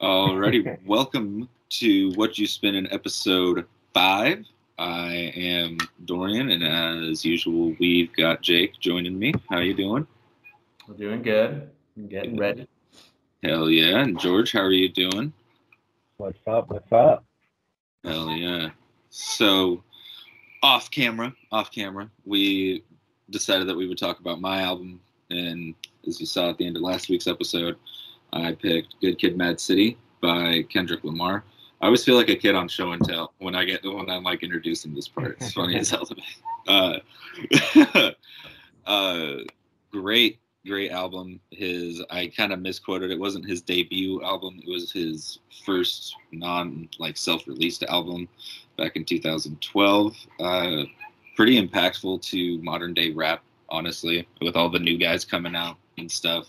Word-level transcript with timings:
Alrighty, 0.00 0.78
welcome 0.86 1.48
to 1.70 2.10
Whatchu 2.10 2.46
Spinnin' 2.46 2.86
episode 2.92 3.66
five. 3.92 4.44
I 4.78 5.32
am 5.34 5.78
Dorian, 6.04 6.50
and 6.50 7.10
as 7.10 7.24
usual, 7.24 7.74
we've 7.80 8.14
got 8.14 8.40
Jake 8.40 8.78
joining 8.78 9.18
me. 9.18 9.34
How 9.50 9.56
are 9.56 9.62
you 9.64 9.74
doing? 9.74 10.06
We're 10.86 10.94
doing 10.94 11.22
good. 11.22 11.68
I'm 11.96 12.06
getting 12.06 12.36
ready. 12.36 12.68
Hell 13.42 13.68
yeah! 13.68 13.98
And 13.98 14.20
George, 14.20 14.52
how 14.52 14.60
are 14.60 14.70
you 14.70 14.88
doing? 14.88 15.32
What's 16.18 16.38
up? 16.46 16.70
What's 16.70 16.92
up? 16.92 17.24
Hell 18.04 18.30
yeah! 18.30 18.70
So, 19.10 19.82
off 20.62 20.92
camera, 20.92 21.34
off 21.50 21.72
camera, 21.72 22.08
we 22.24 22.84
decided 23.30 23.68
that 23.68 23.76
we 23.76 23.88
would 23.88 23.98
talk 23.98 24.20
about 24.20 24.40
my 24.40 24.62
album, 24.62 25.00
and 25.30 25.74
as 26.06 26.20
you 26.20 26.26
saw 26.26 26.50
at 26.50 26.58
the 26.58 26.68
end 26.68 26.76
of 26.76 26.82
last 26.82 27.08
week's 27.08 27.26
episode, 27.26 27.76
I 28.32 28.52
picked 28.52 29.00
"Good 29.00 29.18
Kid, 29.18 29.36
Mad 29.36 29.60
City" 29.60 29.98
by 30.20 30.62
Kendrick 30.68 31.04
Lamar. 31.04 31.44
I 31.80 31.86
always 31.86 32.04
feel 32.04 32.16
like 32.16 32.28
a 32.28 32.36
kid 32.36 32.54
on 32.54 32.68
show 32.68 32.92
and 32.92 33.04
tell 33.04 33.32
when 33.38 33.54
I 33.54 33.64
get 33.64 33.84
when 33.84 34.10
I'm 34.10 34.24
like 34.24 34.42
introducing 34.42 34.94
this 34.94 35.06
part. 35.06 35.36
It's 35.40 35.52
funny 35.52 35.76
as 35.78 35.90
hell 35.90 36.06
to 36.06 36.14
me. 36.14 36.24
Uh, 36.68 36.98
uh, 38.86 39.36
great, 39.90 40.38
great 40.66 40.90
album. 40.90 41.40
His 41.50 42.04
I 42.10 42.26
kind 42.26 42.52
of 42.52 42.60
misquoted. 42.60 43.10
It 43.10 43.18
wasn't 43.18 43.48
his 43.48 43.62
debut 43.62 44.22
album. 44.22 44.60
It 44.62 44.68
was 44.68 44.92
his 44.92 45.38
first 45.64 46.14
non 46.30 46.90
like 46.98 47.16
self 47.16 47.46
released 47.46 47.84
album 47.84 48.28
back 48.76 48.96
in 48.96 49.06
2012. 49.06 50.16
Uh, 50.40 50.82
pretty 51.36 51.66
impactful 51.66 52.20
to 52.22 52.60
modern 52.62 52.92
day 52.92 53.12
rap, 53.12 53.42
honestly, 53.70 54.28
with 54.42 54.54
all 54.54 54.68
the 54.68 54.78
new 54.78 54.98
guys 54.98 55.24
coming 55.24 55.56
out 55.56 55.78
and 55.96 56.10
stuff. 56.10 56.48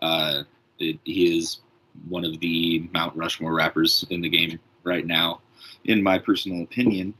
Uh, 0.00 0.44
it, 0.80 0.98
he 1.04 1.38
is 1.38 1.60
one 2.08 2.24
of 2.24 2.38
the 2.40 2.88
Mount 2.92 3.16
Rushmore 3.16 3.54
rappers 3.54 4.04
in 4.10 4.20
the 4.20 4.28
game 4.28 4.58
right 4.84 5.06
now, 5.06 5.40
in 5.84 6.02
my 6.02 6.18
personal 6.18 6.62
opinion. 6.62 7.14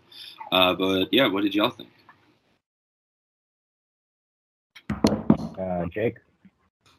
Uh, 0.52 0.74
but 0.74 1.08
yeah, 1.12 1.26
what 1.26 1.42
did 1.42 1.54
y'all 1.54 1.70
think? 1.70 1.90
Uh, 5.58 5.86
Jake? 5.86 6.16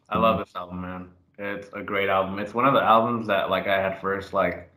I 0.09 0.17
love 0.17 0.39
this 0.39 0.55
album, 0.55 0.81
man. 0.81 1.09
It's 1.37 1.69
a 1.73 1.81
great 1.81 2.09
album. 2.09 2.37
It's 2.39 2.53
one 2.53 2.65
of 2.65 2.73
the 2.73 2.83
albums 2.83 3.27
that 3.27 3.49
like 3.49 3.67
I 3.67 3.81
had 3.81 3.99
first 3.99 4.33
like 4.33 4.69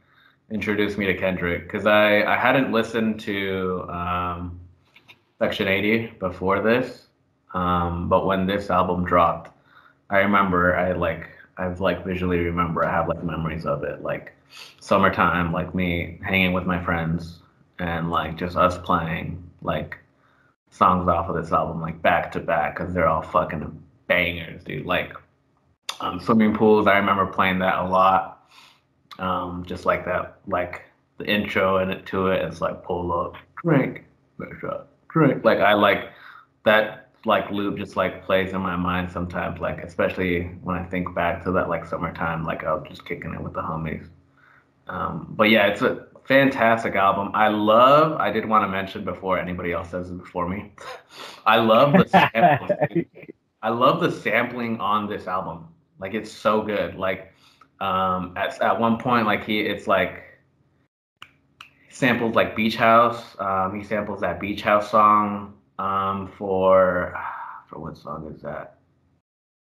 introduced 0.51 0.97
me 0.97 1.07
to 1.07 1.17
Kendrick 1.17 1.65
because 1.65 1.87
I 1.87 2.23
I 2.23 2.37
hadn't 2.39 2.73
listened 2.73 3.21
to 3.21 3.87
um, 3.91 4.61
Section 5.39 5.69
80 5.69 6.15
before 6.19 6.63
this, 6.63 7.09
um, 7.53 8.09
but 8.09 8.27
when 8.27 8.47
this 8.47 8.71
album 8.71 9.05
dropped, 9.05 9.51
I 10.09 10.19
remember 10.19 10.77
I 10.77 10.93
like 10.93 11.29
I've 11.57 11.81
like 11.81 12.05
visually 12.05 12.39
remember 12.39 12.85
I 12.85 12.91
have 12.91 13.09
like 13.09 13.23
memories 13.23 13.67
of 13.67 13.85
it 13.85 14.03
like 14.03 14.33
summertime 14.81 15.53
like 15.53 15.75
me 15.75 16.19
hanging 16.23 16.53
with 16.53 16.65
my 16.65 16.83
friends 16.83 17.41
and 17.79 18.11
like 18.11 18.37
just 18.37 18.57
us 18.57 18.79
playing 18.79 19.43
like 19.63 19.99
songs 20.71 21.09
off 21.09 21.29
of 21.29 21.37
this 21.37 21.53
album 21.53 21.81
like 21.81 22.01
back 22.03 22.33
to 22.33 22.41
back 22.41 22.77
because 22.77 22.93
they're 22.93 23.09
all 23.09 23.23
fucking 23.23 23.83
bangers 24.07 24.63
dude. 24.65 24.87
Like 24.87 25.15
um, 26.01 26.21
swimming 26.21 26.55
pools 26.55 26.87
I 26.87 26.97
remember 26.99 27.27
playing 27.27 27.61
that 27.61 27.79
a 27.79 27.89
lot. 27.89 28.49
Um, 29.19 29.65
just 29.65 29.85
like 29.87 30.05
that 30.07 30.39
like 30.47 30.83
the 31.19 31.27
intro 31.27 31.79
and 31.79 31.93
it 31.93 32.05
to 32.07 32.29
it 32.29 32.45
it's 32.45 32.61
like 32.61 32.83
pull 32.83 33.13
up 33.13 33.37
drink 33.63 34.05
drink. 35.09 35.45
Like 35.45 35.61
I 35.61 35.75
like 35.75 36.11
that 36.65 37.04
like 37.27 37.51
loop 37.51 37.79
just 37.79 37.97
like 37.97 38.25
plays 38.25 38.53
in 38.53 38.61
my 38.61 38.77
mind 38.77 39.11
sometimes, 39.11 39.61
like 39.61 39.79
especially 39.83 40.45
when 40.63 40.77
I 40.77 40.85
think 40.85 41.15
back 41.15 41.43
to 41.45 41.53
that 41.53 41.69
like 41.69 41.87
summertime, 41.87 42.45
like 42.45 42.65
I 42.65 42.75
was 42.75 42.87
just 42.89 43.07
kicking 43.07 43.33
it 43.35 43.41
with 43.41 43.55
the 43.55 43.63
homies. 43.63 44.09
Um, 44.89 45.35
but 45.37 45.51
yeah, 45.51 45.67
it's 45.67 45.83
a 45.83 46.07
fantastic 46.25 46.95
album. 46.95 47.31
I 47.35 47.49
love. 47.49 48.21
I 48.21 48.31
did 48.31 48.47
want 48.47 48.65
to 48.65 48.69
mention 48.69 49.05
before 49.05 49.39
anybody 49.39 49.73
else 49.73 49.91
says 49.91 50.11
it 50.11 50.19
before 50.19 50.49
me. 50.49 50.73
I 51.47 51.59
love 51.59 51.93
the 51.93 52.09
sampling. 52.09 53.07
I 53.63 53.71
love 53.71 54.01
the 54.01 54.11
sampling 54.11 54.79
on 54.81 55.09
this 55.09 55.27
album. 55.27 55.69
Like 55.99 56.15
it's 56.15 56.31
so 56.31 56.63
good. 56.63 56.97
Like 56.97 57.33
um, 57.81 58.35
at 58.37 58.61
at 58.61 58.79
one 58.79 58.99
point, 58.99 59.27
like 59.27 59.45
he, 59.45 59.61
it's 59.61 59.87
like 59.87 60.23
samples 61.89 62.35
like 62.35 62.55
Beach 62.55 62.77
House. 62.77 63.37
Um, 63.39 63.79
he 63.79 63.83
samples 63.83 64.21
that 64.21 64.41
Beach 64.41 64.61
House 64.61 64.91
song 64.91 65.55
um, 65.79 66.33
for 66.37 67.15
for 67.69 67.79
what 67.79 67.97
song 67.97 68.33
is 68.35 68.43
that? 68.43 68.79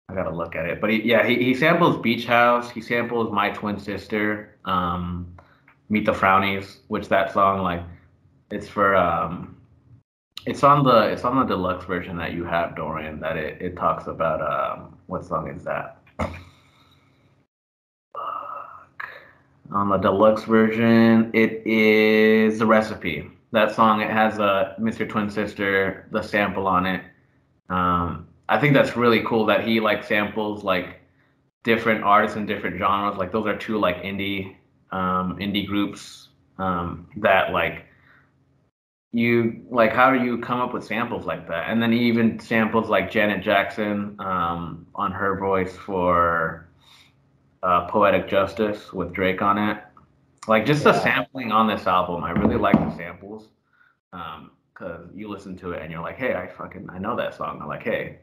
I 0.09 0.15
gotta 0.15 0.35
look 0.35 0.55
at 0.55 0.65
it. 0.65 0.81
But 0.81 0.89
he, 0.89 1.01
yeah, 1.03 1.25
he, 1.25 1.35
he 1.41 1.53
samples 1.53 1.97
Beach 2.01 2.25
House. 2.25 2.69
He 2.69 2.81
samples 2.81 3.31
My 3.31 3.49
Twin 3.49 3.79
Sister, 3.79 4.57
um, 4.65 5.33
Meet 5.89 6.05
the 6.05 6.11
Frownies, 6.11 6.77
which 6.89 7.07
that 7.07 7.31
song 7.31 7.61
like 7.61 7.81
it's 8.49 8.67
for 8.67 8.95
um, 8.95 9.55
it's 10.45 10.63
on 10.63 10.83
the 10.83 11.03
it's 11.03 11.23
on 11.23 11.37
the 11.37 11.45
deluxe 11.45 11.85
version 11.85 12.17
that 12.17 12.33
you 12.33 12.43
have, 12.43 12.75
Dorian. 12.75 13.19
That 13.21 13.37
it, 13.37 13.61
it 13.61 13.77
talks 13.77 14.07
about 14.07 14.41
um, 14.41 14.97
what 15.07 15.25
song 15.25 15.49
is 15.49 15.63
that? 15.63 15.97
On 19.71 19.87
the 19.87 19.97
deluxe 19.97 20.43
version, 20.43 21.31
it 21.33 21.65
is 21.65 22.59
the 22.59 22.65
recipe 22.65 23.31
that 23.51 23.75
song. 23.75 24.01
It 24.01 24.09
has 24.09 24.39
a 24.39 24.75
Mr. 24.79 25.07
Twin 25.07 25.29
Sister, 25.29 26.07
the 26.11 26.21
sample 26.21 26.67
on 26.67 26.85
it. 26.85 27.03
Um, 27.69 28.27
I 28.49 28.59
think 28.59 28.73
that's 28.73 28.97
really 28.97 29.23
cool 29.25 29.45
that 29.45 29.65
he 29.65 29.79
like 29.79 30.03
samples 30.03 30.63
like 30.63 31.01
different 31.63 32.03
artists 32.03 32.37
and 32.37 32.47
different 32.47 32.77
genres. 32.77 33.17
Like 33.17 33.31
those 33.31 33.45
are 33.47 33.57
two 33.57 33.79
like 33.79 33.97
indie 34.03 34.55
um, 34.91 35.37
indie 35.37 35.65
groups 35.65 36.29
um, 36.57 37.07
that 37.17 37.51
like 37.53 37.85
you 39.13 39.65
like 39.69 39.91
how 39.93 40.11
do 40.11 40.23
you 40.23 40.37
come 40.39 40.59
up 40.59 40.73
with 40.73 40.83
samples 40.85 41.25
like 41.25 41.47
that? 41.47 41.69
And 41.69 41.81
then 41.81 41.91
he 41.91 41.99
even 41.99 42.39
samples 42.39 42.89
like 42.89 43.11
Janet 43.11 43.43
Jackson 43.43 44.15
um, 44.19 44.85
on 44.95 45.11
her 45.11 45.37
voice 45.39 45.75
for 45.75 46.67
uh, 47.63 47.87
Poetic 47.87 48.27
Justice 48.27 48.91
with 48.93 49.13
Drake 49.13 49.41
on 49.41 49.57
it. 49.57 49.77
Like 50.47 50.65
just 50.65 50.85
yeah. 50.85 50.91
the 50.91 51.01
sampling 51.01 51.51
on 51.51 51.67
this 51.67 51.87
album, 51.87 52.23
I 52.23 52.31
really 52.31 52.57
like 52.57 52.75
the 52.75 52.95
samples. 52.95 53.49
Um, 54.13 54.51
cause 54.73 55.07
you 55.13 55.29
listen 55.29 55.55
to 55.57 55.71
it 55.71 55.81
and 55.81 55.91
you're 55.91 56.01
like, 56.01 56.17
hey, 56.17 56.33
I 56.33 56.47
fucking 56.47 56.89
I 56.89 56.97
know 56.97 57.15
that 57.15 57.35
song. 57.35 57.59
I'm 57.61 57.67
like, 57.67 57.83
hey, 57.83 58.19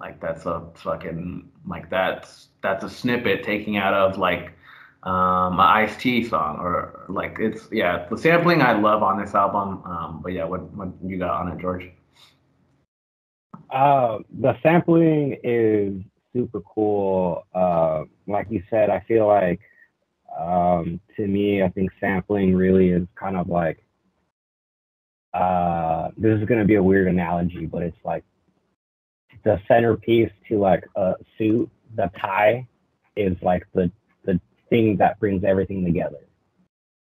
like 0.00 0.20
that's 0.20 0.46
a 0.46 0.68
fucking 0.74 1.48
like 1.66 1.90
that's 1.90 2.48
that's 2.62 2.84
a 2.84 2.90
snippet 2.90 3.42
taking 3.42 3.76
out 3.76 3.94
of 3.94 4.18
like 4.18 4.52
um 5.02 5.54
an 5.54 5.60
Ice 5.60 5.96
T 5.96 6.24
song 6.24 6.58
or 6.58 7.04
like 7.08 7.36
it's 7.38 7.68
yeah 7.70 8.06
the 8.08 8.16
sampling 8.16 8.62
I 8.62 8.78
love 8.78 9.02
on 9.02 9.20
this 9.20 9.34
album. 9.34 9.82
Um, 9.84 10.20
but 10.22 10.32
yeah, 10.32 10.44
what 10.44 10.62
what 10.74 10.88
you 11.04 11.18
got 11.18 11.40
on 11.40 11.52
it, 11.52 11.60
George? 11.60 11.90
Uh, 13.70 14.18
the 14.40 14.56
sampling 14.62 15.36
is 15.44 16.02
super 16.32 16.62
cool. 16.62 17.44
Uh, 17.54 18.04
like 18.26 18.46
you 18.50 18.62
said, 18.70 18.88
I 18.88 19.00
feel 19.00 19.26
like 19.26 19.60
um, 20.38 21.00
to 21.16 21.26
me, 21.26 21.62
I 21.62 21.68
think 21.68 21.90
sampling 22.00 22.54
really 22.54 22.90
is 22.90 23.06
kind 23.16 23.36
of 23.36 23.48
like 23.48 23.82
uh, 25.34 26.08
this 26.16 26.38
is 26.40 26.46
going 26.46 26.60
to 26.60 26.66
be 26.66 26.76
a 26.76 26.82
weird 26.82 27.08
analogy, 27.08 27.66
but 27.66 27.82
it's 27.82 27.96
like 28.04 28.24
the 29.44 29.60
centerpiece 29.68 30.30
to 30.48 30.58
like 30.58 30.86
a 30.96 31.14
suit. 31.36 31.70
The 31.96 32.10
tie 32.20 32.66
is 33.16 33.36
like 33.42 33.66
the 33.74 33.90
the 34.24 34.40
thing 34.70 34.96
that 34.98 35.18
brings 35.18 35.44
everything 35.44 35.84
together. 35.84 36.20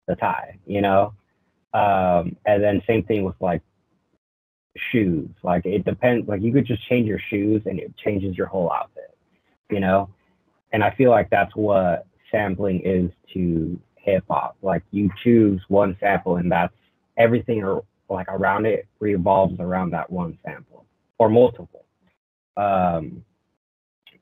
The 0.06 0.16
tie, 0.16 0.58
you 0.66 0.82
know. 0.82 1.14
Um, 1.74 2.36
and 2.44 2.62
then 2.62 2.82
same 2.86 3.02
thing 3.04 3.24
with 3.24 3.36
like 3.40 3.62
shoes. 4.76 5.30
Like 5.42 5.64
it 5.64 5.84
depends. 5.84 6.28
Like 6.28 6.42
you 6.42 6.52
could 6.52 6.66
just 6.66 6.86
change 6.86 7.08
your 7.08 7.20
shoes 7.30 7.62
and 7.64 7.78
it 7.78 7.96
changes 7.96 8.36
your 8.36 8.46
whole 8.46 8.70
outfit, 8.70 9.16
you 9.70 9.80
know. 9.80 10.10
And 10.72 10.84
I 10.84 10.90
feel 10.90 11.10
like 11.10 11.30
that's 11.30 11.54
what 11.56 12.06
sampling 12.32 12.80
is 12.80 13.10
to 13.34 13.78
hip 13.94 14.24
hop. 14.28 14.56
Like 14.62 14.82
you 14.90 15.08
choose 15.22 15.62
one 15.68 15.96
sample 16.00 16.36
and 16.36 16.50
that's 16.50 16.74
everything 17.16 17.62
or 17.62 17.84
like 18.08 18.26
around 18.28 18.66
it 18.66 18.88
revolves 18.98 19.60
around 19.60 19.90
that 19.90 20.10
one 20.10 20.36
sample 20.44 20.84
or 21.18 21.28
multiple. 21.28 21.84
Um, 22.56 23.24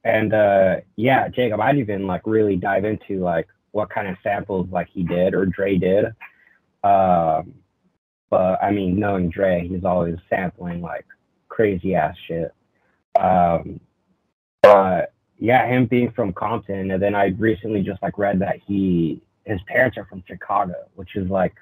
and 0.04 0.32
uh, 0.32 0.76
yeah, 0.96 1.28
Jacob, 1.28 1.60
I'd 1.60 1.78
even 1.78 2.06
like 2.06 2.22
really 2.26 2.56
dive 2.56 2.84
into 2.84 3.20
like 3.20 3.48
what 3.72 3.90
kind 3.90 4.08
of 4.08 4.16
samples 4.22 4.68
like 4.70 4.88
he 4.92 5.02
did 5.02 5.34
or 5.34 5.46
Dre 5.46 5.76
did. 5.76 6.06
Um, 6.82 7.54
but 8.30 8.62
I 8.62 8.70
mean, 8.70 8.98
knowing 8.98 9.30
Dre, 9.30 9.66
he's 9.66 9.84
always 9.84 10.16
sampling 10.28 10.80
like 10.80 11.06
crazy 11.48 11.94
ass 11.94 12.16
shit. 12.26 12.52
Um, 13.18 13.80
but 14.62 15.12
yeah, 15.40 15.66
him 15.66 15.86
being 15.86 16.12
from 16.12 16.34
Compton, 16.34 16.90
and 16.90 17.02
then 17.02 17.14
I 17.14 17.28
recently 17.38 17.82
just 17.82 18.02
like 18.02 18.18
read 18.18 18.38
that 18.40 18.60
he 18.66 19.22
his 19.44 19.58
parents 19.66 19.96
are 19.96 20.04
from 20.04 20.22
Chicago, 20.28 20.74
which 20.94 21.16
is 21.16 21.28
like 21.30 21.54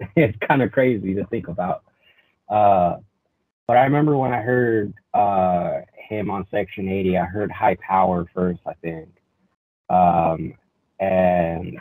it's 0.16 0.36
kind 0.46 0.60
of 0.60 0.72
crazy 0.72 1.14
to 1.14 1.24
think 1.26 1.46
about. 1.46 1.84
Uh, 2.48 2.96
but 3.68 3.76
I 3.76 3.84
remember 3.84 4.16
when 4.16 4.32
I 4.32 4.40
heard 4.40 4.92
uh, 5.14 5.82
him 5.96 6.30
on 6.30 6.46
Section 6.50 6.88
80, 6.88 7.16
I 7.16 7.24
heard 7.24 7.50
High 7.50 7.76
Power 7.76 8.26
first, 8.34 8.60
I 8.66 8.74
think, 8.74 9.08
um, 9.88 10.54
and 10.98 11.78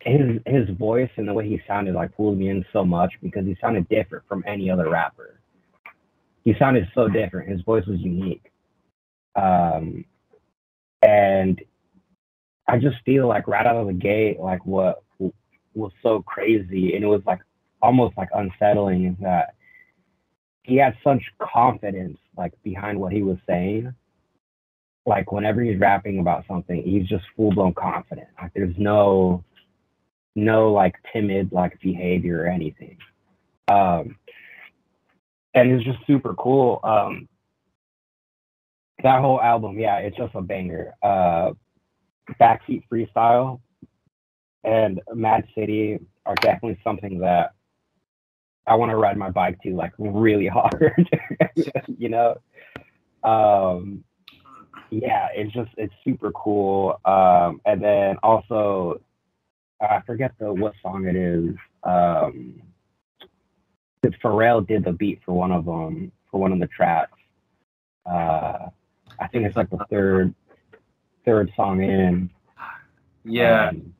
his 0.00 0.40
his 0.46 0.68
voice 0.78 1.10
and 1.16 1.26
the 1.26 1.34
way 1.34 1.48
he 1.48 1.60
sounded 1.66 1.94
like 1.96 2.16
pulled 2.16 2.38
me 2.38 2.50
in 2.50 2.64
so 2.72 2.84
much 2.84 3.12
because 3.20 3.44
he 3.46 3.56
sounded 3.60 3.88
different 3.88 4.24
from 4.28 4.44
any 4.46 4.70
other 4.70 4.88
rapper. 4.88 5.40
He 6.44 6.54
sounded 6.56 6.88
so 6.94 7.08
different. 7.08 7.50
His 7.50 7.62
voice 7.62 7.86
was 7.86 7.98
unique. 7.98 8.51
Um, 9.34 10.04
and 11.02 11.60
I 12.68 12.78
just 12.78 12.96
feel 13.04 13.26
like 13.26 13.48
right 13.48 13.66
out 13.66 13.76
of 13.76 13.86
the 13.86 13.92
gate, 13.92 14.38
like 14.40 14.64
what 14.64 15.02
was 15.74 15.92
so 16.02 16.22
crazy 16.22 16.94
and 16.94 17.04
it 17.04 17.06
was 17.06 17.22
like 17.26 17.40
almost 17.80 18.16
like 18.16 18.28
unsettling 18.34 19.06
is 19.06 19.16
that 19.20 19.54
he 20.62 20.76
had 20.76 20.96
such 21.02 21.22
confidence 21.40 22.18
like 22.36 22.52
behind 22.62 22.98
what 22.98 23.12
he 23.12 23.22
was 23.22 23.38
saying. 23.46 23.92
Like 25.04 25.32
whenever 25.32 25.62
he's 25.62 25.80
rapping 25.80 26.20
about 26.20 26.44
something, 26.46 26.80
he's 26.82 27.08
just 27.08 27.24
full 27.36 27.52
blown 27.52 27.74
confident. 27.74 28.28
Like 28.40 28.52
there's 28.54 28.76
no 28.78 29.44
no 30.34 30.72
like 30.72 30.94
timid 31.12 31.50
like 31.52 31.80
behavior 31.80 32.42
or 32.42 32.46
anything. 32.46 32.96
Um 33.68 34.16
and 35.54 35.72
it's 35.72 35.84
just 35.84 35.98
super 36.06 36.34
cool. 36.34 36.80
Um 36.84 37.28
that 39.02 39.20
whole 39.20 39.40
album, 39.40 39.78
yeah, 39.78 39.98
it's 39.98 40.16
just 40.16 40.34
a 40.34 40.40
banger. 40.40 40.94
Uh 41.02 41.52
backseat 42.40 42.84
freestyle 42.90 43.60
and 44.64 45.00
Mad 45.14 45.44
City 45.54 45.98
are 46.26 46.34
definitely 46.36 46.78
something 46.84 47.18
that 47.18 47.54
I 48.66 48.76
want 48.76 48.90
to 48.90 48.96
ride 48.96 49.16
my 49.16 49.30
bike 49.30 49.58
to 49.62 49.74
like 49.74 49.92
really 49.98 50.46
hard, 50.52 51.08
you 51.98 52.08
know. 52.08 52.36
Um, 53.24 54.04
yeah, 54.90 55.28
it's 55.34 55.52
just 55.52 55.70
it's 55.76 55.94
super 56.04 56.30
cool. 56.32 57.00
Um, 57.04 57.60
and 57.64 57.82
then 57.82 58.16
also, 58.22 59.00
I 59.80 60.00
forget 60.06 60.32
the 60.38 60.52
what 60.52 60.74
song 60.82 61.06
it 61.06 61.16
is. 61.16 61.56
Um, 61.82 62.62
Pharrell 64.22 64.66
did 64.66 64.84
the 64.84 64.92
beat 64.92 65.20
for 65.24 65.32
one 65.32 65.52
of 65.52 65.64
them 65.64 66.12
for 66.30 66.40
one 66.40 66.52
of 66.52 66.60
the 66.60 66.66
tracks. 66.68 67.18
Uh, 68.04 68.68
I 69.22 69.28
think 69.28 69.46
it's 69.46 69.56
like 69.56 69.70
the 69.70 69.78
third 69.88 70.34
third 71.24 71.52
song 71.54 71.82
in. 71.82 72.30
Yeah, 73.24 73.68
um, 73.68 73.94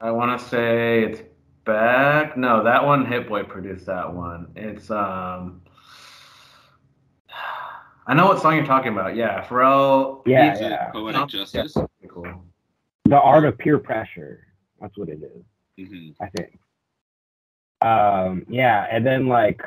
I 0.00 0.10
want 0.10 0.40
to 0.40 0.46
say 0.48 1.04
it's 1.04 1.22
back. 1.64 2.36
No, 2.38 2.64
that 2.64 2.84
one 2.84 3.04
Hit 3.04 3.28
Boy 3.28 3.42
produced 3.42 3.86
that 3.86 4.12
one. 4.12 4.50
It's 4.56 4.90
um 4.90 5.60
I 8.06 8.14
know 8.14 8.26
what 8.26 8.40
song 8.40 8.56
you're 8.56 8.64
talking 8.64 8.92
about. 8.92 9.14
Yeah, 9.14 9.44
Pharrell. 9.44 10.22
Yeah, 10.26 10.58
yeah. 10.58 10.90
Poetic 10.90 11.28
Justice. 11.28 11.74
Yeah, 11.76 12.08
cool. 12.08 12.44
The 13.04 13.20
Art 13.20 13.44
of 13.44 13.58
Peer 13.58 13.78
Pressure. 13.78 14.46
That's 14.80 14.96
what 14.96 15.08
it 15.08 15.20
is, 15.22 15.44
Mm-hmm. 15.78 16.22
I 16.22 16.28
think. 16.30 16.58
Um, 17.82 18.46
yeah, 18.48 18.86
and 18.90 19.04
then 19.04 19.26
like 19.26 19.62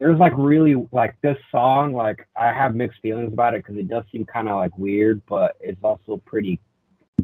there's 0.00 0.18
like 0.18 0.32
really 0.36 0.74
like 0.92 1.14
this 1.20 1.36
song 1.50 1.92
like 1.92 2.26
I 2.34 2.52
have 2.52 2.74
mixed 2.74 3.00
feelings 3.02 3.32
about 3.32 3.54
it 3.54 3.62
because 3.62 3.78
it 3.78 3.86
does 3.86 4.04
seem 4.10 4.24
kind 4.24 4.48
of 4.48 4.56
like 4.56 4.76
weird, 4.78 5.22
but 5.28 5.56
it's 5.60 5.82
also 5.84 6.16
pretty 6.24 6.58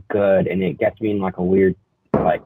good 0.09 0.47
and 0.47 0.63
it 0.63 0.79
gets 0.79 1.01
me 1.01 1.11
in 1.11 1.19
like 1.19 1.39
a 1.39 1.43
weird 1.43 1.75
like 2.13 2.43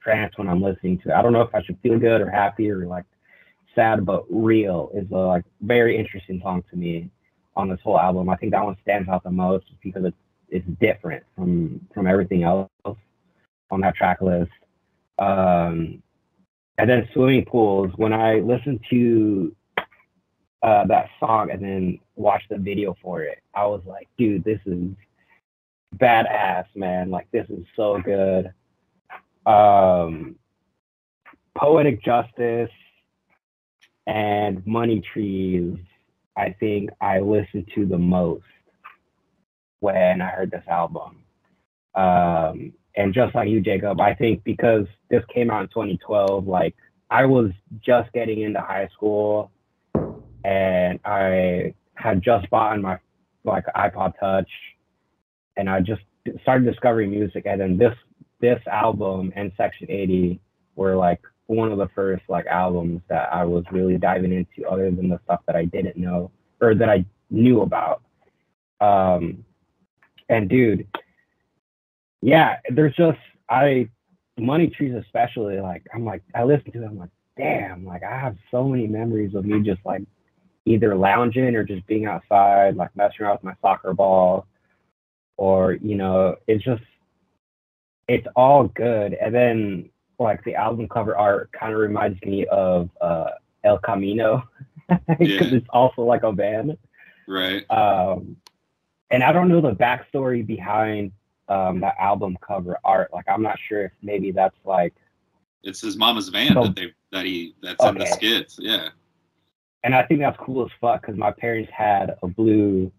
trance 0.00 0.38
when 0.38 0.48
I'm 0.48 0.62
listening 0.62 0.98
to 1.00 1.10
it. 1.10 1.14
I 1.14 1.20
don't 1.20 1.32
know 1.32 1.42
if 1.42 1.54
I 1.54 1.62
should 1.62 1.78
feel 1.82 1.98
good 1.98 2.20
or 2.20 2.30
happy 2.30 2.70
or 2.70 2.86
like 2.86 3.04
sad, 3.74 4.06
but 4.06 4.24
real 4.30 4.90
is 4.94 5.10
a 5.10 5.16
like 5.16 5.44
very 5.60 5.98
interesting 5.98 6.40
song 6.42 6.62
to 6.70 6.76
me 6.76 7.10
on 7.56 7.68
this 7.68 7.80
whole 7.82 7.98
album. 7.98 8.28
I 8.28 8.36
think 8.36 8.52
that 8.52 8.64
one 8.64 8.76
stands 8.82 9.08
out 9.08 9.24
the 9.24 9.30
most 9.30 9.66
because 9.82 10.04
it's 10.04 10.16
it's 10.48 10.66
different 10.80 11.24
from 11.34 11.80
from 11.92 12.06
everything 12.06 12.44
else 12.44 12.70
on 12.84 13.80
that 13.80 13.96
track 13.96 14.20
list. 14.20 14.52
Um, 15.18 16.02
and 16.78 16.88
then 16.88 17.08
swimming 17.12 17.44
pools. 17.44 17.90
When 17.96 18.12
I 18.12 18.36
listened 18.36 18.80
to 18.90 19.54
uh, 20.62 20.86
that 20.86 21.08
song 21.18 21.50
and 21.50 21.62
then 21.62 21.98
watched 22.16 22.48
the 22.48 22.58
video 22.58 22.96
for 23.02 23.22
it, 23.22 23.42
I 23.54 23.66
was 23.66 23.82
like, 23.86 24.08
dude, 24.16 24.44
this 24.44 24.60
is 24.66 24.90
badass, 25.96 26.66
man. 26.74 27.10
Like 27.10 27.28
this 27.32 27.46
is 27.50 27.64
so 27.76 28.00
good. 28.00 28.52
Um, 29.44 30.36
Poetic 31.56 32.02
Justice 32.02 32.70
and 34.06 34.66
Money 34.66 35.02
Trees, 35.12 35.76
I 36.36 36.54
think 36.58 36.90
I 37.00 37.20
listened 37.20 37.68
to 37.74 37.86
the 37.86 37.98
most 37.98 38.44
when 39.80 40.20
I 40.20 40.28
heard 40.28 40.50
this 40.50 40.64
album. 40.68 41.24
Um, 41.94 42.72
and 42.94 43.12
just 43.12 43.34
like 43.34 43.48
you, 43.48 43.60
Jacob, 43.60 44.00
I 44.00 44.14
think 44.14 44.44
because 44.44 44.86
this 45.10 45.24
came 45.32 45.50
out 45.50 45.62
in 45.62 45.68
2012, 45.68 46.46
like 46.46 46.74
I 47.10 47.26
was 47.26 47.50
just 47.84 48.12
getting 48.12 48.40
into 48.40 48.60
high 48.60 48.88
school 48.94 49.50
and 50.44 50.98
I 51.04 51.74
had 51.94 52.22
just 52.22 52.48
bought 52.50 52.80
my 52.80 52.98
like 53.44 53.64
iPod 53.76 54.18
Touch 54.18 54.50
and 55.56 55.68
I 55.68 55.80
just 55.80 56.02
started 56.42 56.64
discovering 56.64 57.10
music. 57.10 57.44
And 57.46 57.60
then 57.60 57.78
this 57.78 57.94
this 58.40 58.60
album 58.66 59.32
and 59.36 59.52
Section 59.56 59.86
80 59.90 60.40
were 60.74 60.96
like 60.96 61.20
one 61.46 61.70
of 61.70 61.78
the 61.78 61.88
first 61.94 62.22
like 62.28 62.46
albums 62.46 63.02
that 63.08 63.32
I 63.32 63.44
was 63.44 63.64
really 63.70 63.98
diving 63.98 64.32
into, 64.32 64.68
other 64.68 64.90
than 64.90 65.08
the 65.08 65.20
stuff 65.24 65.40
that 65.46 65.56
I 65.56 65.64
didn't 65.64 65.96
know 65.96 66.30
or 66.60 66.74
that 66.74 66.88
I 66.88 67.04
knew 67.30 67.62
about. 67.62 68.02
Um, 68.80 69.44
and 70.28 70.48
dude, 70.48 70.86
yeah, 72.20 72.56
there's 72.70 72.94
just 72.94 73.18
I 73.48 73.88
Money 74.38 74.68
Trees 74.68 74.94
especially 74.94 75.60
like 75.60 75.84
I'm 75.94 76.04
like 76.04 76.22
I 76.34 76.44
listen 76.44 76.72
to 76.72 76.82
it, 76.82 76.86
I'm 76.86 76.98
like 76.98 77.10
damn, 77.36 77.84
like 77.84 78.02
I 78.02 78.18
have 78.18 78.36
so 78.50 78.64
many 78.64 78.86
memories 78.86 79.34
of 79.34 79.44
me 79.44 79.60
just 79.60 79.80
like 79.84 80.02
either 80.64 80.94
lounging 80.94 81.54
or 81.56 81.64
just 81.64 81.86
being 81.86 82.06
outside, 82.06 82.76
like 82.76 82.94
messing 82.96 83.22
around 83.26 83.34
with 83.34 83.44
my 83.44 83.54
soccer 83.60 83.92
ball, 83.94 84.46
or 85.36 85.72
you 85.74 85.96
know, 85.96 86.36
it's 86.46 86.64
just 86.64 86.82
it's 88.08 88.26
all 88.36 88.64
good. 88.68 89.14
And 89.14 89.34
then 89.34 89.90
like 90.18 90.44
the 90.44 90.54
album 90.54 90.88
cover 90.88 91.16
art 91.16 91.50
kind 91.52 91.72
of 91.72 91.78
reminds 91.78 92.20
me 92.22 92.46
of 92.46 92.90
uh, 93.00 93.30
El 93.64 93.78
Camino 93.78 94.42
because 94.88 95.28
Yeah. 95.28 95.54
it's 95.58 95.66
also 95.70 96.02
like 96.02 96.22
a 96.22 96.32
band. 96.32 96.76
Right. 97.26 97.68
Um, 97.70 98.36
and 99.10 99.22
I 99.22 99.32
don't 99.32 99.48
know 99.48 99.60
the 99.60 99.72
backstory 99.72 100.46
behind 100.46 101.12
um, 101.48 101.80
that 101.80 101.96
album 101.98 102.36
cover 102.46 102.78
art. 102.84 103.12
Like 103.12 103.24
I'm 103.28 103.42
not 103.42 103.58
sure 103.68 103.86
if 103.86 103.92
maybe 104.02 104.30
that's 104.30 104.56
like, 104.64 104.94
It's 105.62 105.80
his 105.80 105.96
mama's 105.96 106.28
van 106.28 106.52
So- 106.54 106.64
that 106.64 106.76
they 106.76 106.92
that 107.10 107.24
he 107.26 107.54
that's 107.62 107.84
in 107.84 107.98
the 107.98 108.06
skits. 108.06 108.58
Yeah. 108.60 108.88
And 109.84 109.94
I 109.94 110.04
think 110.04 110.20
that's 110.20 110.38
cool 110.38 110.64
as 110.64 110.70
fuck 110.80 111.00
because 111.00 111.16
my 111.16 111.32
parents 111.32 111.70
had 111.76 112.16
a 112.22 112.28
blue 112.28 112.92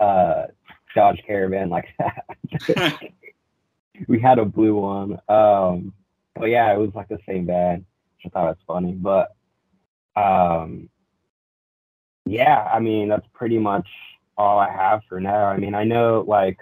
uh, 0.00 0.46
Dodge 0.94 1.22
Caravan 1.26 1.70
like 1.70 1.86
that. 1.98 3.00
we 4.08 4.20
had 4.20 4.38
a 4.38 4.44
blue 4.44 4.74
one. 4.74 5.18
Um, 5.28 5.92
but 6.34 6.46
yeah, 6.46 6.72
it 6.72 6.78
was 6.78 6.90
like 6.94 7.08
the 7.08 7.18
same 7.26 7.46
band. 7.46 7.84
I 8.24 8.28
thought 8.28 8.46
it 8.46 8.58
was 8.58 8.64
funny. 8.66 8.92
But 8.92 9.34
um, 10.16 10.88
yeah, 12.26 12.68
I 12.72 12.80
mean 12.80 13.08
that's 13.08 13.26
pretty 13.32 13.58
much 13.58 13.88
all 14.36 14.58
I 14.58 14.70
have 14.70 15.02
for 15.08 15.20
now. 15.20 15.46
I 15.46 15.56
mean, 15.56 15.74
I 15.74 15.84
know 15.84 16.24
like 16.26 16.58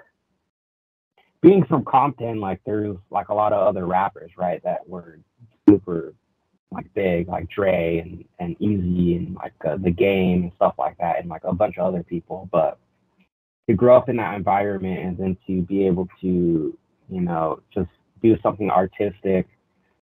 being 1.40 1.64
from 1.64 1.84
Compton, 1.84 2.40
like 2.40 2.60
there's 2.64 2.96
like 3.10 3.28
a 3.28 3.34
lot 3.34 3.52
of 3.52 3.66
other 3.66 3.86
rappers, 3.86 4.32
right, 4.36 4.62
that 4.64 4.88
were 4.88 5.20
super 5.68 6.14
like 6.72 6.92
big, 6.94 7.28
like 7.28 7.48
Dre 7.48 7.98
and 7.98 8.24
and 8.38 8.58
Eazy 8.58 9.16
and 9.16 9.34
like 9.34 9.52
uh, 9.64 9.76
the 9.76 9.90
Game 9.90 10.44
and 10.44 10.52
stuff 10.56 10.74
like 10.78 10.98
that, 10.98 11.20
and 11.20 11.28
like 11.28 11.44
a 11.44 11.54
bunch 11.54 11.78
of 11.78 11.86
other 11.86 12.02
people. 12.02 12.48
But 12.52 12.78
to 13.68 13.74
grow 13.74 13.96
up 13.96 14.08
in 14.08 14.16
that 14.16 14.34
environment 14.34 15.00
and 15.00 15.18
then 15.18 15.36
to 15.46 15.62
be 15.62 15.86
able 15.86 16.08
to, 16.20 16.76
you 17.08 17.20
know, 17.20 17.60
just 17.74 17.90
do 18.22 18.36
something 18.42 18.70
artistic 18.70 19.46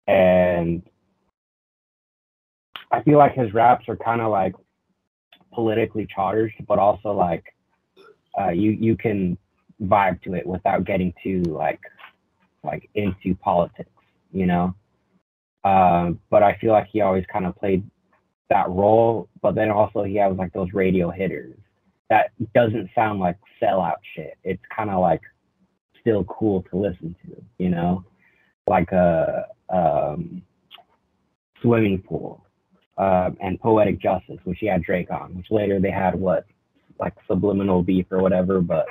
and 0.07 0.83
I 2.93 3.03
feel 3.03 3.19
like 3.19 3.35
his 3.35 3.53
raps 3.53 3.89
are 3.89 3.97
kind 3.97 4.21
of 4.21 4.31
like 4.31 4.55
politically 5.53 6.07
charged, 6.07 6.55
but 6.67 6.79
also 6.79 7.13
like 7.13 7.45
uh, 8.39 8.51
you 8.51 8.71
you 8.73 8.97
can 8.97 9.37
vibe 9.83 10.23
to 10.23 10.35
it 10.35 10.47
without 10.47 10.85
getting 10.85 11.13
too 11.23 11.43
like 11.43 11.81
like 12.63 12.89
into 12.95 13.35
politics, 13.37 13.91
you 14.33 14.47
know. 14.47 14.75
Um, 15.67 16.21
but 16.31 16.43
I 16.43 16.57
feel 16.61 16.73
like 16.73 16.89
he 16.93 17.01
always 17.01 17.25
kind 17.33 17.47
of 17.47 17.57
played 17.57 17.83
that 18.51 18.69
role, 18.69 19.29
but 19.43 19.55
then 19.57 19.71
also 19.71 20.05
he 20.05 20.15
has 20.17 20.37
like 20.37 20.53
those 20.53 20.73
radio 20.73 21.11
hitters 21.11 21.57
that 22.09 22.31
doesn't 22.55 22.89
sound 22.95 23.19
like 23.21 23.37
sellout 23.61 23.97
shit. 24.15 24.39
It's 24.45 24.63
kind 24.77 24.91
of 24.91 25.01
like 25.01 25.23
still 26.01 26.23
cool 26.25 26.63
to 26.71 26.77
listen 26.77 27.17
to, 27.25 27.43
you 27.59 27.71
know, 27.71 28.05
like 28.69 28.93
a 28.93 29.47
um, 29.69 30.43
swimming 31.61 32.01
pool 32.01 32.47
um, 32.97 33.37
and 33.41 33.61
poetic 33.61 33.99
justice, 34.01 34.39
which 34.45 34.59
he 34.61 34.67
had 34.67 34.85
Drake 34.85 35.11
on, 35.11 35.37
which 35.37 35.51
later 35.51 35.81
they 35.81 35.91
had 35.91 36.15
what 36.15 36.47
like 37.01 37.15
subliminal 37.27 37.83
beef 37.83 38.07
or 38.13 38.23
whatever, 38.23 38.61
but 38.61 38.87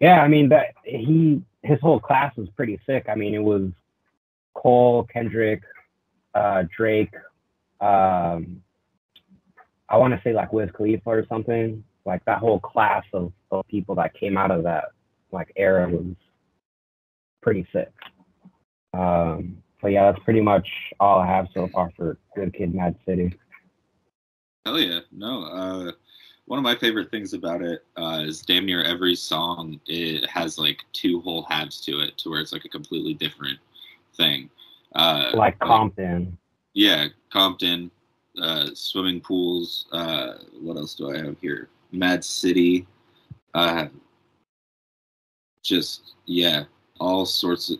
Yeah, 0.00 0.22
I 0.22 0.28
mean 0.28 0.48
that 0.48 0.74
he 0.84 1.42
his 1.62 1.78
whole 1.80 2.00
class 2.00 2.34
was 2.36 2.48
pretty 2.56 2.80
sick. 2.86 3.06
I 3.08 3.14
mean, 3.14 3.34
it 3.34 3.42
was 3.42 3.70
Cole, 4.54 5.04
Kendrick, 5.04 5.62
uh, 6.34 6.64
Drake. 6.76 7.14
Um, 7.80 8.62
I 9.88 9.96
want 9.96 10.14
to 10.14 10.20
say 10.24 10.32
like 10.32 10.52
Wiz 10.52 10.70
Khalifa 10.74 11.10
or 11.10 11.26
something. 11.28 11.84
Like 12.04 12.24
that 12.24 12.38
whole 12.38 12.58
class 12.58 13.04
of, 13.12 13.32
of 13.50 13.66
people 13.68 13.94
that 13.96 14.14
came 14.14 14.36
out 14.36 14.50
of 14.50 14.64
that 14.64 14.86
like 15.30 15.52
era 15.56 15.88
was 15.88 16.14
pretty 17.42 17.66
sick. 17.72 17.92
Um, 18.94 19.62
but 19.80 19.88
yeah, 19.92 20.10
that's 20.10 20.24
pretty 20.24 20.40
much 20.40 20.68
all 21.00 21.18
I 21.18 21.26
have 21.26 21.48
so 21.54 21.68
far 21.68 21.90
for 21.96 22.18
Good 22.36 22.54
Kid, 22.54 22.74
Mad 22.74 22.96
City. 23.06 23.34
Hell 24.64 24.78
yeah, 24.78 25.00
no. 25.10 25.44
Uh, 25.44 25.92
one 26.46 26.58
of 26.58 26.62
my 26.62 26.76
favorite 26.76 27.10
things 27.10 27.34
about 27.34 27.62
it 27.62 27.84
uh, 27.96 28.22
is 28.24 28.42
damn 28.42 28.66
near 28.66 28.82
every 28.82 29.14
song 29.14 29.80
it 29.86 30.28
has 30.28 30.58
like 30.58 30.84
two 30.92 31.20
whole 31.20 31.44
halves 31.48 31.80
to 31.82 32.00
it, 32.00 32.16
to 32.18 32.30
where 32.30 32.40
it's 32.40 32.52
like 32.52 32.64
a 32.64 32.68
completely 32.68 33.14
different 33.14 33.58
thing. 34.16 34.50
Uh, 34.94 35.30
like 35.34 35.58
Compton. 35.58 36.36
yeah, 36.74 37.06
Compton, 37.32 37.90
uh, 38.40 38.68
swimming 38.74 39.20
pools. 39.20 39.86
Uh, 39.92 40.34
what 40.60 40.76
else 40.76 40.94
do 40.94 41.10
I 41.10 41.18
have 41.18 41.36
here? 41.40 41.68
Mad 41.92 42.24
City. 42.24 42.86
Uh, 43.54 43.86
just 45.62 46.14
yeah, 46.26 46.64
all 47.00 47.24
sorts 47.26 47.70
of. 47.70 47.78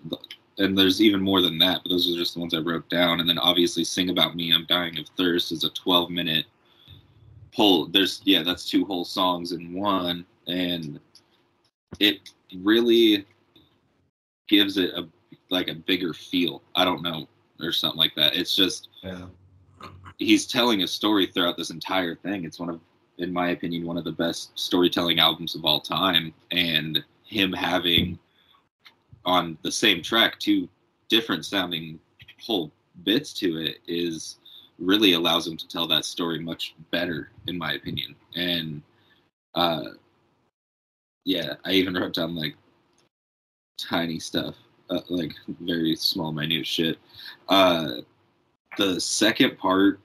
And 0.59 0.77
there's 0.77 1.01
even 1.01 1.23
more 1.23 1.41
than 1.41 1.59
that, 1.59 1.81
but 1.83 1.91
those 1.91 2.07
are 2.13 2.17
just 2.19 2.35
the 2.35 2.41
ones 2.41 2.55
I 2.55 2.59
wrote 2.59 2.89
down. 2.91 3.21
And 3.21 3.29
then 3.29 3.39
obviously, 3.39 3.85
"Sing 3.85 4.11
About 4.11 4.37
Me, 4.37 4.53
I'm 4.53 4.67
Dying 4.67 4.99
of 4.99 5.07
Thirst" 5.17 5.51
is 5.51 5.65
a 5.65 5.71
12 5.71 6.11
minute 6.11 6.45
pull. 7.55 7.87
There's 7.87 8.21
yeah, 8.25 8.43
that's 8.43 8.69
two 8.69 8.85
whole 8.85 9.05
songs 9.05 9.53
in 9.53 9.73
one, 9.73 10.27
and 10.47 11.01
it 12.01 12.31
really 12.59 13.25
gives 14.49 14.77
it 14.77 14.91
a 14.95 15.09
like 15.53 15.69
a 15.69 15.75
bigger 15.75 16.13
feel. 16.13 16.63
I 16.75 16.85
don't 16.85 17.03
know 17.03 17.29
or 17.61 17.73
something 17.73 17.99
like 17.99 18.15
that. 18.17 18.35
It's 18.35 18.57
just 18.57 18.89
Yeah. 19.03 19.27
he's 20.19 20.47
telling 20.47 20.83
a 20.83 20.87
story 20.87 21.27
throughout 21.27 21.57
this 21.57 21.71
entire 21.71 22.15
thing. 22.15 22.45
It's 22.45 22.59
one 22.59 22.71
of, 22.71 22.81
in 23.19 23.33
my 23.33 23.51
opinion, 23.51 23.87
one 23.87 23.99
of 23.99 24.05
the 24.05 24.13
best 24.13 24.59
storytelling 24.59 25.19
albums 25.21 25.55
of 25.55 25.65
all 25.65 25.81
time. 25.81 26.35
And 26.51 27.05
him 27.25 27.53
having 27.53 28.19
on 29.25 29.57
the 29.63 29.71
same 29.71 30.03
track 30.03 30.39
two 30.39 30.69
different 31.09 31.45
sounding 31.45 32.01
whole 32.41 32.73
bits 33.05 33.33
to 33.35 33.59
it 33.59 33.79
is 33.87 34.39
really 34.79 35.13
allows 35.13 35.47
him 35.47 35.57
to 35.57 35.69
tell 35.69 35.87
that 35.87 36.05
story 36.05 36.41
much 36.41 36.75
better, 36.91 37.31
in 37.47 37.57
my 37.57 37.75
opinion. 37.75 38.17
And 38.35 38.83
uh, 39.55 39.91
yeah, 41.25 41.55
I 41.65 41.73
even 41.73 41.95
wrote 41.95 42.15
down 42.15 42.35
like 42.35 42.55
tiny 43.79 44.19
stuff, 44.19 44.57
uh, 44.93 45.01
like 45.09 45.35
very 45.61 45.97
small, 45.97 46.33
minute 46.33 46.67
shit. 46.67 46.99
Uh, 47.49 47.97
the 48.79 49.01
second 49.01 49.59
part, 49.59 50.01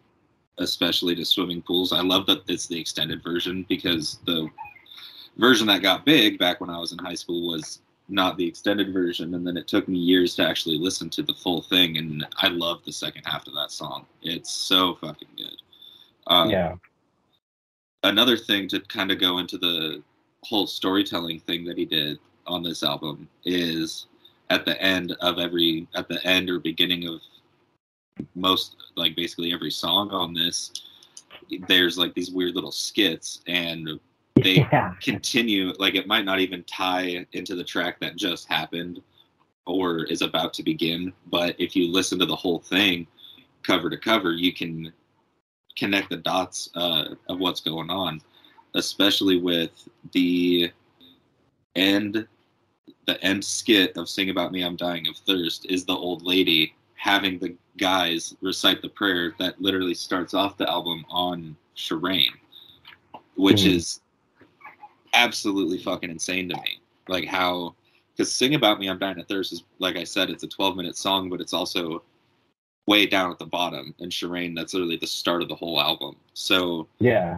especially 0.58 1.15
to 1.15 1.25
swimming 1.25 1.62
pools, 1.62 1.94
I 1.94 2.01
love 2.01 2.25
that 2.27 2.44
it's 2.48 2.67
the 2.67 2.79
extended 2.79 3.24
version 3.24 3.65
because 3.70 4.20
the 4.25 4.50
version 5.38 5.67
that 5.67 5.82
got 5.82 6.06
big 6.06 6.39
back 6.39 6.62
when 6.62 6.70
I 6.70 6.79
was 6.79 6.91
in 6.91 6.98
high 6.98 7.15
school 7.15 7.48
was 7.48 7.82
not 8.10 8.38
the 8.38 8.48
extended 8.48 8.94
version, 8.94 9.36
and 9.36 9.46
then 9.46 9.58
it 9.58 9.67
took 9.67 9.88
me 9.88 9.98
years 9.98 10.36
to 10.36 10.48
actually 10.48 10.77
listen 10.77 11.10
to 11.12 11.24
the 11.24 11.34
full 11.34 11.62
thing, 11.62 11.98
and 11.98 12.25
I 12.38 12.48
love 12.48 12.82
the 12.86 12.94
second 12.94 13.24
half 13.25 13.48
of 13.48 13.53
that 13.56 13.72
song. 13.72 14.06
It's 14.22 14.51
so 14.51 14.96
fucking 14.96 15.27
good. 15.36 15.62
Um, 16.27 16.50
yeah. 16.50 16.75
another 18.03 18.38
thing 18.38 18.67
to 18.70 18.79
kind 18.82 19.12
of 19.12 19.20
go 19.20 19.38
into 19.39 19.58
the 19.58 20.01
whole 20.44 20.67
storytelling 20.67 21.39
thing 21.41 21.65
that 21.65 21.77
he 21.77 21.86
did 21.86 22.20
on 22.46 22.63
this 22.63 22.84
album 22.84 23.27
is 23.46 24.08
at 24.49 24.65
the 24.65 24.81
end 24.81 25.15
of 25.21 25.39
every 25.39 25.87
at 25.95 26.07
the 26.07 26.23
end 26.25 26.49
or 26.49 26.59
beginning 26.59 27.07
of 27.07 27.19
most 28.35 28.75
like 28.95 29.15
basically 29.15 29.53
every 29.53 29.71
song 29.71 30.09
on 30.11 30.33
this 30.33 30.71
there's 31.67 31.97
like 31.97 32.13
these 32.13 32.31
weird 32.31 32.55
little 32.55 32.71
skits 32.71 33.41
and 33.47 33.99
they 34.35 34.55
yeah. 34.71 34.93
continue 35.01 35.73
like 35.79 35.95
it 35.95 36.07
might 36.07 36.25
not 36.25 36.39
even 36.39 36.63
tie 36.63 37.25
into 37.33 37.55
the 37.55 37.63
track 37.63 37.99
that 37.99 38.15
just 38.15 38.47
happened 38.47 39.01
or 39.65 40.03
is 40.05 40.21
about 40.21 40.53
to 40.53 40.63
begin 40.63 41.13
but 41.27 41.55
if 41.59 41.75
you 41.75 41.91
listen 41.91 42.17
to 42.17 42.25
the 42.25 42.35
whole 42.35 42.59
thing 42.59 43.05
cover 43.63 43.89
to 43.89 43.97
cover 43.97 44.31
you 44.31 44.53
can 44.53 44.91
connect 45.77 46.09
the 46.09 46.17
dots 46.17 46.69
uh, 46.75 47.05
of 47.29 47.39
what's 47.39 47.61
going 47.61 47.89
on 47.89 48.19
especially 48.75 49.39
with 49.39 49.87
the 50.13 50.71
end 51.75 52.27
the 53.07 53.23
end 53.23 53.43
skit 53.43 53.95
of 53.97 54.07
sing 54.07 54.29
about 54.29 54.51
me 54.51 54.61
i'm 54.61 54.75
dying 54.75 55.07
of 55.07 55.17
thirst 55.17 55.65
is 55.69 55.85
the 55.85 55.93
old 55.93 56.21
lady 56.23 56.75
having 56.95 57.39
the 57.39 57.55
guys 57.77 58.35
recite 58.41 58.81
the 58.81 58.89
prayer 58.89 59.33
that 59.39 59.59
literally 59.61 59.93
starts 59.93 60.33
off 60.33 60.57
the 60.57 60.69
album 60.69 61.05
on 61.09 61.55
Sherane, 61.75 62.33
which 63.35 63.61
Mhm. 63.61 63.75
is 63.75 64.01
absolutely 65.13 65.77
fucking 65.77 66.09
insane 66.09 66.49
to 66.49 66.55
me. 66.55 66.79
Like 67.07 67.25
how, 67.25 67.75
because 68.11 68.33
"Sing 68.33 68.55
About 68.55 68.79
Me, 68.79 68.87
I'm 68.87 68.97
Dying 68.97 69.19
of 69.19 69.27
Thirst" 69.27 69.53
is 69.53 69.63
like 69.77 69.95
I 69.95 70.03
said, 70.03 70.31
it's 70.31 70.43
a 70.43 70.47
12 70.47 70.75
minute 70.75 70.97
song, 70.97 71.29
but 71.29 71.39
it's 71.39 71.53
also 71.53 72.03
way 72.87 73.05
down 73.05 73.29
at 73.31 73.37
the 73.37 73.45
bottom. 73.45 73.93
And 73.99 74.11
Sherane, 74.11 74.55
that's 74.55 74.73
literally 74.73 74.97
the 74.97 75.05
start 75.05 75.43
of 75.43 75.49
the 75.49 75.55
whole 75.55 75.79
album. 75.79 76.15
So 76.33 76.87
Yeah. 76.99 77.37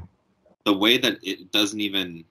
the 0.64 0.74
way 0.74 0.98
that 0.98 1.20
it 1.22 1.52
doesn't 1.52 1.82
even 1.82 2.24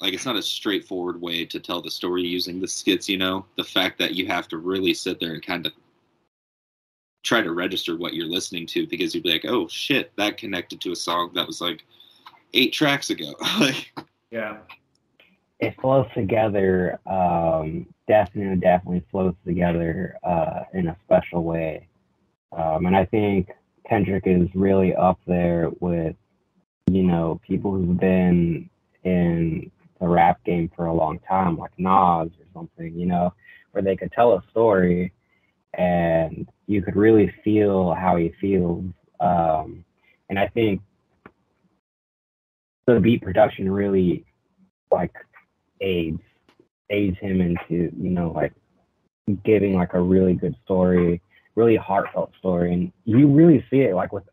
like 0.00 0.12
it's 0.12 0.26
not 0.26 0.36
a 0.36 0.42
straightforward 0.42 1.20
way 1.20 1.44
to 1.44 1.60
tell 1.60 1.80
the 1.80 1.90
story 1.90 2.22
using 2.22 2.60
the 2.60 2.68
skits 2.68 3.08
you 3.08 3.16
know 3.18 3.44
the 3.56 3.64
fact 3.64 3.98
that 3.98 4.14
you 4.14 4.26
have 4.26 4.48
to 4.48 4.58
really 4.58 4.94
sit 4.94 5.18
there 5.20 5.32
and 5.34 5.44
kind 5.44 5.66
of 5.66 5.72
try 7.22 7.40
to 7.40 7.52
register 7.52 7.96
what 7.96 8.12
you're 8.14 8.26
listening 8.28 8.66
to 8.66 8.86
because 8.86 9.14
you'd 9.14 9.24
be 9.24 9.32
like 9.32 9.44
oh 9.46 9.66
shit 9.68 10.12
that 10.16 10.36
connected 10.36 10.80
to 10.80 10.92
a 10.92 10.96
song 10.96 11.30
that 11.34 11.46
was 11.46 11.60
like 11.60 11.84
eight 12.52 12.72
tracks 12.72 13.10
ago 13.10 13.32
like 13.60 13.92
Yeah. 14.30 14.58
it 15.60 15.74
flows 15.80 16.06
together. 16.14 16.98
Um, 17.06 17.86
definitely, 18.08 18.56
definitely 18.56 19.04
flows 19.10 19.34
together 19.46 20.18
uh, 20.22 20.64
in 20.74 20.88
a 20.88 20.96
special 21.04 21.44
way. 21.44 21.86
Um, 22.52 22.86
and 22.86 22.96
I 22.96 23.04
think 23.06 23.48
Kendrick 23.88 24.24
is 24.26 24.48
really 24.54 24.94
up 24.94 25.18
there 25.26 25.70
with, 25.80 26.16
you 26.90 27.02
know, 27.04 27.40
people 27.46 27.72
who've 27.72 27.98
been 27.98 28.68
in 29.04 29.70
the 30.04 30.10
rap 30.10 30.44
game 30.44 30.70
for 30.76 30.86
a 30.86 30.94
long 30.94 31.18
time, 31.20 31.56
like 31.56 31.72
Nas 31.78 32.28
or 32.28 32.46
something, 32.52 32.94
you 32.98 33.06
know, 33.06 33.32
where 33.72 33.82
they 33.82 33.96
could 33.96 34.12
tell 34.12 34.34
a 34.34 34.42
story 34.50 35.12
and 35.72 36.46
you 36.66 36.82
could 36.82 36.94
really 36.94 37.32
feel 37.42 37.94
how 37.94 38.16
he 38.16 38.32
feels. 38.40 38.84
Um, 39.18 39.84
and 40.28 40.38
I 40.38 40.48
think 40.48 40.82
the 42.86 43.00
beat 43.00 43.22
production 43.22 43.70
really 43.70 44.26
like 44.90 45.14
aids 45.80 46.20
aids 46.90 47.16
him 47.18 47.40
into 47.40 47.90
you 47.98 48.10
know 48.10 48.30
like 48.30 48.52
giving 49.42 49.74
like 49.74 49.94
a 49.94 50.00
really 50.00 50.34
good 50.34 50.54
story 50.64 51.22
really 51.54 51.76
heartfelt 51.76 52.30
story 52.38 52.74
and 52.74 52.92
you 53.06 53.26
really 53.26 53.64
see 53.70 53.80
it 53.80 53.94
like 53.94 54.12
with 54.12 54.24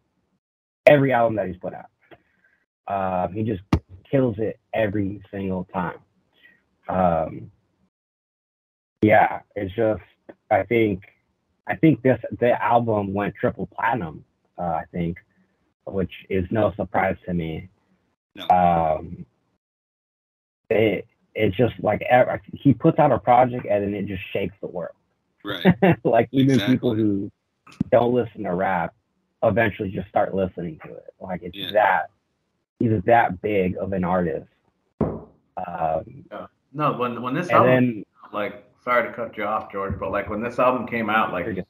every 0.85 1.13
album 1.13 1.37
that 1.37 1.47
he's 1.47 1.55
put 1.57 1.73
out 1.73 1.85
um, 2.87 3.33
he 3.33 3.43
just 3.43 3.61
kills 4.11 4.35
it 4.37 4.59
every 4.73 5.21
single 5.31 5.65
time 5.73 5.99
um, 6.89 7.49
yeah 9.01 9.39
it's 9.55 9.73
just 9.75 10.01
i 10.51 10.63
think 10.63 11.01
i 11.67 11.75
think 11.75 12.01
this 12.01 12.19
the 12.39 12.61
album 12.61 13.13
went 13.13 13.33
triple 13.35 13.67
platinum 13.67 14.23
uh, 14.57 14.63
i 14.63 14.83
think 14.91 15.17
which 15.85 16.11
is 16.29 16.45
no 16.51 16.73
surprise 16.75 17.15
to 17.25 17.33
me 17.33 17.67
No. 18.35 18.47
um, 18.49 19.25
it 20.69 21.07
it's 21.33 21.55
just 21.55 21.73
like 21.81 22.01
ev- 22.03 22.39
he 22.53 22.73
puts 22.73 22.99
out 22.99 23.11
a 23.11 23.17
project 23.19 23.65
and 23.69 23.83
then 23.83 23.93
it 23.93 24.05
just 24.05 24.21
shakes 24.33 24.55
the 24.61 24.67
world. 24.67 24.95
right 25.45 25.65
like 26.03 26.27
even 26.31 26.55
Exactly. 26.55 26.75
people 26.75 26.93
who 26.93 27.31
don't 27.89 28.13
listen 28.13 28.43
to 28.43 28.53
rap 28.53 28.93
eventually 29.43 29.89
just 29.89 30.07
start 30.09 30.35
listening 30.35 30.77
to 30.85 30.93
it. 30.93 31.13
Like 31.19 31.41
it's 31.43 31.55
Yeah. 31.55 31.71
that 31.71 32.09
he's 32.81 33.01
that 33.03 33.41
big 33.41 33.77
of 33.77 33.93
an 33.93 34.03
artist. 34.03 34.47
Um, 34.99 36.25
No, 36.73 36.93
when 36.93 37.21
when 37.21 37.33
this 37.33 37.49
album 37.49 37.69
then 37.69 38.05
like 38.33 38.65
sorry 38.83 39.07
to 39.07 39.13
cut 39.13 39.37
you 39.37 39.43
off, 39.43 39.71
George, 39.71 39.99
but 39.99 40.11
like 40.11 40.29
when 40.29 40.41
this 40.41 40.59
album 40.59 40.87
came 40.87 41.09
out, 41.09 41.31
like 41.31 41.65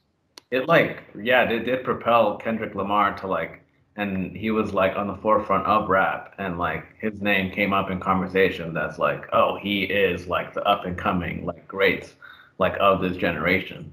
it 0.50 0.68
like 0.68 1.02
yeah, 1.20 1.42
it 1.48 1.64
did 1.64 1.84
propel 1.84 2.36
Kendrick 2.36 2.74
Lamar 2.74 3.16
to 3.18 3.26
like 3.26 3.64
and 3.96 4.34
he 4.36 4.50
was 4.50 4.72
like 4.72 4.96
on 4.96 5.06
the 5.06 5.16
forefront 5.16 5.66
of 5.66 5.88
rap 5.88 6.34
and 6.38 6.58
like 6.58 6.84
his 6.98 7.20
name 7.20 7.52
came 7.52 7.72
up 7.72 7.90
in 7.90 8.00
conversation 8.00 8.72
that's 8.72 8.98
like, 8.98 9.26
oh, 9.32 9.58
he 9.58 9.82
is 9.82 10.26
like 10.26 10.54
the 10.54 10.62
up 10.62 10.86
and 10.86 10.96
coming 10.96 11.44
like 11.44 11.66
greats 11.68 12.14
like 12.58 12.76
of 12.80 13.00
this 13.00 13.16
generation. 13.16 13.92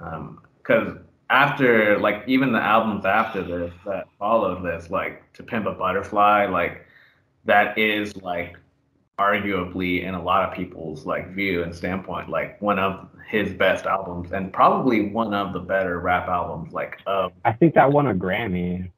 Um 0.00 0.40
cuz 0.62 0.94
after 1.30 1.98
like 1.98 2.22
even 2.26 2.52
the 2.52 2.60
albums 2.62 3.04
after 3.04 3.42
this 3.42 3.72
that 3.84 4.06
followed 4.18 4.62
this 4.64 4.90
like 4.90 5.32
to 5.32 5.42
pimp 5.42 5.66
a 5.66 5.72
butterfly 5.72 6.46
like 6.46 6.86
that 7.44 7.76
is 7.78 8.16
like 8.18 8.56
arguably 9.18 10.02
in 10.04 10.14
a 10.14 10.22
lot 10.22 10.48
of 10.48 10.54
people's 10.54 11.06
like 11.06 11.32
view 11.34 11.62
and 11.62 11.74
standpoint 11.74 12.28
like 12.28 12.60
one 12.62 12.78
of 12.78 13.08
his 13.28 13.52
best 13.54 13.86
albums 13.86 14.30
and 14.32 14.52
probably 14.52 15.08
one 15.08 15.34
of 15.34 15.52
the 15.52 15.58
better 15.58 15.98
rap 15.98 16.28
albums 16.28 16.72
like 16.72 16.98
of 17.06 17.32
I 17.44 17.52
think 17.52 17.74
that 17.74 17.90
won 17.90 18.06
a 18.06 18.14
Grammy. 18.14 18.90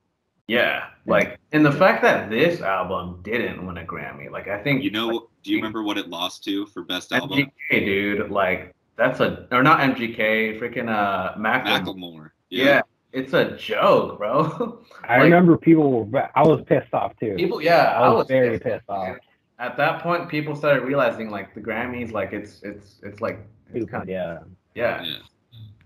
yeah 0.48 0.88
like 1.06 1.38
and 1.52 1.64
the 1.64 1.72
fact 1.72 2.02
that 2.02 2.28
this 2.28 2.60
album 2.60 3.20
didn't 3.22 3.64
win 3.66 3.78
a 3.78 3.84
grammy 3.84 4.30
like 4.30 4.48
i 4.48 4.62
think 4.62 4.82
You 4.82 4.90
know, 4.90 5.28
do 5.42 5.50
you 5.52 5.56
remember 5.58 5.82
what 5.82 5.96
it 5.96 6.08
lost 6.10 6.44
to 6.44 6.66
for 6.66 6.82
best 6.82 7.12
album? 7.12 7.38
mgk 7.38 7.84
dude 7.86 8.30
like 8.30 8.74
that's 8.98 9.20
a 9.20 9.46
or 9.52 9.62
not 9.62 9.78
mgk 9.80 10.58
freaking 10.60 10.88
uh 10.90 11.34
Macklemore. 11.36 11.64
Macklemore. 11.84 12.30
yeah. 12.50 12.82
it's 13.12 13.32
a 13.32 13.56
joke 13.56 14.18
bro 14.18 14.82
I 15.08 15.16
remember 15.16 15.56
people 15.56 16.04
were. 16.04 16.28
I 16.34 16.42
was 16.42 16.60
pissed 16.66 16.92
off 16.92 17.12
too. 17.18 17.34
people 17.36 17.62
yeah 17.62 17.92
I 17.96 18.08
was 18.10 18.26
very 18.28 18.58
pissed 18.58 18.88
off. 18.90 19.16
at 19.58 19.76
that 19.78 20.02
point 20.02 20.28
people 20.28 20.54
started 20.54 20.82
realizing 20.84 21.30
like 21.30 21.54
the 21.54 21.60
grammys 21.60 22.12
like 22.12 22.32
it's 22.32 22.60
it's 22.62 22.96
it's 23.02 23.20
like 23.20 23.38
it's 23.72 23.88
kind 23.90 24.02
of 24.02 24.08
yeah. 24.08 24.38
yeah 24.74 25.02
Yeah. 25.04 25.16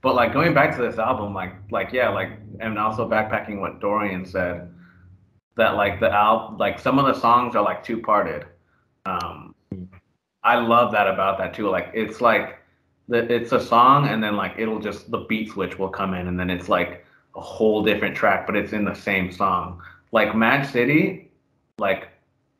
but 0.00 0.14
like 0.14 0.33
going 0.33 0.52
back 0.54 0.75
to 0.76 0.83
this 0.83 0.99
album 0.99 1.33
like 1.35 1.52
like 1.71 1.92
yeah 1.92 2.09
like 2.09 2.31
and 2.61 2.78
also 2.78 3.09
backpacking 3.09 3.61
what 3.61 3.81
dorian 3.81 4.25
said 4.25 4.69
that 5.57 5.75
like 5.76 6.00
the 6.00 6.11
album 6.11 6.57
like 6.59 6.78
some 6.78 6.99
of 6.99 7.07
the 7.07 7.14
songs 7.21 7.54
are 7.54 7.62
like 7.62 7.85
two 7.85 8.00
parted 8.00 8.47
um 9.07 9.54
i 10.42 10.57
love 10.57 10.92
that 10.92 11.07
about 11.09 11.38
that 11.38 11.52
too 11.54 11.69
like 11.69 11.90
it's 11.95 12.21
like 12.21 12.47
the, 12.50 12.62
it's 13.14 13.52
a 13.52 13.61
song 13.61 14.09
and 14.09 14.23
then 14.23 14.37
like 14.37 14.54
it'll 14.59 14.78
just 14.81 15.11
the 15.11 15.19
beat 15.19 15.50
switch 15.50 15.78
will 15.78 15.88
come 15.88 16.14
in 16.14 16.28
and 16.28 16.38
then 16.38 16.50
it's 16.50 16.69
like 16.69 17.04
a 17.37 17.40
whole 17.40 17.83
different 17.83 18.14
track 18.16 18.47
but 18.47 18.57
it's 18.57 18.73
in 18.73 18.85
the 18.85 18.95
same 18.95 19.31
song 19.31 19.81
like 20.12 20.35
mad 20.35 20.64
city 20.64 21.31
like 21.78 22.09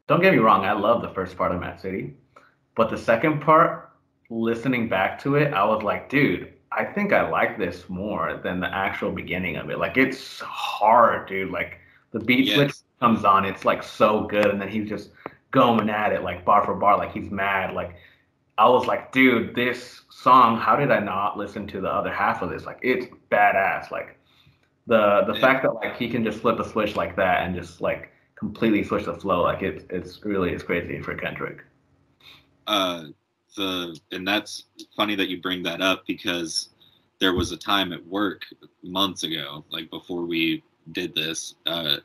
don't 0.09 0.21
get 0.21 0.33
me 0.33 0.39
wrong 0.39 0.65
i 0.65 0.73
love 0.73 1.03
the 1.03 1.09
first 1.11 1.37
part 1.37 1.53
of 1.53 1.61
mad 1.61 1.81
city 1.81 2.15
but 2.75 2.91
the 2.91 2.99
second 2.99 3.41
part 3.41 3.91
listening 4.31 4.89
back 4.89 5.19
to 5.21 5.37
it 5.37 5.53
i 5.53 5.65
was 5.65 5.83
like 5.83 6.09
dude 6.09 6.53
I 6.77 6.85
think 6.85 7.13
I 7.13 7.29
like 7.29 7.59
this 7.59 7.89
more 7.89 8.41
than 8.43 8.61
the 8.61 8.75
actual 8.75 9.13
beginning 9.13 9.57
of 9.57 9.71
it. 9.71 9.79
Like 9.79 9.97
it's 9.97 10.41
hard, 10.41 11.29
dude. 11.29 11.51
Like 11.51 11.79
the 12.13 12.21
beat 12.21 12.47
Yeah. 12.47 12.55
switch 12.55 12.75
comes 13.01 13.25
on, 13.25 13.45
it's 13.45 13.65
like 13.65 13.83
so 13.83 14.23
good, 14.27 14.47
and 14.47 14.61
then 14.61 14.69
he's 14.69 14.89
just 14.89 15.11
going 15.51 15.91
at 15.91 16.13
it 16.13 16.23
like 16.23 16.45
bar 16.45 16.65
for 16.65 16.75
bar, 16.75 16.97
like 16.97 17.13
he's 17.13 17.31
mad. 17.31 17.75
Like 17.75 17.95
I 18.63 18.69
was 18.69 18.87
like, 18.87 19.13
dude, 19.13 19.55
this 19.55 20.03
song. 20.11 20.57
How 20.59 20.77
did 20.77 20.91
I 20.93 21.01
not 21.01 21.37
listen 21.39 21.67
to 21.69 21.81
the 21.81 21.89
other 21.89 22.13
half 22.13 22.43
of 22.43 22.51
this? 22.51 22.65
Like 22.65 22.79
it's 22.83 23.07
badass. 23.31 23.91
Like 23.91 24.19
the 24.87 25.23
the 25.27 25.35
Yeah. 25.35 25.41
fact 25.41 25.63
that 25.65 25.73
like 25.75 25.97
he 25.97 26.09
can 26.09 26.25
just 26.25 26.41
flip 26.41 26.59
a 26.61 26.69
switch 26.69 26.97
like 26.97 27.17
that 27.17 27.45
and 27.45 27.55
just 27.55 27.81
like 27.81 28.13
completely 28.37 28.85
switch 28.85 29.07
the 29.07 29.15
flow. 29.15 29.43
Like 29.43 29.63
it's 29.63 29.85
it's 29.91 30.25
really 30.25 30.53
it's 30.53 30.63
crazy 30.63 31.01
for 31.01 31.15
Kendrick. 31.15 31.65
uh 32.69 33.05
the 33.57 33.99
and 34.13 34.27
that's 34.27 34.65
funny 34.97 35.15
that 35.15 35.29
you 35.29 35.41
bring 35.41 35.63
that 35.63 35.81
up 35.81 36.07
because 36.07 36.71
there 37.21 37.35
was 37.35 37.53
a 37.53 37.57
time 37.57 37.93
at 37.93 38.05
work 38.07 38.43
months 38.83 39.25
ago 39.25 39.65
like 39.71 39.91
before 39.91 40.25
we 40.25 40.63
did 40.93 41.15
this 41.15 41.55
uh 41.67 41.97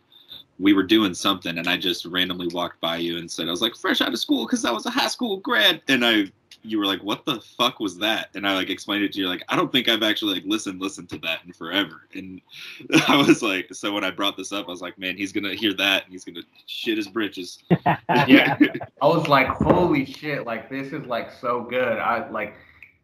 we 0.59 0.73
were 0.73 0.83
doing 0.83 1.13
something 1.13 1.57
and 1.57 1.67
i 1.69 1.77
just 1.77 2.05
randomly 2.05 2.47
walked 2.53 2.81
by 2.81 2.97
you 2.97 3.17
and 3.17 3.29
said 3.31 3.47
i 3.47 3.51
was 3.51 3.61
like 3.61 3.75
fresh 3.75 4.01
out 4.01 4.13
of 4.13 4.19
school 4.19 4.45
because 4.45 4.65
i 4.65 4.71
was 4.71 4.85
a 4.85 4.89
high 4.89 5.07
school 5.07 5.37
grad 5.37 5.81
and 5.87 6.05
i 6.05 6.25
you 6.67 6.77
were 6.79 6.85
like 6.85 7.01
what 7.03 7.25
the 7.25 7.39
fuck 7.41 7.79
was 7.79 7.97
that 7.97 8.29
and 8.35 8.47
i 8.47 8.53
like 8.53 8.69
explained 8.69 9.03
it 9.03 9.13
to 9.13 9.19
you 9.19 9.27
like 9.27 9.43
i 9.49 9.55
don't 9.55 9.71
think 9.71 9.87
i've 9.87 10.03
actually 10.03 10.33
like 10.33 10.43
listened 10.45 10.79
listened 10.81 11.09
to 11.09 11.17
that 11.19 11.39
in 11.45 11.53
forever 11.53 12.07
and 12.13 12.41
i 13.07 13.15
was 13.15 13.41
like 13.41 13.73
so 13.73 13.93
when 13.93 14.03
i 14.03 14.11
brought 14.11 14.37
this 14.37 14.51
up 14.51 14.67
i 14.67 14.71
was 14.71 14.81
like 14.81 14.97
man 14.97 15.15
he's 15.15 15.31
gonna 15.31 15.53
hear 15.53 15.73
that 15.73 16.03
and 16.03 16.11
he's 16.11 16.25
gonna 16.25 16.41
shit 16.65 16.97
his 16.97 17.07
britches 17.07 17.59
Yeah. 18.27 18.57
I 19.01 19.07
was 19.07 19.27
like, 19.27 19.47
holy 19.47 20.05
shit, 20.05 20.45
like 20.45 20.69
this 20.69 20.93
is 20.93 21.05
like 21.05 21.31
so 21.31 21.63
good. 21.63 21.97
I 21.97 22.29
like 22.29 22.55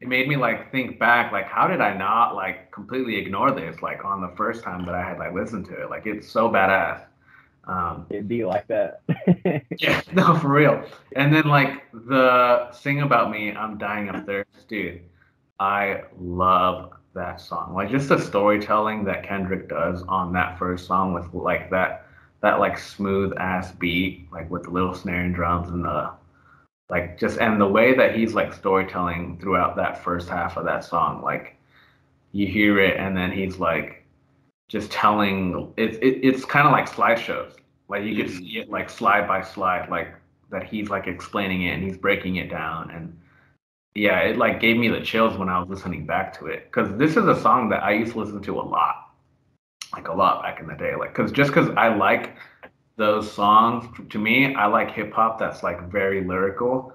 it 0.01 0.07
made 0.07 0.27
me 0.27 0.35
like 0.35 0.71
think 0.71 0.99
back, 0.99 1.31
like 1.31 1.45
how 1.45 1.67
did 1.67 1.81
I 1.81 1.95
not 1.95 2.35
like 2.35 2.71
completely 2.71 3.15
ignore 3.15 3.51
this 3.51 3.81
like 3.81 4.03
on 4.03 4.21
the 4.21 4.33
first 4.35 4.63
time 4.63 4.85
that 4.85 4.95
I 4.95 5.03
had 5.03 5.17
like 5.17 5.33
listened 5.33 5.65
to 5.67 5.81
it? 5.81 5.89
Like 5.89 6.05
it's 6.05 6.27
so 6.27 6.49
badass. 6.49 7.05
Um 7.65 8.05
It'd 8.09 8.27
be 8.27 8.45
like 8.45 8.67
that. 8.67 9.01
yeah, 9.79 10.01
no, 10.13 10.35
for 10.37 10.49
real. 10.49 10.83
And 11.15 11.33
then 11.33 11.47
like 11.47 11.83
the 11.93 12.69
thing 12.75 13.01
about 13.01 13.31
me, 13.31 13.51
I'm 13.51 13.77
dying 13.77 14.09
of 14.09 14.25
thirst, 14.25 14.67
dude. 14.67 15.01
I 15.59 16.03
love 16.17 16.93
that 17.13 17.39
song. 17.39 17.73
Like 17.73 17.89
just 17.89 18.09
the 18.09 18.19
storytelling 18.19 19.05
that 19.05 19.23
Kendrick 19.23 19.69
does 19.69 20.03
on 20.03 20.33
that 20.33 20.57
first 20.57 20.87
song 20.87 21.13
with 21.13 21.33
like 21.33 21.69
that 21.71 22.07
that 22.41 22.59
like 22.59 22.77
smooth 22.77 23.33
ass 23.37 23.71
beat, 23.71 24.27
like 24.31 24.49
with 24.51 24.63
the 24.63 24.69
little 24.69 24.93
snare 24.93 25.21
and 25.21 25.33
drums 25.33 25.69
and 25.69 25.85
the 25.85 26.11
like 26.89 27.17
just 27.17 27.39
and 27.39 27.59
the 27.59 27.67
way 27.67 27.95
that 27.95 28.15
he's 28.15 28.33
like 28.33 28.53
storytelling 28.53 29.39
throughout 29.39 29.75
that 29.77 30.03
first 30.03 30.27
half 30.27 30.57
of 30.57 30.65
that 30.65 30.83
song, 30.83 31.21
like 31.21 31.55
you 32.33 32.47
hear 32.47 32.79
it 32.79 32.97
and 32.97 33.15
then 33.15 33.31
he's 33.31 33.57
like 33.57 34.02
just 34.69 34.91
telling 34.91 35.73
it's 35.77 35.97
it, 35.97 36.19
it's 36.23 36.45
kind 36.45 36.67
of 36.67 36.71
like 36.71 36.89
slideshows. 36.89 37.53
Like 37.89 38.03
you 38.03 38.15
could 38.15 38.27
Mhm. 38.27 38.37
see 38.37 38.59
it 38.59 38.69
like 38.69 38.89
slide 38.89 39.27
by 39.27 39.41
slide, 39.41 39.89
like 39.89 40.15
that 40.49 40.63
he's 40.63 40.89
like 40.89 41.07
explaining 41.07 41.63
it 41.63 41.71
and 41.75 41.83
he's 41.83 41.97
breaking 41.97 42.37
it 42.37 42.49
down 42.49 42.91
and 42.91 43.17
yeah, 43.95 44.19
it 44.21 44.37
like 44.37 44.59
gave 44.59 44.77
me 44.77 44.89
the 44.89 45.01
chills 45.01 45.37
when 45.37 45.49
I 45.49 45.59
was 45.59 45.69
listening 45.69 46.05
back 46.05 46.37
to 46.39 46.47
it 46.47 46.65
because 46.71 46.97
this 46.97 47.11
is 47.17 47.27
a 47.27 47.39
song 47.39 47.69
that 47.69 47.83
I 47.83 47.91
used 47.93 48.13
to 48.13 48.19
listen 48.19 48.41
to 48.43 48.59
a 48.59 48.61
lot, 48.63 49.11
like 49.93 50.07
a 50.07 50.13
lot 50.13 50.41
back 50.43 50.59
in 50.59 50.67
the 50.67 50.75
day. 50.75 50.95
Like, 50.95 51.13
cause 51.13 51.31
just 51.31 51.53
cause 51.53 51.69
I 51.77 51.89
like 51.95 52.35
those 52.97 53.31
songs, 53.31 53.85
to 54.09 54.19
me, 54.19 54.55
I 54.55 54.67
like 54.67 54.91
hip 54.91 55.13
hop 55.13 55.39
that's 55.39 55.63
like 55.63 55.89
very 55.91 56.23
lyrical 56.23 56.93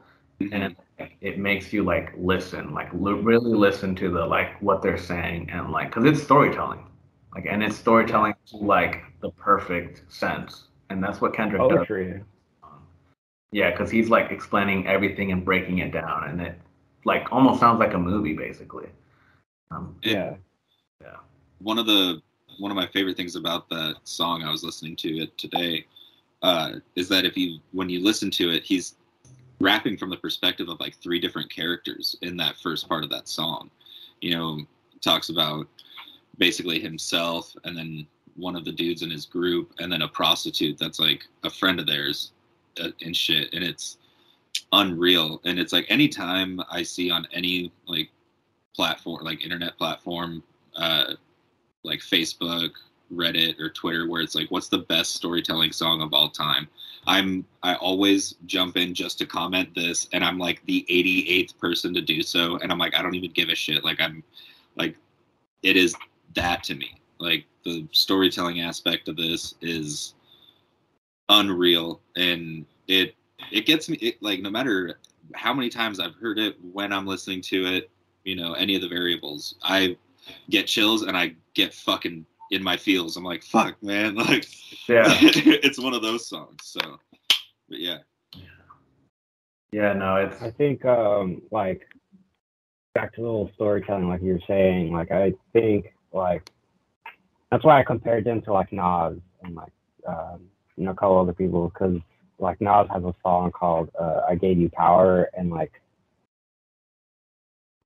and 0.52 0.76
like, 0.98 1.16
it 1.20 1.38
makes 1.38 1.72
you 1.72 1.84
like 1.84 2.12
listen, 2.16 2.74
like 2.74 2.92
li- 2.94 3.12
really 3.14 3.54
listen 3.54 3.94
to 3.96 4.10
the 4.10 4.24
like 4.24 4.60
what 4.62 4.82
they're 4.82 4.98
saying 4.98 5.50
and 5.50 5.70
like 5.72 5.92
cause 5.92 6.04
it's 6.04 6.22
storytelling, 6.22 6.84
like 7.34 7.46
and 7.46 7.62
it's 7.62 7.76
storytelling 7.76 8.34
to 8.46 8.56
like 8.56 9.02
the 9.20 9.30
perfect 9.30 10.10
sense, 10.12 10.68
and 10.90 11.02
that's 11.02 11.20
what 11.20 11.34
Kendrick 11.34 11.62
does. 11.62 11.78
Poetry. 11.78 12.22
Yeah, 13.50 13.70
because 13.70 13.90
he's 13.90 14.10
like 14.10 14.30
explaining 14.30 14.86
everything 14.86 15.32
and 15.32 15.44
breaking 15.44 15.78
it 15.78 15.90
down, 15.92 16.28
and 16.28 16.40
it 16.40 16.60
like 17.04 17.32
almost 17.32 17.60
sounds 17.60 17.78
like 17.80 17.94
a 17.94 17.98
movie, 17.98 18.34
basically. 18.34 18.88
Um, 19.70 19.96
It- 20.02 20.12
Yeah. 20.12 20.36
one 21.60 21.78
of 21.78 21.86
the 21.86 22.22
one 22.58 22.70
of 22.70 22.76
my 22.76 22.86
favorite 22.88 23.16
things 23.16 23.36
about 23.36 23.68
that 23.68 23.96
song 24.04 24.42
I 24.42 24.50
was 24.50 24.64
listening 24.64 24.96
to 24.96 25.18
it 25.18 25.36
today 25.38 25.86
uh, 26.42 26.74
is 26.96 27.08
that 27.08 27.24
if 27.24 27.36
you 27.36 27.60
when 27.72 27.88
you 27.88 28.00
listen 28.00 28.30
to 28.32 28.50
it, 28.50 28.64
he's 28.64 28.96
rapping 29.60 29.96
from 29.96 30.10
the 30.10 30.16
perspective 30.16 30.68
of 30.68 30.78
like 30.80 30.96
three 30.96 31.20
different 31.20 31.50
characters 31.50 32.16
in 32.22 32.36
that 32.36 32.56
first 32.56 32.88
part 32.88 33.04
of 33.04 33.10
that 33.10 33.28
song. 33.28 33.70
You 34.20 34.36
know, 34.36 34.60
talks 35.00 35.28
about 35.28 35.68
basically 36.38 36.80
himself 36.80 37.54
and 37.64 37.76
then 37.76 38.06
one 38.36 38.54
of 38.54 38.64
the 38.64 38.72
dudes 38.72 39.02
in 39.02 39.10
his 39.10 39.26
group 39.26 39.72
and 39.78 39.90
then 39.92 40.02
a 40.02 40.08
prostitute 40.08 40.78
that's 40.78 41.00
like 41.00 41.24
a 41.44 41.50
friend 41.50 41.80
of 41.80 41.86
theirs 41.86 42.32
uh, 42.80 42.90
and 43.02 43.16
shit 43.16 43.52
and 43.52 43.64
it's 43.64 43.98
unreal 44.72 45.40
and 45.44 45.58
it's 45.58 45.72
like 45.72 45.86
anytime 45.88 46.60
i 46.70 46.82
see 46.82 47.10
on 47.10 47.26
any 47.32 47.72
like 47.86 48.10
platform 48.74 49.24
like 49.24 49.42
internet 49.42 49.76
platform 49.76 50.42
uh 50.76 51.14
like 51.84 52.00
Facebook, 52.00 52.72
Reddit, 53.12 53.58
or 53.58 53.70
Twitter, 53.70 54.08
where 54.08 54.20
it's 54.20 54.34
like, 54.34 54.50
what's 54.50 54.68
the 54.68 54.78
best 54.78 55.14
storytelling 55.14 55.72
song 55.72 56.02
of 56.02 56.12
all 56.12 56.28
time? 56.28 56.68
I'm 57.06 57.44
I 57.62 57.74
always 57.76 58.34
jump 58.46 58.76
in 58.76 58.94
just 58.94 59.18
to 59.18 59.26
comment 59.26 59.74
this, 59.74 60.08
and 60.12 60.24
I'm 60.24 60.38
like 60.38 60.64
the 60.66 60.84
88th 60.90 61.58
person 61.58 61.94
to 61.94 62.00
do 62.00 62.22
so, 62.22 62.58
and 62.58 62.70
I'm 62.70 62.78
like, 62.78 62.94
I 62.94 63.02
don't 63.02 63.14
even 63.14 63.30
give 63.30 63.48
a 63.48 63.54
shit. 63.54 63.84
Like 63.84 64.00
I'm, 64.00 64.22
like, 64.76 64.96
it 65.62 65.76
is 65.76 65.96
that 66.34 66.62
to 66.64 66.74
me. 66.74 66.94
Like 67.18 67.44
the 67.64 67.86
storytelling 67.92 68.60
aspect 68.60 69.08
of 69.08 69.16
this 69.16 69.54
is 69.60 70.14
unreal, 71.28 72.00
and 72.16 72.64
it 72.86 73.14
it 73.52 73.66
gets 73.66 73.88
me 73.88 73.96
it, 73.98 74.22
like 74.22 74.40
no 74.40 74.50
matter 74.50 74.98
how 75.34 75.52
many 75.52 75.68
times 75.68 76.00
I've 76.00 76.14
heard 76.14 76.38
it, 76.38 76.56
when 76.72 76.92
I'm 76.92 77.06
listening 77.06 77.42
to 77.42 77.66
it, 77.66 77.90
you 78.24 78.36
know, 78.36 78.54
any 78.54 78.74
of 78.74 78.82
the 78.82 78.88
variables, 78.88 79.56
I 79.62 79.96
get 80.50 80.66
chills 80.66 81.02
and 81.02 81.16
I 81.16 81.34
get 81.54 81.74
fucking 81.74 82.24
in 82.50 82.62
my 82.62 82.76
feels. 82.76 83.16
I'm 83.16 83.24
like, 83.24 83.42
fuck, 83.42 83.82
man. 83.82 84.16
Like, 84.28 84.46
yeah, 84.88 85.04
it's 85.20 85.78
one 85.78 85.94
of 85.94 86.02
those 86.02 86.26
songs. 86.26 86.60
So, 86.62 86.80
but 87.68 87.78
yeah. 87.78 87.98
yeah, 89.72 89.92
no, 89.92 90.16
it's 90.16 90.40
I 90.40 90.50
think 90.50 90.84
um 90.84 91.42
like 91.50 91.86
back 92.94 93.14
to 93.14 93.20
the 93.20 93.26
little 93.26 93.50
storytelling 93.54 94.08
like 94.08 94.22
you 94.22 94.34
were 94.34 94.40
saying, 94.46 94.92
like 94.92 95.10
I 95.10 95.34
think 95.52 95.92
like 96.12 96.50
that's 97.50 97.64
why 97.64 97.80
I 97.80 97.84
compared 97.84 98.24
them 98.24 98.42
to 98.42 98.52
like 98.52 98.72
Nas 98.72 99.18
and 99.42 99.54
like 99.54 99.72
um 100.06 100.42
you 100.76 100.84
know 100.84 100.92
a 100.92 100.94
couple 100.94 101.18
other 101.18 101.32
people 101.32 101.68
because 101.68 101.98
like 102.38 102.60
Nas 102.60 102.86
has 102.92 103.02
a 103.04 103.14
song 103.22 103.50
called 103.50 103.90
uh, 104.00 104.22
I 104.28 104.34
Gave 104.36 104.58
You 104.58 104.70
Power 104.70 105.28
and 105.36 105.50
like 105.50 105.72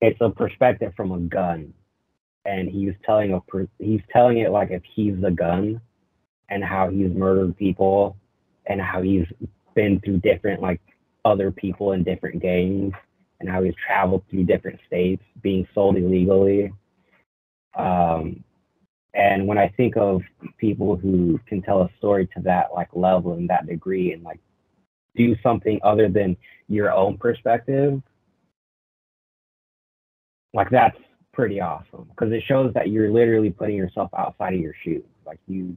it's 0.01 0.21
a 0.21 0.31
perspective 0.31 0.93
from 0.97 1.13
a 1.13 1.19
gun 1.19 1.73
and 2.45 2.69
he's 2.69 2.93
telling 3.05 3.33
a 3.33 3.41
per- 3.41 3.69
he's 3.79 4.01
telling 4.13 4.39
it 4.39 4.51
like 4.51 4.71
if 4.71 4.83
he's 4.95 5.15
the 5.21 5.31
gun 5.31 5.81
and 6.49 6.63
how 6.63 6.91
he's 6.91 7.11
murdered 7.11 7.57
people 7.57 8.17
and 8.67 8.81
how 8.81 9.01
he's 9.01 9.27
been 9.75 10.01
through 10.01 10.19
different 10.19 10.61
like 10.61 10.81
other 11.25 11.51
people 11.51 11.93
in 11.93 12.03
different 12.03 12.43
gangs 12.43 12.93
and 13.41 13.49
how 13.49 13.63
he's 13.63 13.75
traveled 13.87 14.23
through 14.31 14.45
different 14.45 14.79
states 14.87 15.23
being 15.43 15.67
sold 15.75 15.97
illegally. 15.97 16.73
Um, 17.75 18.45
and 19.15 19.47
when 19.47 19.59
I 19.59 19.69
think 19.77 19.97
of 19.97 20.23
people 20.59 20.97
who 20.97 21.39
can 21.47 21.63
tell 21.63 21.83
a 21.83 21.91
story 21.99 22.27
to 22.35 22.43
that 22.43 22.69
like 22.75 22.89
level 22.95 23.35
and 23.35 23.49
that 23.51 23.67
degree 23.67 24.13
and 24.13 24.23
like 24.23 24.41
do 25.17 25.37
something 25.43 25.79
other 25.83 26.09
than 26.09 26.37
your 26.69 26.93
own 26.93 27.19
perspective, 27.19 28.03
like 30.55 30.71
that's 30.71 30.97
pretty 31.33 31.61
awesome 31.61 32.09
because 32.11 32.33
it 32.33 32.43
shows 32.47 32.73
that 32.75 32.91
you're 32.91 33.11
literally 33.11 33.51
putting 33.51 33.77
yourself 33.77 34.11
outside 34.17 34.55
of 34.55 34.61
your 34.61 34.75
shoes. 34.83 35.05
Like 35.27 35.39
you 35.47 35.77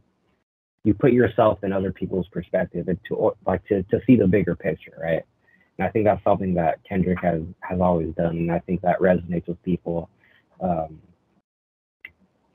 you 0.83 0.93
put 0.93 1.11
yourself 1.11 1.63
in 1.63 1.73
other 1.73 1.91
people's 1.91 2.27
perspective 2.27 2.87
and 2.87 2.99
to 3.07 3.31
like 3.45 3.65
to, 3.67 3.83
to 3.83 3.99
see 4.05 4.15
the 4.15 4.27
bigger 4.27 4.55
picture, 4.55 4.97
right? 5.01 5.23
And 5.77 5.87
I 5.87 5.91
think 5.91 6.05
that's 6.05 6.23
something 6.23 6.53
that 6.53 6.79
Kendrick 6.87 7.19
has 7.21 7.41
has 7.61 7.81
always 7.81 8.13
done, 8.15 8.37
and 8.37 8.51
I 8.51 8.59
think 8.59 8.81
that 8.81 8.99
resonates 8.99 9.47
with 9.47 9.61
people. 9.63 10.09
Um, 10.61 11.01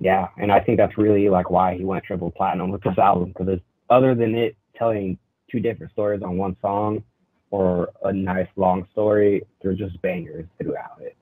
yeah, 0.01 0.29
and 0.39 0.51
I 0.51 0.61
think 0.61 0.79
that's 0.79 0.97
really 0.99 1.29
like 1.29 1.51
why 1.51 1.77
he 1.77 1.85
went 1.85 2.05
triple 2.05 2.31
platinum 2.31 2.71
with 2.71 2.83
this 2.83 2.99
album 2.99 3.35
because 3.37 3.61
other 3.91 4.15
than 4.15 4.35
it 4.35 4.57
telling 4.77 5.19
two 5.51 5.61
different 5.61 5.93
stories 5.93 6.23
on 6.23 6.39
one 6.39 6.57
song 6.63 7.05
or 7.51 7.91
a 8.05 8.13
nice 8.13 8.49
long 8.57 8.87
story, 8.93 9.43
there's 9.63 9.79
just 9.79 10.01
bangers 10.01 10.47
throughout 10.59 11.01
it 11.01 11.17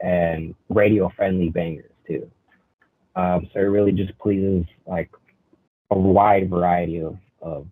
and 0.00 0.54
radio 0.68 1.10
friendly 1.16 1.48
bangers 1.48 1.90
too. 2.06 2.30
Um, 3.16 3.48
so 3.52 3.60
it 3.60 3.64
really 3.64 3.92
just 3.92 4.16
pleases 4.18 4.64
like 4.86 5.10
a 5.90 5.98
wide 5.98 6.50
variety 6.50 7.00
of, 7.00 7.16
of 7.40 7.66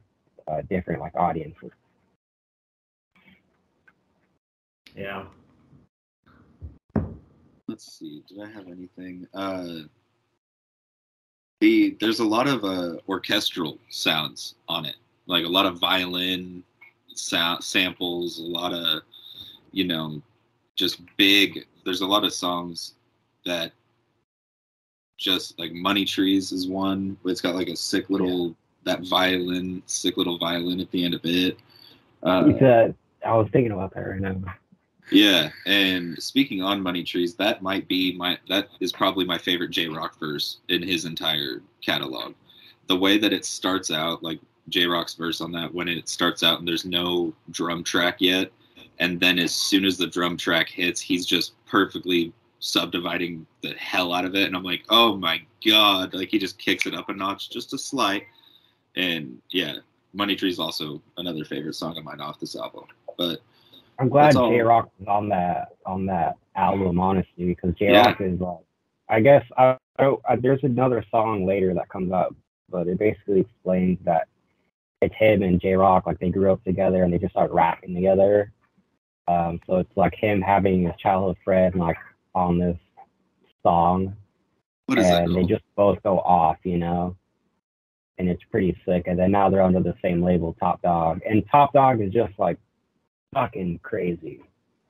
uh, 0.49 0.62
different 0.71 1.01
like 1.01 1.14
audiences. 1.14 1.71
Yeah. 4.97 5.27
Let's 7.69 7.99
see. 7.99 8.23
Did 8.29 8.40
I 8.40 8.51
have 8.51 8.66
anything? 8.69 9.27
Uh, 9.35 9.81
the 11.61 11.97
there's 12.01 12.21
a 12.21 12.25
lot 12.25 12.47
of 12.47 12.64
uh, 12.64 12.97
orchestral 13.09 13.79
sounds 13.88 14.55
on 14.69 14.85
it, 14.85 14.97
like 15.27 15.45
a 15.45 15.49
lot 15.49 15.66
of 15.66 15.79
violin 15.79 16.62
sound 17.14 17.64
samples, 17.64 18.38
a 18.38 18.42
lot 18.42 18.73
of 18.73 19.03
you 19.73 19.85
know, 19.85 20.21
just 20.75 21.01
big. 21.16 21.66
There's 21.85 22.01
a 22.01 22.07
lot 22.07 22.25
of 22.25 22.33
songs 22.33 22.95
that 23.45 23.73
just 25.19 25.59
like 25.59 25.73
Money 25.73 26.05
Trees 26.05 26.53
is 26.53 26.69
one. 26.69 27.16
It's 27.25 27.40
got 27.40 27.55
like 27.55 27.69
a 27.69 27.77
sick 27.77 28.11
little 28.11 28.55
that 28.85 29.07
violin, 29.07 29.83
sick 29.87 30.16
little 30.16 30.38
violin 30.38 30.81
at 30.81 30.90
the 30.90 31.05
end 31.05 31.14
of 31.14 31.21
it. 31.25 31.59
Uh, 32.23 32.53
said, 32.59 32.95
I 33.25 33.35
was 33.35 33.49
thinking 33.53 33.73
about 33.73 33.95
that 33.95 34.01
right 34.01 34.21
now. 34.21 34.40
Yeah, 35.11 35.51
and 35.66 36.21
speaking 36.21 36.62
on 36.62 36.83
Money 36.83 37.05
Trees, 37.05 37.35
that 37.37 37.62
might 37.62 37.87
be 37.87 38.16
my 38.16 38.38
that 38.49 38.69
is 38.81 38.92
probably 38.92 39.25
my 39.25 39.38
favorite 39.38 39.71
Jay 39.71 39.87
Rock 39.87 40.19
verse 40.19 40.59
in 40.69 40.83
his 40.83 41.05
entire 41.05 41.62
catalog. 41.81 42.35
The 42.88 42.97
way 42.97 43.19
that 43.19 43.33
it 43.33 43.45
starts 43.45 43.90
out, 43.90 44.23
like 44.23 44.40
Jay 44.69 44.87
Rock's 44.87 45.14
verse 45.14 45.40
on 45.40 45.53
that, 45.53 45.73
when 45.73 45.88
it 45.88 46.09
starts 46.09 46.42
out 46.42 46.59
and 46.59 46.66
there's 46.66 46.85
no 46.85 47.33
drum 47.51 47.85
track 47.85 48.16
yet, 48.21 48.51
and 48.99 49.21
then 49.21 49.38
as 49.38 49.55
soon 49.55 49.85
as 49.85 49.97
the 49.97 50.07
drum 50.07 50.37
track 50.37 50.69
hits, 50.69 51.01
he's 51.01 51.25
just 51.25 51.53
perfectly 51.66 52.33
subdividing 52.59 53.47
the 53.62 53.75
hell 53.75 54.12
out 54.12 54.25
of 54.25 54.35
it, 54.35 54.47
and 54.47 54.57
I'm 54.57 54.64
like, 54.64 54.83
oh 54.88 55.16
my 55.16 55.40
god, 55.64 56.14
like 56.14 56.31
he 56.31 56.38
just 56.38 56.59
kicks 56.59 56.87
it 56.87 56.95
up 56.95 57.09
a 57.09 57.12
notch, 57.12 57.51
just 57.51 57.73
a 57.75 57.79
slight. 57.79 58.25
And 58.97 59.40
yeah, 59.51 59.77
Money 60.14 60.35
Trees 60.35 60.59
also 60.59 61.01
another 61.16 61.45
favorite 61.45 61.75
song 61.75 61.97
of 61.97 62.05
mine 62.05 62.21
off 62.21 62.40
this 62.40 62.57
album, 62.57 62.87
but 63.16 63.40
I'm 63.98 64.09
glad 64.09 64.35
Jay 64.35 64.61
Rock 64.61 64.90
was 64.98 65.09
on 65.09 65.28
that 65.30 65.68
on 65.85 66.06
that 66.06 66.37
album, 66.54 67.00
honestly, 67.00 67.44
because 67.44 67.74
Jay 67.74 67.92
Rock 67.92 68.18
yeah. 68.20 68.26
is 68.26 68.40
like, 68.40 68.59
I 69.09 69.20
guess 69.20 69.44
I, 69.56 69.76
I, 69.98 70.37
there's 70.37 70.62
another 70.64 71.04
song 71.11 71.46
later 71.46 71.72
that 71.74 71.88
comes 71.88 72.12
up, 72.12 72.35
but 72.68 72.88
it 72.88 72.98
basically 72.98 73.40
explains 73.40 73.98
that 74.04 74.28
it's 75.02 75.14
him 75.14 75.42
and 75.42 75.61
Jay 75.61 75.74
Rock, 75.74 76.06
like 76.06 76.18
they 76.18 76.30
grew 76.30 76.52
up 76.52 76.62
together 76.64 77.02
and 77.02 77.12
they 77.12 77.18
just 77.18 77.32
start 77.32 77.50
rapping 77.52 77.94
together. 77.94 78.52
Um, 79.28 79.61
so 79.66 79.76
it's 79.76 79.96
like 79.96 80.14
him 80.14 80.40
having 80.40 80.85
his 80.85 80.94
childhood 80.98 81.37
friend 81.44 81.74
like 81.74 81.96
on 82.35 82.59
this 82.59 82.78
song, 83.62 84.16
and 84.88 85.35
they 85.35 85.44
just 85.44 85.64
both 85.74 86.02
go 86.02 86.20
off, 86.20 86.59
you 86.64 86.78
know. 86.78 87.16
And 88.18 88.28
it's 88.30 88.42
pretty 88.50 88.78
sick. 88.87 89.09
And 89.09 89.18
then 89.18 89.32
now 89.32 89.50
they're 89.50 89.62
under 89.62 89.80
the 89.80 89.94
same 90.00 90.22
label, 90.22 90.56
Top 90.59 90.80
Dawg. 90.80 91.20
and 91.28 91.44
Top 91.50 91.72
Dawg 91.74 92.00
is 92.00 92.12
just 92.12 92.32
like 92.38 92.59
fucking 93.35 93.81
crazy. 93.83 94.41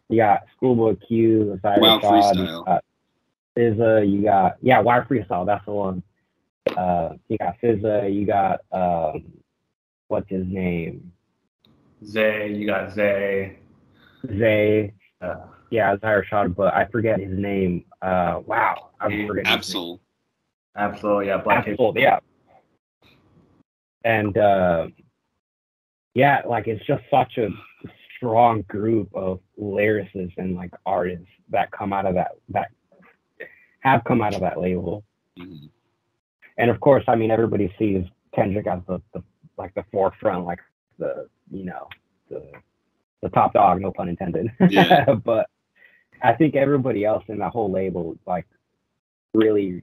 You 0.08 0.16
got 0.18 0.44
Schoolboy 0.56 0.96
Q, 1.06 1.52
Osiris 1.52 1.80
wow, 1.80 1.98
God, 1.98 2.36
you 2.36 2.64
got 2.64 2.84
SZA, 3.56 4.10
you 4.10 4.22
got 4.22 4.56
yeah, 4.62 4.80
Wild 4.80 5.08
Freestyle, 5.08 5.46
that's 5.46 5.64
the 5.64 5.72
one. 5.72 6.02
Uh, 6.76 7.14
you 7.28 7.38
got 7.38 7.56
SZA, 7.62 8.14
you 8.14 8.26
got 8.26 8.60
um, 8.72 9.24
what's 10.08 10.28
his 10.28 10.46
name? 10.46 11.12
Zay, 12.04 12.52
you 12.52 12.66
got 12.66 12.92
Zay. 12.92 13.58
Zay. 14.26 14.92
Uh, 15.20 15.36
yeah, 15.70 15.92
Isaiah 15.92 16.22
Rashad, 16.22 16.54
but 16.54 16.74
I 16.74 16.86
forget 16.86 17.18
his 17.18 17.36
name. 17.36 17.84
Uh, 18.02 18.40
wow, 18.46 18.90
I'm 19.00 19.26
forgetting. 19.26 19.50
Ab-Soul. 19.50 20.00
Ab-Soul, 20.76 21.24
yeah, 21.24 21.38
Black 21.38 21.66
Ab-Soul, 21.66 21.94
yeah. 21.96 22.20
And 24.04 24.36
uh, 24.38 24.88
yeah, 26.14 26.42
like 26.46 26.68
it's 26.68 26.84
just 26.86 27.02
such 27.10 27.38
a 27.38 27.48
strong 28.16 28.62
group 28.62 29.08
of 29.14 29.40
lyricists 29.60 30.36
and 30.36 30.56
like 30.56 30.72
artists 30.84 31.26
that 31.50 31.70
come 31.70 31.92
out 31.92 32.06
of 32.06 32.14
that 32.14 32.32
that 32.48 32.68
have 33.80 34.02
come 34.04 34.20
out 34.20 34.34
of 34.34 34.40
that 34.40 34.60
label. 34.60 35.04
Mm-hmm. 35.38 35.66
And 36.58 36.70
of 36.70 36.80
course, 36.80 37.04
I 37.08 37.14
mean 37.14 37.30
everybody 37.30 37.72
sees 37.78 38.04
Kendrick 38.34 38.66
as 38.66 38.80
the, 38.88 39.00
the 39.14 39.22
like 39.56 39.74
the 39.74 39.84
forefront, 39.92 40.44
like 40.44 40.60
the 40.98 41.28
you 41.50 41.64
know 41.64 41.88
the 42.30 42.42
the 43.22 43.28
top 43.30 43.52
dog, 43.52 43.80
no 43.80 43.92
pun 43.92 44.08
intended. 44.08 44.50
Yeah. 44.68 45.14
but 45.24 45.48
I 46.22 46.32
think 46.32 46.56
everybody 46.56 47.04
else 47.04 47.24
in 47.28 47.38
that 47.38 47.52
whole 47.52 47.70
label 47.70 48.16
like 48.26 48.46
really 49.34 49.82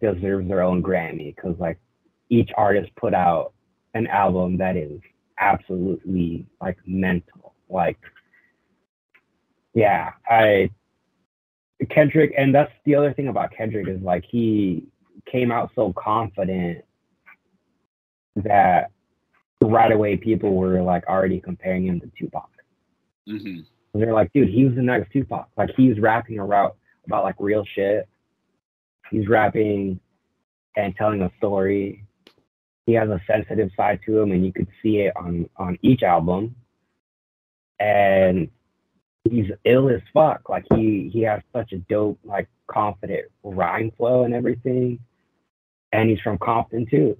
deserves 0.00 0.48
their 0.48 0.62
own 0.62 0.82
Grammy 0.82 1.34
because 1.34 1.58
like 1.58 1.78
each 2.28 2.50
artist 2.56 2.90
put 2.96 3.14
out 3.14 3.52
an 3.94 4.06
album 4.06 4.58
that 4.58 4.76
is 4.76 5.00
absolutely 5.40 6.46
like 6.60 6.78
mental. 6.86 7.54
Like, 7.68 7.98
yeah, 9.74 10.12
I 10.28 10.70
Kendrick, 11.88 12.34
and 12.36 12.54
that's 12.54 12.72
the 12.84 12.94
other 12.94 13.12
thing 13.12 13.28
about 13.28 13.52
Kendrick 13.52 13.88
is 13.88 14.00
like 14.02 14.24
he 14.28 14.84
came 15.30 15.50
out 15.50 15.70
so 15.74 15.92
confident 15.92 16.84
that 18.36 18.90
right 19.62 19.92
away 19.92 20.16
people 20.16 20.54
were 20.54 20.82
like 20.82 21.06
already 21.06 21.40
comparing 21.40 21.86
him 21.86 22.00
to 22.00 22.10
Tupac. 22.18 22.50
Mm-hmm. 23.28 23.60
They're 23.98 24.12
like, 24.12 24.32
dude, 24.32 24.48
he 24.48 24.64
was 24.64 24.74
the 24.74 24.82
next 24.82 25.10
Tupac. 25.12 25.48
Like 25.56 25.70
he's 25.76 25.98
rapping 25.98 26.38
about 26.38 26.76
about 27.06 27.24
like 27.24 27.36
real 27.38 27.64
shit. 27.74 28.08
He's 29.10 29.26
rapping 29.28 29.98
and 30.76 30.94
telling 30.96 31.22
a 31.22 31.30
story 31.38 32.04
he 32.90 32.96
has 32.96 33.08
a 33.08 33.20
sensitive 33.24 33.70
side 33.76 34.00
to 34.04 34.18
him, 34.18 34.32
and 34.32 34.44
you 34.44 34.52
could 34.52 34.66
see 34.82 34.98
it 34.98 35.12
on 35.16 35.48
on 35.56 35.78
each 35.80 36.02
album. 36.02 36.56
And 37.78 38.50
he's 39.22 39.50
ill 39.64 39.88
as 39.88 40.00
fuck. 40.12 40.48
Like 40.48 40.66
he 40.74 41.08
he 41.12 41.22
has 41.22 41.40
such 41.52 41.72
a 41.72 41.78
dope, 41.78 42.18
like 42.24 42.48
confident 42.66 43.26
rhyme 43.44 43.92
flow 43.96 44.24
and 44.24 44.34
everything. 44.34 44.98
And 45.92 46.10
he's 46.10 46.20
from 46.20 46.38
Compton 46.38 46.86
too. 46.86 47.16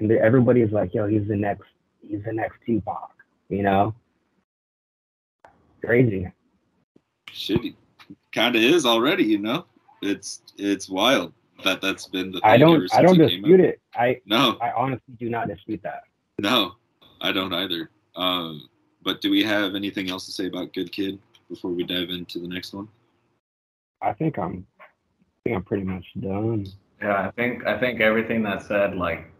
And 0.00 0.10
everybody's 0.10 0.72
like, 0.72 0.94
yo, 0.94 1.06
he's 1.06 1.28
the 1.28 1.36
next 1.36 1.68
he's 2.00 2.24
the 2.24 2.32
next 2.32 2.56
Tupac, 2.64 3.10
you 3.50 3.62
know? 3.62 3.94
Crazy. 5.84 6.32
Shit, 7.30 7.74
kind 8.32 8.56
of 8.56 8.62
is 8.62 8.86
already, 8.86 9.24
you 9.24 9.38
know. 9.38 9.66
It's 10.00 10.40
it's 10.56 10.88
wild 10.88 11.34
that 11.64 11.80
that's 11.80 12.06
been 12.06 12.32
the 12.32 12.40
thing. 12.40 12.50
I 12.50 12.56
don't 12.56 12.92
I 12.94 13.02
don't 13.02 13.18
dispute 13.18 13.60
it. 13.60 13.80
I 13.94 14.20
no 14.26 14.56
I 14.60 14.72
honestly 14.72 15.14
do 15.18 15.28
not 15.28 15.48
dispute 15.48 15.80
that. 15.82 16.02
No, 16.38 16.76
I 17.20 17.32
don't 17.32 17.52
either. 17.52 17.90
Um, 18.16 18.68
but 19.02 19.20
do 19.20 19.30
we 19.30 19.42
have 19.42 19.74
anything 19.74 20.10
else 20.10 20.26
to 20.26 20.32
say 20.32 20.46
about 20.46 20.72
Good 20.72 20.92
Kid 20.92 21.18
before 21.48 21.70
we 21.70 21.84
dive 21.84 22.10
into 22.10 22.38
the 22.38 22.48
next 22.48 22.72
one? 22.72 22.88
I 24.00 24.12
think 24.12 24.38
I'm 24.38 24.66
I 24.80 24.84
think 25.44 25.56
I'm 25.56 25.64
pretty 25.64 25.84
much 25.84 26.06
done. 26.20 26.66
Yeah, 27.00 27.26
I 27.26 27.30
think 27.32 27.66
I 27.66 27.78
think 27.78 28.00
everything 28.00 28.42
that 28.44 28.62
said 28.62 28.96
like 28.96 29.30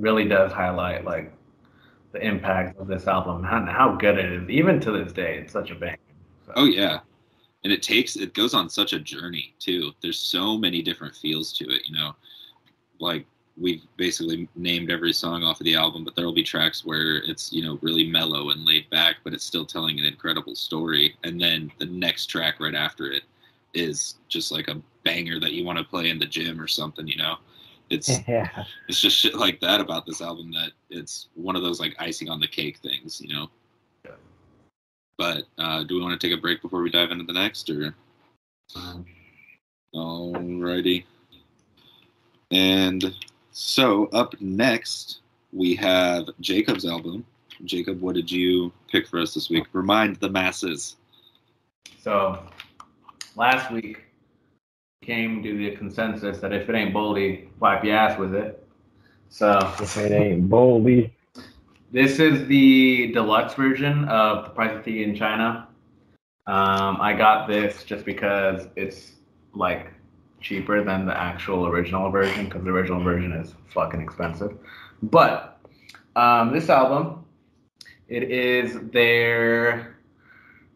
really 0.00 0.26
does 0.26 0.52
highlight 0.52 1.04
like 1.04 1.32
the 2.12 2.20
impact 2.26 2.78
of 2.78 2.86
this 2.86 3.06
album 3.06 3.44
and 3.44 3.68
how 3.68 3.96
good 3.96 4.18
it 4.18 4.32
is. 4.32 4.48
Even 4.48 4.80
to 4.80 4.90
this 4.90 5.12
day, 5.12 5.38
it's 5.38 5.52
such 5.52 5.70
a 5.70 5.74
bang. 5.74 5.98
So. 6.46 6.52
Oh 6.56 6.64
yeah, 6.64 7.00
and 7.64 7.72
it 7.72 7.82
takes 7.82 8.16
it 8.16 8.34
goes 8.34 8.54
on 8.54 8.68
such 8.68 8.92
a 8.92 8.98
journey 8.98 9.54
too 9.58 9.92
there's 10.02 10.18
so 10.18 10.56
many 10.56 10.82
different 10.82 11.14
feels 11.14 11.52
to 11.52 11.64
it 11.68 11.82
you 11.86 11.94
know 11.94 12.14
like 13.00 13.26
we've 13.60 13.82
basically 13.96 14.48
named 14.56 14.90
every 14.90 15.12
song 15.12 15.44
off 15.44 15.60
of 15.60 15.64
the 15.64 15.76
album, 15.76 16.04
but 16.04 16.16
there 16.16 16.24
will 16.24 16.32
be 16.32 16.42
tracks 16.42 16.84
where 16.84 17.16
it's 17.18 17.52
you 17.52 17.62
know 17.62 17.78
really 17.82 18.08
mellow 18.08 18.50
and 18.50 18.64
laid 18.64 18.88
back, 18.90 19.16
but 19.22 19.34
it's 19.34 19.44
still 19.44 19.66
telling 19.66 19.98
an 19.98 20.06
incredible 20.06 20.54
story. 20.54 21.14
And 21.24 21.40
then 21.40 21.70
the 21.78 21.86
next 21.86 22.26
track 22.26 22.58
right 22.58 22.74
after 22.74 23.12
it 23.12 23.22
is 23.74 24.16
just 24.28 24.50
like 24.50 24.68
a 24.68 24.80
banger 25.04 25.38
that 25.40 25.52
you 25.52 25.64
want 25.64 25.78
to 25.78 25.84
play 25.84 26.10
in 26.10 26.18
the 26.18 26.26
gym 26.26 26.60
or 26.60 26.66
something. 26.68 27.06
You 27.06 27.18
know, 27.18 27.36
it's 27.90 28.10
Yeah. 28.28 28.64
it's 28.88 29.00
just 29.00 29.16
shit 29.16 29.34
like 29.34 29.60
that 29.60 29.80
about 29.80 30.06
this 30.06 30.22
album 30.22 30.50
that 30.52 30.72
it's 30.88 31.28
one 31.34 31.56
of 31.56 31.62
those 31.62 31.80
like 31.80 31.94
icing 31.98 32.30
on 32.30 32.40
the 32.40 32.48
cake 32.48 32.78
things. 32.78 33.20
You 33.20 33.34
know. 33.34 33.50
Yeah. 35.20 35.44
But 35.56 35.62
uh, 35.62 35.84
do 35.84 35.96
we 35.96 36.02
want 36.02 36.18
to 36.18 36.26
take 36.26 36.36
a 36.36 36.40
break 36.40 36.62
before 36.62 36.82
we 36.82 36.90
dive 36.90 37.10
into 37.10 37.24
the 37.24 37.32
next, 37.32 37.68
or? 37.70 37.94
Alrighty. 39.94 41.04
And 42.50 43.14
so 43.52 44.06
up 44.06 44.40
next 44.40 45.20
we 45.52 45.74
have 45.76 46.28
Jacob's 46.40 46.86
album. 46.86 47.24
Jacob, 47.64 48.00
what 48.00 48.14
did 48.14 48.30
you 48.30 48.72
pick 48.90 49.06
for 49.06 49.20
us 49.20 49.34
this 49.34 49.50
week? 49.50 49.66
Remind 49.72 50.16
the 50.16 50.30
masses. 50.30 50.96
So 51.98 52.42
last 53.36 53.70
week 53.70 54.04
came 55.02 55.42
to 55.42 55.56
the 55.56 55.76
consensus 55.76 56.38
that 56.38 56.52
if 56.52 56.68
it 56.68 56.74
ain't 56.74 56.94
Boldy, 56.94 57.48
wipe 57.58 57.84
your 57.84 57.96
ass 57.96 58.18
with 58.18 58.34
it. 58.34 58.66
So 59.28 59.58
If 59.80 59.96
it 59.96 60.12
ain't 60.12 60.48
Boldy. 60.48 61.10
This 61.92 62.20
is 62.20 62.46
the 62.46 63.10
deluxe 63.12 63.54
version 63.54 64.04
of 64.08 64.44
The 64.44 64.50
Price 64.50 64.76
of 64.76 64.84
Tea 64.84 65.02
in 65.02 65.14
China. 65.16 65.66
Um, 66.46 67.00
I 67.00 67.14
got 67.14 67.48
this 67.48 67.82
just 67.84 68.04
because 68.04 68.68
it's 68.76 69.12
like 69.54 69.88
cheaper 70.40 70.84
than 70.84 71.04
the 71.04 71.16
actual 71.16 71.66
original 71.66 72.10
version 72.10 72.44
because 72.44 72.62
the 72.62 72.70
original 72.70 73.02
version 73.02 73.32
is 73.32 73.54
fucking 73.74 74.00
expensive. 74.00 74.56
But 75.02 75.58
um, 76.14 76.52
this 76.52 76.68
album, 76.68 77.24
it 78.08 78.24
is 78.24 78.78
their 78.92 79.96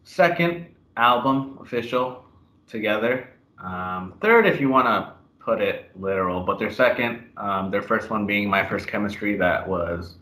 second 0.03 0.67
album 0.97 1.57
official 1.61 2.25
together. 2.67 3.29
Um, 3.63 4.13
third, 4.21 4.45
if 4.45 4.59
you 4.59 4.69
want 4.69 4.87
to 4.87 5.13
put 5.39 5.61
it 5.61 5.91
literal, 5.95 6.43
but 6.43 6.59
their 6.59 6.71
second, 6.71 7.29
um, 7.37 7.71
their 7.71 7.81
first 7.81 8.09
one 8.09 8.25
being 8.25 8.49
My 8.49 8.67
First 8.67 8.87
Chemistry, 8.87 9.37
that 9.37 9.67
was 9.67 10.15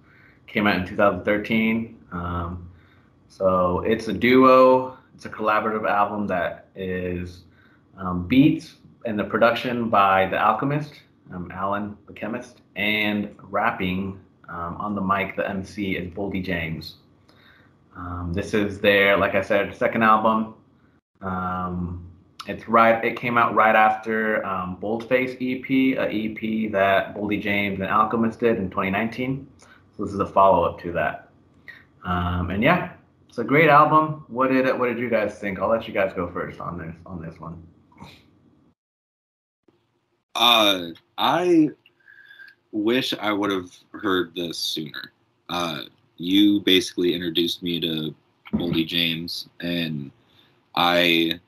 came 0.47 0.67
out 0.67 0.75
in 0.77 0.87
2013. 0.87 1.97
Um, 2.11 2.69
so 3.27 3.79
it's 3.81 4.07
a 4.07 4.13
duo. 4.13 4.97
It's 5.15 5.25
a 5.25 5.29
collaborative 5.29 5.89
album 5.89 6.27
that 6.27 6.67
is 6.75 7.43
um, 7.97 8.27
beats 8.27 8.75
and 9.05 9.17
the 9.17 9.23
production 9.23 9.89
by 9.89 10.27
The 10.27 10.37
Alchemist, 10.37 10.93
um, 11.33 11.51
Alan 11.51 11.97
the 12.07 12.13
Chemist, 12.13 12.61
and 12.75 13.35
rapping 13.41 14.19
um, 14.49 14.77
on 14.77 14.95
the 14.95 15.01
mic, 15.01 15.35
the 15.35 15.47
MC 15.49 15.95
is 15.95 16.11
Boldy 16.13 16.43
James. 16.43 16.95
Um, 17.95 18.31
this 18.33 18.53
is 18.53 18.79
their, 18.79 19.17
like 19.17 19.35
I 19.35 19.41
said, 19.41 19.75
second 19.75 20.03
album. 20.03 20.55
Um, 21.21 22.09
it's 22.47 22.67
right. 22.67 23.03
It 23.03 23.17
came 23.17 23.37
out 23.37 23.55
right 23.55 23.75
after 23.75 24.41
Boldface 24.81 25.35
EP, 25.39 25.69
a 25.97 26.09
EP 26.09 26.71
that 26.71 27.15
Boldy 27.15 27.41
James 27.41 27.79
and 27.79 27.89
Alchemist 27.89 28.39
did 28.39 28.57
in 28.57 28.69
2019. 28.69 29.47
So 29.97 30.05
this 30.05 30.13
is 30.13 30.19
a 30.19 30.25
follow 30.25 30.63
up 30.63 30.79
to 30.81 30.91
that. 30.93 31.29
Um, 32.03 32.49
and 32.49 32.63
yeah, 32.63 32.93
it's 33.29 33.37
a 33.37 33.43
great 33.43 33.69
album. 33.69 34.25
What 34.27 34.49
did 34.49 34.65
what 34.79 34.87
did 34.87 34.99
you 34.99 35.09
guys 35.09 35.39
think? 35.39 35.59
I'll 35.59 35.69
let 35.69 35.87
you 35.87 35.93
guys 35.93 36.13
go 36.13 36.29
first 36.31 36.59
on 36.59 36.77
this 36.77 36.95
on 37.05 37.21
this 37.21 37.39
one. 37.39 37.61
Uh, 40.35 40.89
I 41.17 41.69
wish 42.71 43.13
I 43.19 43.31
would 43.31 43.51
have 43.51 43.71
heard 43.91 44.33
this 44.35 44.57
sooner. 44.57 45.11
Uh, 45.49 45.83
you 46.17 46.61
basically 46.61 47.13
introduced 47.13 47.61
me 47.61 47.79
to 47.79 48.15
Boldy 48.53 48.85
James, 48.85 49.49
and 49.61 50.11
I 50.75 51.39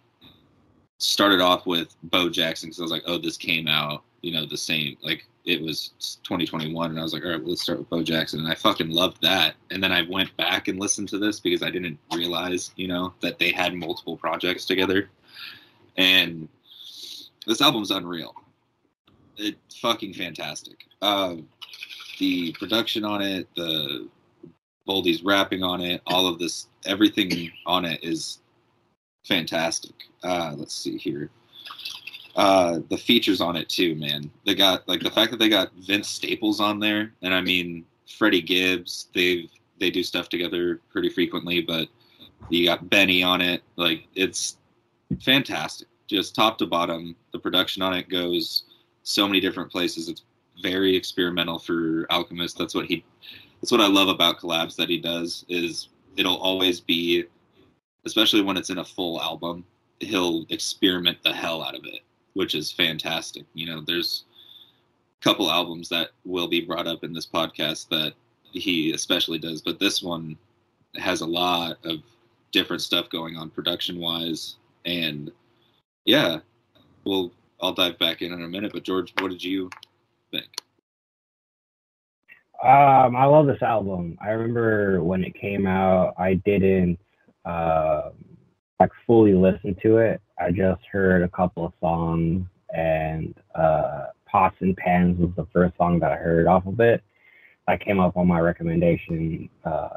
started 1.00 1.42
off 1.42 1.66
with 1.66 1.96
Bo 2.04 2.30
Jackson 2.30 2.70
because 2.70 2.80
I 2.80 2.84
was 2.84 2.92
like, 2.92 3.04
oh, 3.08 3.18
this 3.18 3.38
came 3.38 3.68
out, 3.68 4.04
you 4.26 4.32
know, 4.32 4.46
the 4.46 4.58
same. 4.58 4.98
Like 5.04 5.28
it 5.46 5.62
was 5.62 5.92
2021, 6.24 6.90
and 6.90 7.00
I 7.00 7.04
was 7.04 7.14
like, 7.14 7.24
all 7.24 7.30
right, 7.30 7.40
well, 7.40 7.50
let's 7.50 7.62
start 7.62 7.78
with 7.78 7.90
Bo 7.90 8.02
Jackson, 8.02 8.40
and 8.40 8.52
I 8.52 8.56
fucking 8.56 8.90
loved 8.90 9.22
that. 9.22 9.54
And 9.70 9.84
then 9.84 9.92
I 9.92 10.02
went 10.10 10.36
back 10.36 10.68
and 10.68 10.80
listened 10.80 11.10
to 11.10 11.20
this 11.20 11.40
because 11.40 11.62
I 11.62 11.70
didn't 11.70 12.00
realize, 12.12 12.72
you 12.76 12.88
know, 12.88 13.14
that 13.22 13.38
they 13.38 13.52
had 13.52 13.76
multiple 13.76 14.18
projects 14.18 14.66
together, 14.66 15.10
and 15.98 16.50
this 17.46 17.62
album's 17.62 17.92
unreal. 17.92 18.34
It's 19.38 19.78
fucking 19.78 20.16
fantastic. 20.16 20.86
Uh, 21.04 21.36
the 22.18 22.52
production 22.54 23.06
on 23.06 23.22
it, 23.22 23.48
the 23.56 24.10
Boldy's 24.88 25.24
rapping 25.24 25.62
on 25.62 25.82
it, 25.82 26.02
all 26.08 26.26
of 26.26 26.40
this, 26.40 26.68
everything 26.88 27.52
on 27.68 27.86
it 27.86 28.04
is 28.04 28.40
fantastic. 29.28 29.94
Uh, 30.24 30.56
let's 30.58 30.74
see 30.74 30.98
here. 30.98 31.30
Uh, 32.36 32.80
the 32.90 32.98
features 32.98 33.40
on 33.40 33.56
it 33.56 33.70
too, 33.70 33.96
man. 33.96 34.30
They 34.46 34.56
got 34.56 34.88
like 34.88 35.02
the 35.02 35.12
fact 35.12 35.32
that 35.32 35.38
they 35.38 35.50
got 35.50 35.72
Vince 35.76 36.10
Staples 36.10 36.60
on 36.60 36.80
there, 36.80 37.14
and 37.22 37.34
I 37.34 37.42
mean 37.42 37.86
Freddie 38.18 38.42
Gibbs. 38.42 39.08
They 39.14 39.50
they 39.80 39.90
do 39.90 40.04
stuff 40.04 40.28
together 40.30 40.82
pretty 40.92 41.10
frequently, 41.10 41.62
but 41.62 41.88
you 42.50 42.66
got 42.66 42.90
Benny 42.90 43.24
on 43.24 43.42
it. 43.42 43.64
Like 43.78 44.08
it's 44.16 44.58
fantastic, 45.22 45.88
just 46.08 46.36
top 46.36 46.58
to 46.58 46.66
bottom. 46.66 47.16
The 47.32 47.40
production 47.40 47.82
on 47.82 47.94
it 47.94 48.10
goes 48.10 48.64
so 49.04 49.28
many 49.28 49.40
different 49.40 49.72
places. 49.72 50.10
It's 50.10 50.24
very 50.62 50.96
experimental 50.96 51.60
for 51.60 52.06
Alchemist. 52.10 52.58
That's 52.58 52.76
what 52.76 52.86
he. 52.86 53.04
That's 53.62 53.72
what 53.72 53.82
I 53.82 53.88
love 53.88 54.10
about 54.10 54.40
collabs 54.40 54.76
that 54.76 54.90
he 54.90 55.00
does. 55.00 55.46
Is 55.48 55.90
it'll 56.18 56.38
always 56.38 56.80
be, 56.80 57.26
especially 58.06 58.42
when 58.42 58.58
it's 58.58 58.70
in 58.70 58.80
a 58.80 58.86
full 58.86 59.22
album, 59.22 59.64
he'll 60.00 60.46
experiment 60.50 61.18
the 61.24 61.34
hell 61.34 61.64
out 61.64 61.76
of 61.76 61.86
it, 61.86 62.02
which 62.36 62.54
is 62.54 62.72
fantastic. 62.72 63.46
You 63.54 63.66
know, 63.66 63.82
there's 63.82 64.26
a 65.20 65.24
couple 65.24 65.50
albums 65.50 65.90
that 65.90 66.10
will 66.26 66.48
be 66.48 66.62
brought 66.62 66.86
up 66.86 67.04
in 67.04 67.14
this 67.14 67.26
podcast 67.26 67.90
that 67.90 68.14
he 68.52 68.94
especially 68.94 69.40
does, 69.40 69.62
but 69.62 69.80
this 69.80 70.04
one 70.04 70.38
has 70.96 71.22
a 71.22 71.26
lot 71.26 71.78
of 71.84 72.02
different 72.52 72.82
stuff 72.82 73.10
going 73.10 73.36
on 73.36 73.50
production 73.50 74.00
wise, 74.00 74.58
and 74.86 75.32
yeah, 76.06 76.40
well, 77.06 77.32
I'll 77.62 77.74
dive 77.74 77.98
back 77.98 78.22
in 78.22 78.32
in 78.32 78.44
a 78.44 78.48
minute. 78.48 78.74
But 78.74 78.84
George, 78.84 79.14
what 79.20 79.32
did 79.32 79.44
you 79.44 79.70
think? 80.32 80.48
Um, 82.64 83.16
I 83.16 83.26
love 83.26 83.48
this 83.48 83.62
album. 83.62 84.18
I 84.22 84.30
remember 84.30 85.04
when 85.04 85.24
it 85.24 85.36
came 85.36 85.68
out, 85.68 86.14
I 86.18 86.36
didn't 86.36 87.00
uh, 87.44 88.10
like 88.80 88.92
fully 89.08 89.34
listen 89.34 89.76
to 89.82 89.98
it. 89.98 90.22
I 90.40 90.52
just 90.52 90.82
heard 90.92 91.24
a 91.24 91.30
couple 91.30 91.66
of 91.66 91.74
songs, 91.80 92.46
and 92.74 93.34
uh, 93.56 94.08
"Pots 94.26 94.58
and 94.60 94.76
Pans" 94.76 95.20
was 95.20 95.32
the 95.36 95.48
first 95.54 95.78
song 95.78 96.00
that 96.00 96.12
I 96.12 96.18
heard 96.18 96.48
off 96.48 96.66
of 96.66 96.80
it. 96.80 97.04
I 97.68 97.78
came 97.78 98.00
up 98.00 98.18
on 98.18 98.28
my 98.28 98.40
recommendation 98.40 99.50
uh, 99.64 99.90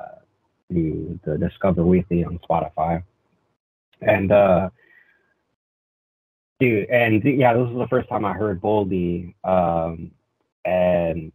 to 0.71 1.19
the 1.25 1.39
Discover 1.39 1.85
Weekly 1.85 2.25
on 2.25 2.39
Spotify, 2.49 3.03
and 4.01 4.31
uh, 4.31 4.71
dude, 6.61 6.89
and 6.89 7.23
yeah, 7.25 7.55
this 7.55 7.69
was 7.69 7.79
the 7.79 7.89
first 7.89 8.09
time 8.09 8.25
I 8.25 8.33
heard 8.33 8.61
Boldy, 8.61 9.35
um, 9.45 10.13
and 10.65 11.33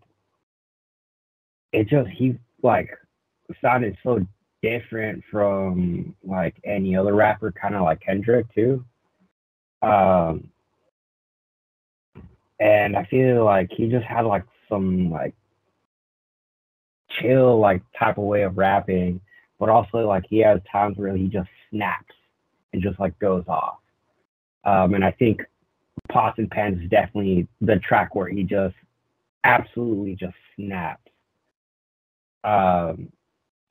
it 1.73 1.88
just 1.89 2.10
he 2.10 2.38
like 2.62 2.89
sounded 3.62 3.97
so 4.03 4.25
different 4.63 5.23
from 5.30 6.15
like 6.23 6.56
any 6.63 6.95
other 6.95 7.13
rapper, 7.13 7.52
kind 7.52 7.76
of 7.76 7.84
like 7.84 8.02
Kendrick 8.02 8.52
too. 8.56 8.84
Um, 9.84 10.49
and 12.60 12.95
I 12.95 13.04
feel 13.06 13.43
like 13.43 13.69
he 13.76 13.88
just 13.89 14.06
had 14.06 14.21
like 14.21 14.45
some 14.69 15.12
like 15.12 15.36
chill 17.10 17.60
like 17.60 17.84
type 17.99 18.17
of 18.17 18.23
way 18.23 18.43
of 18.43 18.58
rapping, 18.58 19.19
but 19.60 19.69
also 19.69 20.08
like 20.08 20.23
he 20.28 20.39
has 20.39 20.62
times 20.71 20.97
where 20.97 21.15
he 21.15 21.28
just 21.28 21.49
snaps 21.69 22.15
and 22.71 22.82
just 22.82 22.99
like 22.99 23.19
goes 23.19 23.43
off. 23.47 23.80
Um, 24.63 24.93
and 24.93 25.04
I 25.04 25.12
think 25.12 25.41
Pots 26.10 26.39
and 26.39 26.49
Pans 26.49 26.82
is 26.82 26.89
definitely 26.89 27.47
the 27.60 27.78
track 27.80 28.15
where 28.15 28.30
he 28.30 28.43
just 28.43 28.76
absolutely 29.43 30.15
just 30.15 30.36
snaps. 30.56 31.02
Um, 32.45 33.12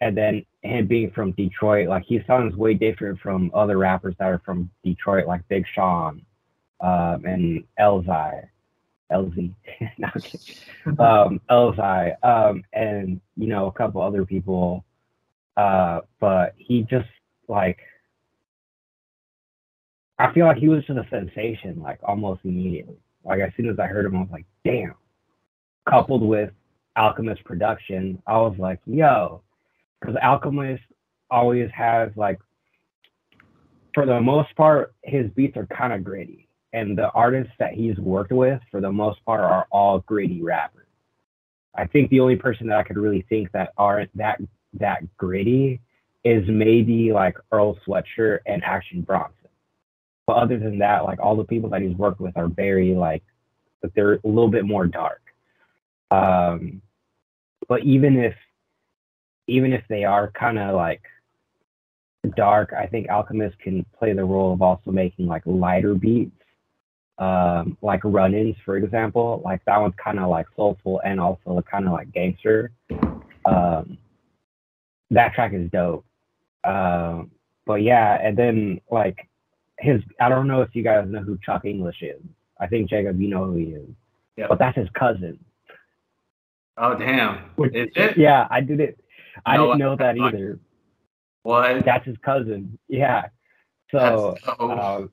and 0.02 0.16
then 0.16 0.44
him 0.62 0.88
being 0.88 1.12
from 1.12 1.30
Detroit, 1.32 1.88
like 1.88 2.02
he 2.04 2.20
sounds 2.26 2.56
way 2.56 2.74
different 2.74 3.20
from 3.20 3.52
other 3.54 3.78
rappers 3.78 4.16
that 4.18 4.26
are 4.26 4.42
from 4.44 4.68
Detroit, 4.84 5.28
like 5.28 5.46
Big 5.48 5.64
Sean 5.72 6.20
um, 6.80 7.24
and 7.24 7.62
Elzhi, 7.78 8.42
LZ, 9.12 9.54
no, 9.98 10.08
um, 11.04 11.40
Elzhi, 11.48 12.16
um, 12.24 12.64
and 12.72 13.20
you 13.36 13.46
know 13.46 13.66
a 13.66 13.72
couple 13.72 14.02
other 14.02 14.26
people. 14.26 14.84
Uh, 15.56 16.00
but 16.18 16.54
he 16.58 16.82
just 16.90 17.08
like 17.46 17.78
I 20.18 20.32
feel 20.32 20.46
like 20.46 20.56
he 20.56 20.68
was 20.68 20.84
just 20.84 20.98
a 20.98 21.06
sensation, 21.10 21.80
like 21.80 22.00
almost 22.02 22.40
immediately. 22.42 22.98
Like 23.24 23.40
as 23.40 23.52
soon 23.56 23.68
as 23.68 23.78
I 23.78 23.86
heard 23.86 24.04
him, 24.06 24.16
I 24.16 24.20
was 24.20 24.30
like, 24.32 24.46
damn. 24.64 24.94
coupled 25.88 26.22
with 26.22 26.50
Alchemist 26.96 27.44
production, 27.44 28.20
I 28.26 28.38
was 28.38 28.56
like, 28.58 28.80
yo, 28.84 29.42
because 30.02 30.16
Alchemist 30.20 30.82
always 31.30 31.70
has 31.72 32.10
like, 32.16 32.40
for 33.94 34.04
the 34.04 34.20
most 34.20 34.54
part, 34.56 34.94
his 35.02 35.30
beats 35.30 35.56
are 35.56 35.66
kind 35.66 35.92
of 35.92 36.02
gritty, 36.02 36.48
and 36.72 36.98
the 36.98 37.10
artists 37.10 37.52
that 37.58 37.74
he's 37.74 37.96
worked 37.98 38.32
with, 38.32 38.60
for 38.70 38.80
the 38.80 38.90
most 38.90 39.24
part, 39.24 39.42
are 39.42 39.66
all 39.70 40.00
gritty 40.00 40.42
rappers. 40.42 40.86
I 41.74 41.86
think 41.86 42.10
the 42.10 42.20
only 42.20 42.36
person 42.36 42.66
that 42.68 42.78
I 42.78 42.82
could 42.82 42.96
really 42.96 43.24
think 43.28 43.52
that 43.52 43.72
aren't 43.78 44.14
that 44.16 44.40
that 44.74 45.16
gritty 45.16 45.80
is 46.24 46.44
maybe 46.48 47.12
like 47.12 47.36
Earl 47.50 47.78
Sweatshirt 47.86 48.40
and 48.46 48.64
Action 48.64 49.02
Bronson. 49.02 49.36
But 50.26 50.36
other 50.36 50.58
than 50.58 50.78
that, 50.78 51.04
like 51.04 51.20
all 51.20 51.36
the 51.36 51.44
people 51.44 51.70
that 51.70 51.82
he's 51.82 51.96
worked 51.96 52.20
with 52.20 52.36
are 52.36 52.48
very 52.48 52.94
like, 52.94 53.22
they're 53.94 54.14
a 54.14 54.20
little 54.24 54.48
bit 54.48 54.64
more 54.64 54.86
dark. 54.86 55.20
Um, 56.10 56.80
but 57.68 57.84
even 57.84 58.16
if, 58.18 58.34
even 59.52 59.72
if 59.74 59.84
they 59.88 60.04
are 60.04 60.30
kind 60.30 60.58
of 60.58 60.74
like 60.74 61.02
dark, 62.36 62.72
I 62.72 62.86
think 62.86 63.10
Alchemist 63.10 63.58
can 63.58 63.84
play 63.98 64.14
the 64.14 64.24
role 64.24 64.54
of 64.54 64.62
also 64.62 64.90
making 64.90 65.26
like 65.26 65.42
lighter 65.44 65.94
beats, 65.94 66.32
um, 67.18 67.76
like 67.82 68.00
run-ins, 68.02 68.56
for 68.64 68.76
example. 68.78 69.42
Like 69.44 69.62
that 69.66 69.78
one's 69.78 69.94
kind 70.02 70.18
of 70.18 70.30
like 70.30 70.46
soulful 70.56 71.02
and 71.04 71.20
also 71.20 71.62
kind 71.70 71.86
of 71.86 71.92
like 71.92 72.10
gangster. 72.12 72.72
Um, 73.44 73.98
that 75.10 75.34
track 75.34 75.52
is 75.52 75.70
dope. 75.70 76.06
Um, 76.64 77.30
but 77.66 77.82
yeah, 77.82 78.18
and 78.22 78.36
then 78.36 78.80
like 78.90 79.28
his, 79.78 80.00
I 80.18 80.30
don't 80.30 80.48
know 80.48 80.62
if 80.62 80.70
you 80.72 80.82
guys 80.82 81.06
know 81.08 81.20
who 81.20 81.38
Chuck 81.44 81.66
English 81.66 82.00
is. 82.00 82.22
I 82.58 82.68
think 82.68 82.88
Jacob, 82.88 83.20
you 83.20 83.28
know 83.28 83.44
who 83.44 83.56
he 83.56 83.64
is. 83.64 83.88
Yeah. 84.36 84.46
But 84.48 84.58
that's 84.58 84.78
his 84.78 84.88
cousin. 84.94 85.38
Oh 86.78 86.96
damn! 86.96 87.50
Is 87.58 87.90
it? 87.94 88.16
Yeah, 88.16 88.46
I 88.50 88.62
did 88.62 88.80
it. 88.80 88.98
I 89.46 89.56
No, 89.56 89.66
didn't 89.66 89.78
know 89.78 89.96
that 89.96 90.16
I- 90.18 90.28
either. 90.28 90.58
What? 91.44 91.84
That's 91.84 92.06
his 92.06 92.16
cousin. 92.18 92.78
Yeah. 92.88 93.26
So 93.90 94.36
so- 94.44 94.70
um, 94.70 95.10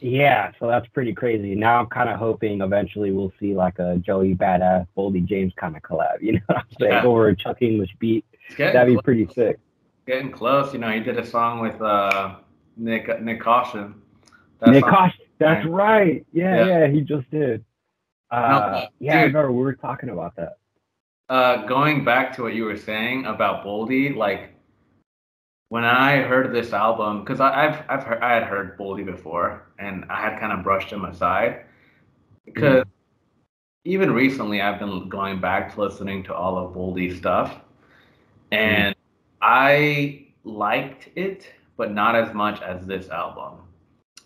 yeah, 0.00 0.52
so 0.60 0.66
that's 0.68 0.86
pretty 0.88 1.12
crazy. 1.12 1.54
Now 1.54 1.78
I'm 1.80 1.86
kind 1.86 2.08
of 2.08 2.18
hoping 2.18 2.60
eventually 2.60 3.10
we'll 3.12 3.32
see 3.40 3.54
like 3.54 3.78
a 3.78 3.96
Joey 3.98 4.34
Badass, 4.34 4.86
Boldy 4.96 5.24
James 5.24 5.52
kind 5.56 5.76
of 5.76 5.82
collab. 5.82 6.16
You 6.20 6.32
know 6.34 6.40
what 6.46 6.58
I'm 6.58 6.64
saying? 6.78 6.92
Yeah. 6.92 7.04
Over 7.04 7.28
a 7.28 7.36
Chuck 7.36 7.62
English 7.62 7.90
beat. 7.98 8.24
That'd 8.58 8.86
be 8.88 8.94
close, 8.94 9.02
pretty 9.02 9.28
sick. 9.34 9.58
getting 10.06 10.30
close. 10.30 10.72
You 10.72 10.80
know, 10.80 10.90
he 10.90 11.00
did 11.00 11.18
a 11.18 11.24
song 11.26 11.60
with 11.60 11.80
uh, 11.80 12.36
Nick 12.76 13.22
Nick 13.22 13.40
Caution. 13.40 13.94
That 14.60 14.70
Nick 14.70 14.84
Kosh, 14.84 15.18
that's 15.38 15.66
right. 15.66 16.24
Yeah, 16.32 16.64
Yeah. 16.64 16.78
yeah, 16.80 16.86
he 16.88 17.00
just 17.00 17.28
did. 17.30 17.64
Uh, 18.30 18.86
yeah, 18.98 19.18
I 19.18 19.22
remember 19.24 19.50
we 19.52 19.62
were 19.62 19.74
talking 19.74 20.08
about 20.10 20.36
that. 20.36 20.54
Uh, 21.28 21.66
going 21.66 22.04
back 22.04 22.34
to 22.36 22.42
what 22.42 22.54
you 22.54 22.64
were 22.64 22.76
saying 22.76 23.26
about 23.26 23.64
Boldy, 23.64 24.14
like 24.14 24.50
when 25.68 25.84
I 25.84 26.18
heard 26.18 26.54
this 26.54 26.72
album, 26.72 27.20
because 27.20 27.40
I've 27.40 27.82
I've 27.88 28.02
heard, 28.02 28.22
I 28.22 28.34
had 28.34 28.42
heard 28.42 28.78
Boldy 28.78 29.04
before, 29.04 29.70
and 29.78 30.04
I 30.10 30.20
had 30.20 30.38
kind 30.38 30.52
of 30.52 30.62
brushed 30.62 30.90
him 30.90 31.04
aside, 31.04 31.64
because 32.44 32.84
even 33.84 34.12
recently 34.12 34.60
I've 34.60 34.78
been 34.78 35.08
going 35.08 35.40
back 35.40 35.74
to 35.74 35.80
listening 35.80 36.22
to 36.24 36.34
all 36.34 36.58
of 36.58 36.74
Boldy's 36.74 37.16
stuff, 37.16 37.60
and 38.50 38.94
I 39.40 40.26
liked 40.44 41.08
it, 41.16 41.46
but 41.76 41.92
not 41.92 42.14
as 42.14 42.34
much 42.34 42.60
as 42.62 42.86
this 42.86 43.08
album. 43.08 43.60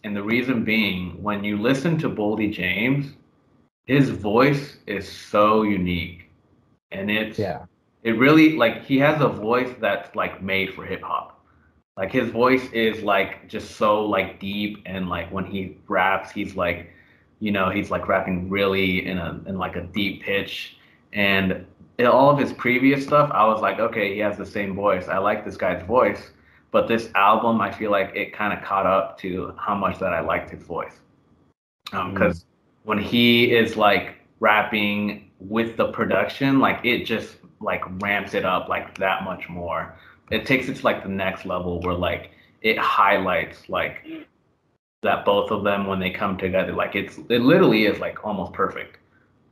And 0.04 0.16
the 0.16 0.22
reason 0.22 0.64
being, 0.64 1.22
when 1.22 1.42
you 1.42 1.56
listen 1.61 1.96
to 1.98 2.09
Boldy 2.09 2.52
James, 2.52 3.14
his 3.87 4.11
voice 4.11 4.78
is 4.87 5.09
so 5.09 5.62
unique, 5.62 6.26
and 6.92 7.11
it's 7.11 7.38
Yeah. 7.38 7.66
it 8.03 8.12
really 8.18 8.57
like 8.57 8.85
he 8.85 8.99
has 8.99 9.20
a 9.20 9.29
voice 9.29 9.72
that's 9.81 10.14
like 10.14 10.42
made 10.42 10.75
for 10.75 10.85
hip 10.85 11.03
hop. 11.03 11.44
Like 11.96 12.12
his 12.12 12.31
voice 12.31 12.70
is 12.72 13.03
like 13.03 13.49
just 13.49 13.77
so 13.77 14.05
like 14.05 14.38
deep 14.40 14.83
and 14.87 15.09
like 15.09 15.31
when 15.33 15.44
he 15.44 15.79
raps, 15.88 16.31
he's 16.31 16.55
like, 16.57 16.90
you 17.40 17.51
know, 17.53 17.70
he's 17.70 17.90
like 17.90 18.09
rapping 18.09 18.49
really 18.51 19.07
in 19.07 19.18
a 19.18 19.40
in 19.46 19.59
like 19.59 19.77
a 19.77 19.83
deep 19.85 20.22
pitch. 20.22 20.77
And 21.12 21.64
in 21.99 22.07
all 22.07 22.31
of 22.31 22.38
his 22.38 22.53
previous 22.53 23.05
stuff, 23.05 23.31
I 23.33 23.46
was 23.46 23.61
like, 23.62 23.79
okay, 23.81 24.12
he 24.14 24.20
has 24.20 24.37
the 24.37 24.46
same 24.46 24.75
voice. 24.75 25.09
I 25.09 25.18
like 25.18 25.44
this 25.44 25.57
guy's 25.57 25.83
voice. 25.87 26.31
But 26.70 26.88
this 26.88 27.11
album, 27.14 27.61
I 27.61 27.70
feel 27.72 27.90
like 27.90 28.14
it 28.14 28.33
kind 28.35 28.53
of 28.53 28.62
caught 28.64 28.87
up 28.87 29.18
to 29.20 29.55
how 29.59 29.75
much 29.75 29.99
that 30.01 30.12
I 30.12 30.20
liked 30.20 30.51
his 30.51 30.62
voice. 30.62 31.01
Um, 31.92 32.12
because 32.12 32.44
when 32.85 32.99
he 32.99 33.55
is 33.55 33.77
like 33.77 34.16
rapping 34.40 35.26
with 35.38 35.77
the 35.77 35.92
production, 35.92 36.61
like 36.61 36.85
it 36.85 37.05
just 37.05 37.37
like 37.61 37.83
ramps 38.03 38.35
it 38.35 38.44
up 38.44 38.68
like 38.68 38.96
that 38.99 39.25
much 39.25 39.49
more. 39.49 39.96
It 40.31 40.46
takes 40.46 40.68
it 40.68 40.77
to 40.77 40.85
like 40.85 41.03
the 41.03 41.09
next 41.09 41.46
level 41.46 41.81
where 41.81 41.94
like 41.94 42.31
it 42.62 42.79
highlights 42.79 43.68
like 43.68 44.05
that 45.03 45.25
both 45.25 45.51
of 45.51 45.64
them 45.64 45.87
when 45.87 46.01
they 46.01 46.11
come 46.11 46.37
together, 46.37 46.72
like 46.72 46.94
it's 46.94 47.18
it 47.29 47.40
literally 47.42 47.87
is 47.87 47.99
like 48.01 48.25
almost 48.25 48.53
perfect. 48.53 48.99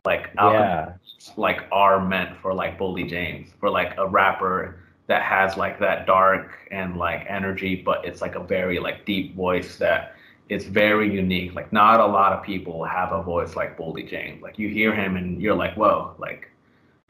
Like 0.04 0.30
Yeah. 0.34 0.94
like 1.36 1.62
are 1.72 2.04
meant 2.06 2.36
for 2.38 2.52
like 2.54 2.78
Boldy 2.78 3.08
James, 3.08 3.50
for 3.60 3.70
like 3.70 3.96
a 3.98 4.06
rapper 4.06 4.80
that 5.06 5.22
has 5.22 5.56
like 5.56 5.78
that 5.80 6.06
dark 6.06 6.66
and 6.70 6.96
like 6.96 7.24
energy, 7.28 7.76
but 7.76 8.04
it's 8.04 8.20
like 8.20 8.34
a 8.34 8.42
very 8.42 8.78
like 8.78 9.04
deep 9.04 9.34
voice 9.36 9.76
that 9.78 10.13
it's 10.48 10.64
very 10.64 11.12
unique. 11.12 11.54
Like 11.54 11.72
not 11.72 12.00
a 12.00 12.06
lot 12.06 12.32
of 12.32 12.42
people 12.42 12.84
have 12.84 13.12
a 13.12 13.22
voice 13.22 13.56
like 13.56 13.78
Boldy 13.78 14.08
James. 14.08 14.42
Like 14.42 14.58
you 14.58 14.68
hear 14.68 14.94
him 14.94 15.16
and 15.16 15.40
you're 15.40 15.54
like, 15.54 15.74
whoa, 15.74 16.14
like 16.18 16.50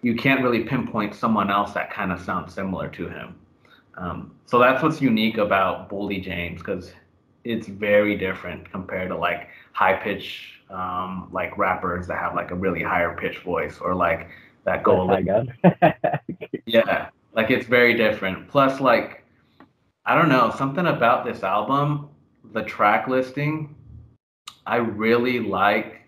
you 0.03 0.15
can't 0.15 0.43
really 0.43 0.65
pinpoint 0.65 1.15
someone 1.15 1.51
else 1.51 1.73
that 1.73 1.93
kind 1.93 2.13
of 2.13 2.21
sounds 2.21 2.55
similar 2.55 2.89
to 2.89 3.09
him. 3.09 3.35
Um, 3.97 4.35
so 4.47 4.59
that's 4.59 4.83
what's 4.83 5.01
unique 5.01 5.39
about 5.39 5.89
Boldy 5.89 6.23
James 6.23 6.61
because 6.61 6.93
it's 7.45 7.67
very 7.67 8.17
different 8.17 8.71
compared 8.71 9.09
to 9.09 9.17
like 9.17 9.49
high 9.73 9.95
pitch 9.95 10.61
um, 10.71 11.29
like 11.33 11.57
rappers 11.59 12.07
that 12.07 12.19
have 12.19 12.35
like 12.35 12.51
a 12.51 12.55
really 12.55 12.83
higher 12.83 13.17
pitch 13.17 13.39
voice 13.39 13.79
or 13.79 13.95
like 13.95 14.29
that 14.65 14.83
go 14.83 15.03
a 15.03 15.05
little 15.05 15.09
how 15.09 15.45
it 15.71 16.01
goes. 16.01 16.61
yeah, 16.67 17.11
like 17.35 17.51
it's 17.51 17.67
very 17.67 17.95
different. 17.95 18.49
Plus, 18.49 18.81
like, 18.81 19.25
I 20.07 20.15
don't 20.15 20.29
know, 20.29 20.53
something 20.57 20.87
about 20.87 21.25
this 21.25 21.43
album, 21.43 22.09
the 22.55 22.63
track 22.63 23.09
listing, 23.09 23.75
I 24.65 24.77
really 24.77 25.41
like 25.41 26.03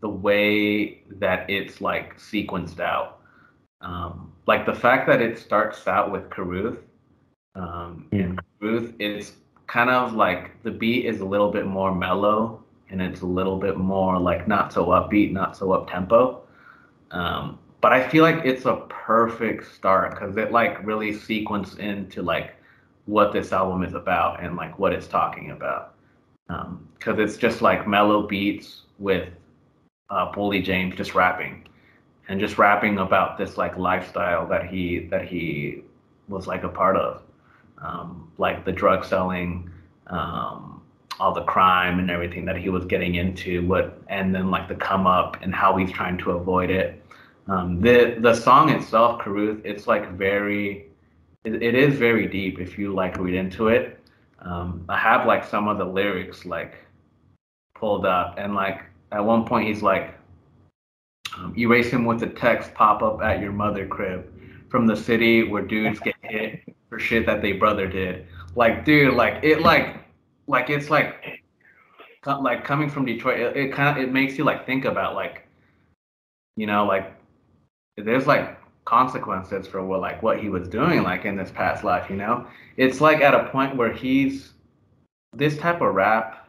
the 0.00 0.08
way 0.08 1.02
that 1.18 1.50
it's 1.50 1.80
like 1.80 2.18
sequenced 2.18 2.78
out. 2.78 3.20
Um, 3.80 4.32
like 4.46 4.66
the 4.66 4.74
fact 4.74 5.06
that 5.08 5.20
it 5.20 5.38
starts 5.38 5.88
out 5.88 6.12
with 6.12 6.30
Caruth. 6.30 6.78
Um, 7.54 8.08
and 8.12 8.40
Caruth, 8.60 8.94
it's 8.98 9.32
kind 9.66 9.90
of 9.90 10.12
like 10.12 10.62
the 10.62 10.70
beat 10.70 11.06
is 11.06 11.20
a 11.20 11.24
little 11.24 11.50
bit 11.50 11.66
more 11.66 11.94
mellow 11.94 12.62
and 12.90 13.00
it's 13.00 13.22
a 13.22 13.26
little 13.26 13.56
bit 13.56 13.78
more 13.78 14.18
like 14.18 14.46
not 14.46 14.72
so 14.72 14.86
upbeat, 14.86 15.32
not 15.32 15.56
so 15.56 15.72
up 15.72 15.90
tempo. 15.90 16.42
Um, 17.10 17.58
but 17.80 17.92
I 17.92 18.06
feel 18.06 18.22
like 18.22 18.44
it's 18.44 18.66
a 18.66 18.84
perfect 18.88 19.72
start 19.74 20.10
because 20.10 20.36
it 20.36 20.52
like 20.52 20.84
really 20.84 21.12
sequenced 21.12 21.78
into 21.78 22.22
like 22.22 22.54
what 23.10 23.32
this 23.32 23.52
album 23.52 23.82
is 23.82 23.94
about 23.94 24.42
and 24.42 24.56
like 24.56 24.78
what 24.78 24.92
it's 24.92 25.08
talking 25.08 25.50
about. 25.50 25.94
Because 26.98 27.18
it's 27.18 27.36
just 27.36 27.60
like 27.62 27.86
mellow 27.86 28.26
beats 28.26 28.82
with 28.98 29.28
uh, 30.10 30.32
Boldy 30.32 30.62
James 30.62 30.96
just 30.96 31.14
rapping 31.14 31.66
and 32.28 32.40
just 32.40 32.58
rapping 32.58 32.98
about 32.98 33.38
this 33.38 33.56
like 33.56 33.76
lifestyle 33.76 34.46
that 34.46 34.66
he 34.66 35.00
that 35.10 35.26
he 35.26 35.82
was 36.28 36.46
like 36.46 36.62
a 36.62 36.68
part 36.68 36.96
of, 36.96 37.22
um, 37.82 38.30
like 38.38 38.64
the 38.64 38.72
drug 38.72 39.04
selling, 39.04 39.68
um, 40.06 40.82
all 41.18 41.34
the 41.34 41.42
crime 41.42 41.98
and 41.98 42.10
everything 42.10 42.44
that 42.44 42.56
he 42.56 42.68
was 42.68 42.84
getting 42.84 43.16
into, 43.16 43.66
what 43.66 44.00
and 44.08 44.34
then 44.34 44.50
like 44.50 44.68
the 44.68 44.74
come 44.76 45.06
up 45.06 45.36
and 45.42 45.54
how 45.54 45.76
he's 45.76 45.90
trying 45.90 46.18
to 46.18 46.32
avoid 46.32 46.70
it. 46.70 47.02
Um, 47.48 47.80
the 47.80 48.16
the 48.20 48.34
song 48.34 48.70
itself, 48.70 49.20
Caruth, 49.20 49.60
it's 49.64 49.86
like 49.88 50.12
very, 50.12 50.89
it, 51.44 51.62
it 51.62 51.74
is 51.74 51.94
very 51.94 52.26
deep 52.26 52.60
if 52.60 52.78
you 52.78 52.92
like 52.92 53.18
read 53.18 53.34
into 53.34 53.68
it. 53.68 53.98
Um, 54.40 54.84
I 54.88 54.98
have 54.98 55.26
like 55.26 55.44
some 55.44 55.68
of 55.68 55.78
the 55.78 55.84
lyrics 55.84 56.44
like 56.44 56.74
pulled 57.74 58.06
up, 58.06 58.36
and 58.38 58.54
like 58.54 58.82
at 59.12 59.24
one 59.24 59.44
point 59.44 59.68
he's 59.68 59.82
like, 59.82 60.14
um, 61.36 61.54
erase 61.56 61.90
him 61.90 62.04
with 62.04 62.22
a 62.22 62.28
text 62.28 62.74
pop 62.74 63.02
up 63.02 63.22
at 63.22 63.40
your 63.40 63.52
mother 63.52 63.86
crib 63.86 64.32
from 64.68 64.86
the 64.86 64.96
city 64.96 65.42
where 65.42 65.62
dudes 65.62 66.00
get 66.00 66.14
hit 66.22 66.62
for 66.88 66.98
shit 66.98 67.26
that 67.26 67.42
they 67.42 67.52
brother 67.52 67.86
did. 67.86 68.26
Like, 68.54 68.84
dude, 68.84 69.14
like 69.14 69.42
it 69.42 69.60
like 69.60 69.96
like 70.46 70.70
it's 70.70 70.90
like 70.90 71.40
like 72.26 72.64
coming 72.64 72.90
from 72.90 73.06
Detroit, 73.06 73.40
it, 73.40 73.56
it 73.56 73.72
kind 73.72 73.96
of 73.96 74.02
it 74.02 74.12
makes 74.12 74.36
you 74.36 74.44
like 74.44 74.66
think 74.66 74.84
about 74.84 75.14
like 75.14 75.46
you 76.56 76.66
know 76.66 76.84
like 76.84 77.14
there's 77.96 78.26
like 78.26 78.59
consequences 78.84 79.66
for 79.66 79.84
what 79.84 80.00
like 80.00 80.22
what 80.22 80.40
he 80.40 80.48
was 80.48 80.68
doing 80.68 81.02
like 81.02 81.24
in 81.24 81.36
this 81.36 81.50
past 81.50 81.84
life 81.84 82.10
you 82.10 82.16
know 82.16 82.46
it's 82.76 83.00
like 83.00 83.20
at 83.20 83.34
a 83.34 83.48
point 83.50 83.76
where 83.76 83.92
he's 83.92 84.52
this 85.36 85.56
type 85.58 85.80
of 85.80 85.94
rap 85.94 86.48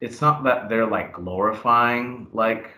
it's 0.00 0.20
not 0.20 0.44
that 0.44 0.68
they're 0.68 0.86
like 0.86 1.12
glorifying 1.12 2.26
like 2.32 2.70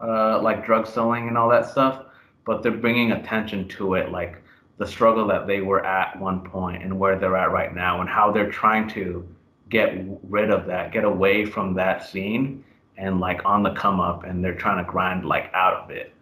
uh, 0.00 0.40
like 0.42 0.64
drug 0.64 0.86
selling 0.86 1.28
and 1.28 1.36
all 1.36 1.48
that 1.48 1.68
stuff, 1.68 2.04
but 2.44 2.62
they're 2.62 2.72
bringing 2.72 3.12
attention 3.12 3.66
to 3.68 3.94
it, 3.94 4.10
like 4.10 4.42
the 4.78 4.86
struggle 4.86 5.26
that 5.26 5.46
they 5.46 5.60
were 5.60 5.84
at 5.84 6.18
one 6.20 6.40
point 6.40 6.82
and 6.82 6.96
where 6.96 7.18
they're 7.18 7.36
at 7.36 7.50
right 7.50 7.74
now, 7.74 8.00
and 8.00 8.08
how 8.08 8.30
they're 8.30 8.50
trying 8.50 8.88
to 8.88 9.26
get 9.68 9.92
rid 10.22 10.50
of 10.50 10.66
that, 10.66 10.92
get 10.92 11.04
away 11.04 11.44
from 11.44 11.74
that 11.74 12.06
scene, 12.08 12.64
and 12.96 13.20
like 13.20 13.44
on 13.44 13.62
the 13.62 13.74
come 13.74 14.00
up, 14.00 14.24
and 14.24 14.42
they're 14.42 14.54
trying 14.54 14.84
to 14.84 14.90
grind 14.90 15.24
like 15.24 15.50
out 15.52 15.74
of 15.74 15.90
it. 15.90 16.14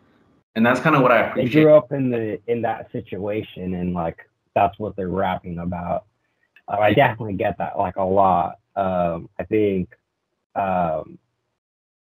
And 0.56 0.64
that's 0.64 0.80
kind 0.80 0.96
of 0.96 1.02
what 1.02 1.12
I 1.12 1.34
They 1.34 1.48
grew 1.50 1.74
up 1.74 1.92
in 1.92 2.10
the 2.10 2.40
in 2.46 2.62
that 2.62 2.90
situation, 2.90 3.74
and 3.74 3.92
like 3.92 4.28
that's 4.54 4.76
what 4.78 4.96
they're 4.96 5.10
rapping 5.10 5.58
about. 5.58 6.06
Uh, 6.66 6.78
I 6.78 6.94
definitely 6.94 7.34
get 7.34 7.58
that 7.58 7.78
like 7.78 7.96
a 7.96 8.02
lot. 8.02 8.58
Um, 8.74 9.28
I 9.38 9.44
think, 9.44 9.90
um, 10.54 11.18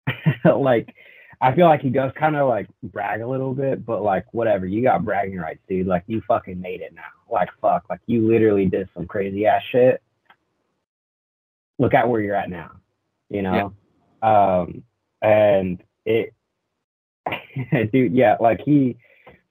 like, 0.44 0.94
I 1.40 1.54
feel 1.56 1.66
like 1.66 1.80
he 1.80 1.90
does 1.90 2.12
kind 2.14 2.36
of 2.36 2.48
like 2.48 2.68
brag 2.84 3.20
a 3.20 3.26
little 3.26 3.52
bit, 3.52 3.84
but 3.84 4.02
like 4.02 4.32
whatever, 4.32 4.64
you 4.64 4.80
got 4.80 5.04
bragging 5.04 5.38
rights, 5.38 5.60
dude. 5.68 5.88
Like 5.88 6.04
you 6.06 6.22
fucking 6.28 6.60
made 6.60 6.82
it 6.82 6.94
now. 6.94 7.02
Like 7.28 7.48
fuck, 7.60 7.84
like 7.90 8.00
you 8.06 8.28
literally 8.28 8.66
did 8.66 8.88
some 8.94 9.08
crazy 9.08 9.46
ass 9.46 9.62
shit. 9.72 10.00
Look 11.80 11.94
at 11.94 12.08
where 12.08 12.20
you're 12.20 12.36
at 12.36 12.48
now, 12.48 12.70
you 13.28 13.42
know. 13.42 13.74
Um, 14.22 14.84
and 15.20 15.82
it, 16.04 16.32
dude, 17.92 18.12
yeah, 18.12 18.36
like 18.40 18.60
he 18.64 18.96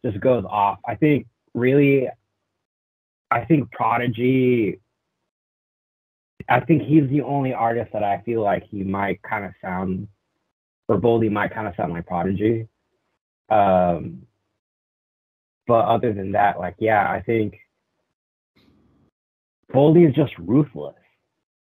just 0.03 0.19
goes 0.19 0.45
off. 0.49 0.80
I 0.88 0.95
think 0.95 1.28
really, 1.53 2.07
I 3.32 3.45
think 3.45 3.71
Prodigy. 3.71 4.80
I 6.47 6.59
think 6.59 6.84
he's 6.84 7.09
the 7.09 7.21
only 7.21 7.53
artist 7.53 7.91
that 7.93 8.03
I 8.03 8.21
feel 8.23 8.43
like 8.43 8.63
he 8.69 8.84
might 8.84 9.21
kind 9.23 9.45
of 9.45 9.51
sound, 9.61 10.07
or 10.88 10.99
Boldy 10.99 11.32
might 11.32 11.53
kind 11.53 11.67
of 11.67 11.73
sound 11.76 11.91
like 11.91 12.05
Prodigy. 12.05 12.67
Um, 13.49 14.28
but 15.65 15.86
other 15.86 16.13
than 16.13 16.34
that, 16.34 16.59
like, 16.59 16.76
yeah, 16.78 17.09
I 17.09 17.21
think 17.21 17.57
Boldy 19.73 20.07
is 20.07 20.13
just 20.13 20.34
ruthless. 20.38 20.95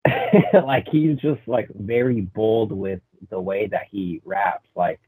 like 0.65 0.89
he's 0.91 1.19
just 1.19 1.41
like 1.47 1.69
very 1.75 2.23
bold 2.23 2.73
with 2.73 3.01
the 3.29 3.41
way 3.41 3.67
that 3.67 3.87
he 3.91 4.23
raps. 4.25 4.69
Like 4.75 5.01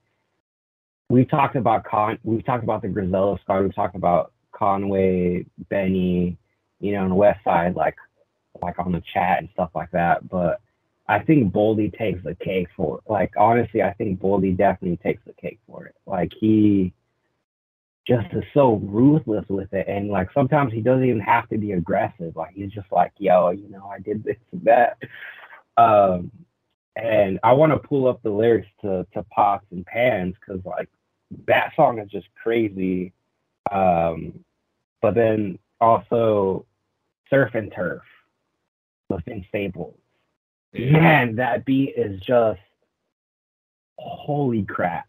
we've 1.13 1.29
talked 1.29 1.57
about 1.57 1.85
Con, 1.85 2.19
we've 2.25 2.45
talked 2.45 2.65
about 2.65 2.81
the 2.81 2.89
Griselda 2.89 3.39
scar, 3.43 3.63
we've 3.63 3.75
talked 3.75 3.95
about 3.95 4.33
Conway, 4.53 5.45
Benny, 5.69 6.39
you 6.81 6.93
know, 6.93 7.03
on 7.03 7.11
the 7.11 7.15
West 7.15 7.45
Side, 7.45 7.77
like 7.77 7.97
like 8.63 8.79
on 8.79 8.93
the 8.93 9.03
chat 9.13 9.41
and 9.41 9.49
stuff 9.53 9.71
like 9.75 9.91
that. 9.91 10.27
But 10.29 10.61
I 11.09 11.19
think 11.19 11.53
Boldy 11.53 11.97
takes 11.97 12.23
the 12.25 12.35
cake 12.35 12.69
for 12.75 12.99
it. 12.99 13.11
Like 13.11 13.35
honestly, 13.37 13.83
I 13.83 13.93
think 13.93 14.21
Boldy 14.21 14.57
definitely 14.57 14.97
takes 14.97 15.23
the 15.27 15.35
cake 15.35 15.61
for 15.67 15.85
it. 15.85 15.95
Like 16.07 16.33
he 16.33 16.95
just 18.09 18.33
is 18.33 18.45
so 18.55 18.77
ruthless 18.77 19.45
with 19.51 19.73
it, 19.75 19.87
and 19.89 20.09
like 20.09 20.33
sometimes 20.33 20.73
he 20.73 20.81
doesn't 20.81 21.05
even 21.05 21.21
have 21.21 21.47
to 21.51 21.59
be 21.59 21.73
aggressive. 21.73 22.35
Like 22.37 22.55
he's 22.55 22.73
just 22.73 22.91
like, 22.91 23.13
yo, 23.19 23.51
you 23.51 23.69
know, 23.69 23.87
I 23.87 23.99
did 23.99 24.25
this 24.25 24.37
and 24.51 24.65
that. 24.65 24.97
Um, 25.77 26.31
and 26.97 27.39
I 27.43 27.53
want 27.53 27.73
to 27.73 27.79
pull 27.87 28.09
up 28.09 28.23
the 28.23 28.31
lyrics 28.31 28.69
to 28.81 29.07
to 29.13 29.23
Pots 29.25 29.67
and 29.73 29.85
Pans 29.85 30.35
because 30.41 30.65
like 30.65 30.89
that 31.47 31.73
song 31.77 31.99
is 31.99 32.11
just 32.11 32.29
crazy. 32.43 33.13
Um, 33.71 34.45
but 35.01 35.15
then 35.15 35.59
also 35.81 36.67
Surf 37.29 37.55
and 37.55 37.73
Turf 37.73 38.03
within 39.09 39.45
Staples. 39.49 39.97
Man, 40.73 41.37
that 41.37 41.65
beat 41.65 41.95
is 41.97 42.21
just 42.21 42.61
holy 43.99 44.63
crap. 44.63 45.09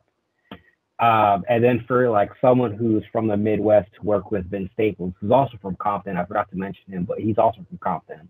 Um, 1.00 1.44
and 1.50 1.64
then 1.64 1.84
for 1.88 2.10
like 2.10 2.32
someone 2.40 2.74
who's 2.74 3.04
from 3.12 3.28
the 3.28 3.38
Midwest 3.38 3.90
to 3.96 4.04
work 4.04 4.32
with 4.32 4.50
Vince 4.50 4.70
Staples, 4.74 5.14
who's 5.20 5.32
also 5.32 5.58
from 5.62 5.76
Compton, 5.76 6.18
I 6.18 6.26
forgot 6.26 6.50
to 6.52 6.58
mention 6.58 6.92
him, 6.92 7.04
but 7.04 7.20
he's 7.20 7.38
also 7.38 7.66
from 7.68 7.78
Compton. 7.80 8.30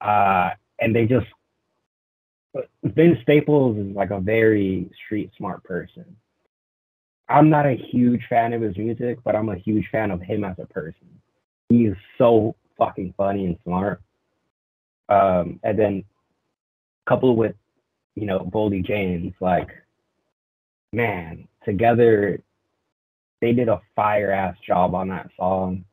Uh, 0.00 0.50
and 0.80 0.94
they 0.94 1.06
just 1.06 1.26
Vince 2.84 3.18
Staples 3.22 3.78
is 3.78 3.96
like 3.96 4.10
a 4.10 4.20
very 4.20 4.90
street 5.04 5.30
smart 5.36 5.64
person. 5.64 6.04
I'm 7.28 7.48
not 7.48 7.66
a 7.66 7.74
huge 7.74 8.22
fan 8.28 8.52
of 8.52 8.62
his 8.62 8.76
music, 8.76 9.18
but 9.24 9.34
I'm 9.34 9.48
a 9.48 9.56
huge 9.56 9.88
fan 9.90 10.10
of 10.10 10.20
him 10.20 10.44
as 10.44 10.56
a 10.58 10.66
person. 10.66 11.08
He's 11.68 11.94
so 12.18 12.54
fucking 12.76 13.14
funny 13.16 13.46
and 13.46 13.58
smart. 13.64 14.02
Um, 15.08 15.60
and 15.62 15.78
then 15.78 16.04
coupled 17.06 17.36
with, 17.36 17.54
you 18.14 18.26
know, 18.26 18.40
Boldy 18.40 18.84
James, 18.84 19.32
like, 19.40 19.68
man, 20.92 21.48
together 21.64 22.42
they 23.40 23.52
did 23.52 23.68
a 23.68 23.80
fire 23.96 24.30
ass 24.30 24.56
job 24.66 24.94
on 24.94 25.08
that 25.08 25.30
song. 25.36 25.84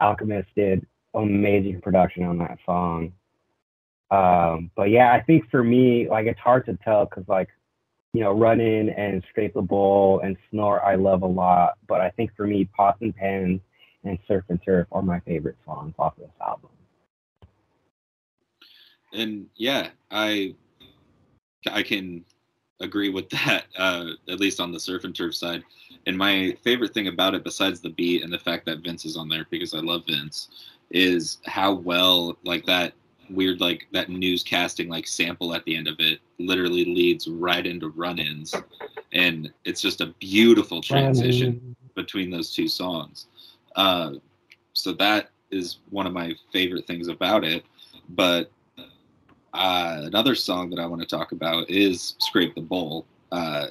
Alchemist 0.00 0.48
did 0.54 0.86
amazing 1.14 1.80
production 1.80 2.24
on 2.24 2.38
that 2.38 2.58
song. 2.64 3.12
Um, 4.10 4.70
but 4.76 4.90
yeah, 4.90 5.12
I 5.12 5.20
think 5.20 5.50
for 5.50 5.64
me, 5.64 6.08
like 6.08 6.26
it's 6.26 6.38
hard 6.38 6.66
to 6.66 6.78
tell 6.84 7.06
because 7.06 7.24
like, 7.26 7.48
you 8.14 8.20
know, 8.20 8.32
Run 8.32 8.60
In 8.60 8.88
and 8.90 9.22
Scrape 9.28 9.54
the 9.54 9.60
Bowl 9.60 10.20
and 10.20 10.36
Snort 10.50 10.82
I 10.84 10.94
love 10.94 11.22
a 11.22 11.26
lot. 11.26 11.74
But 11.88 12.00
I 12.00 12.10
think 12.10 12.30
for 12.36 12.46
me, 12.46 12.64
Pots 12.64 13.02
and 13.02 13.14
Pans 13.14 13.60
and 14.04 14.18
Surf 14.26 14.44
and 14.48 14.60
Turf 14.64 14.86
are 14.92 15.02
my 15.02 15.20
favorite 15.20 15.56
songs 15.66 15.94
off 15.98 16.16
of 16.16 16.22
this 16.22 16.32
album. 16.40 16.70
and 19.12 19.46
yeah, 19.56 19.88
I 20.10 20.54
I 21.70 21.82
can 21.82 22.24
agree 22.80 23.08
with 23.08 23.28
that. 23.30 23.64
Uh, 23.76 24.10
at 24.28 24.40
least 24.40 24.60
on 24.60 24.72
the 24.72 24.80
surf 24.80 25.04
and 25.04 25.14
turf 25.14 25.34
side. 25.34 25.62
And 26.06 26.16
my 26.16 26.56
favorite 26.62 26.92
thing 26.94 27.08
about 27.08 27.34
it, 27.34 27.44
besides 27.44 27.80
the 27.80 27.90
beat 27.90 28.22
and 28.22 28.32
the 28.32 28.38
fact 28.38 28.66
that 28.66 28.80
Vince 28.80 29.04
is 29.06 29.16
on 29.16 29.28
there 29.28 29.46
because 29.50 29.74
I 29.74 29.78
love 29.78 30.04
Vince, 30.06 30.48
is 30.90 31.38
how 31.46 31.72
well 31.72 32.36
like 32.44 32.66
that 32.66 32.92
weird 33.30 33.60
like 33.60 33.86
that 33.92 34.08
newscasting 34.08 34.88
like 34.88 35.06
sample 35.06 35.54
at 35.54 35.64
the 35.64 35.76
end 35.76 35.88
of 35.88 35.96
it 35.98 36.20
literally 36.38 36.84
leads 36.84 37.28
right 37.28 37.66
into 37.66 37.88
run-ins, 37.88 38.54
and 39.12 39.52
it's 39.64 39.80
just 39.80 40.00
a 40.00 40.06
beautiful 40.18 40.80
transition 40.80 41.76
between 41.94 42.30
those 42.30 42.54
two 42.54 42.68
songs. 42.68 43.26
Uh, 43.76 44.12
so 44.72 44.92
that 44.92 45.30
is 45.50 45.78
one 45.90 46.06
of 46.06 46.12
my 46.12 46.34
favorite 46.52 46.86
things 46.86 47.08
about 47.08 47.44
it. 47.44 47.64
But 48.10 48.50
uh, 49.54 50.02
another 50.04 50.34
song 50.34 50.70
that 50.70 50.78
I 50.78 50.86
want 50.86 51.00
to 51.02 51.08
talk 51.08 51.32
about 51.32 51.70
is 51.70 52.16
"Scrape 52.18 52.54
the 52.54 52.60
Bowl." 52.60 53.06
Uh, 53.30 53.68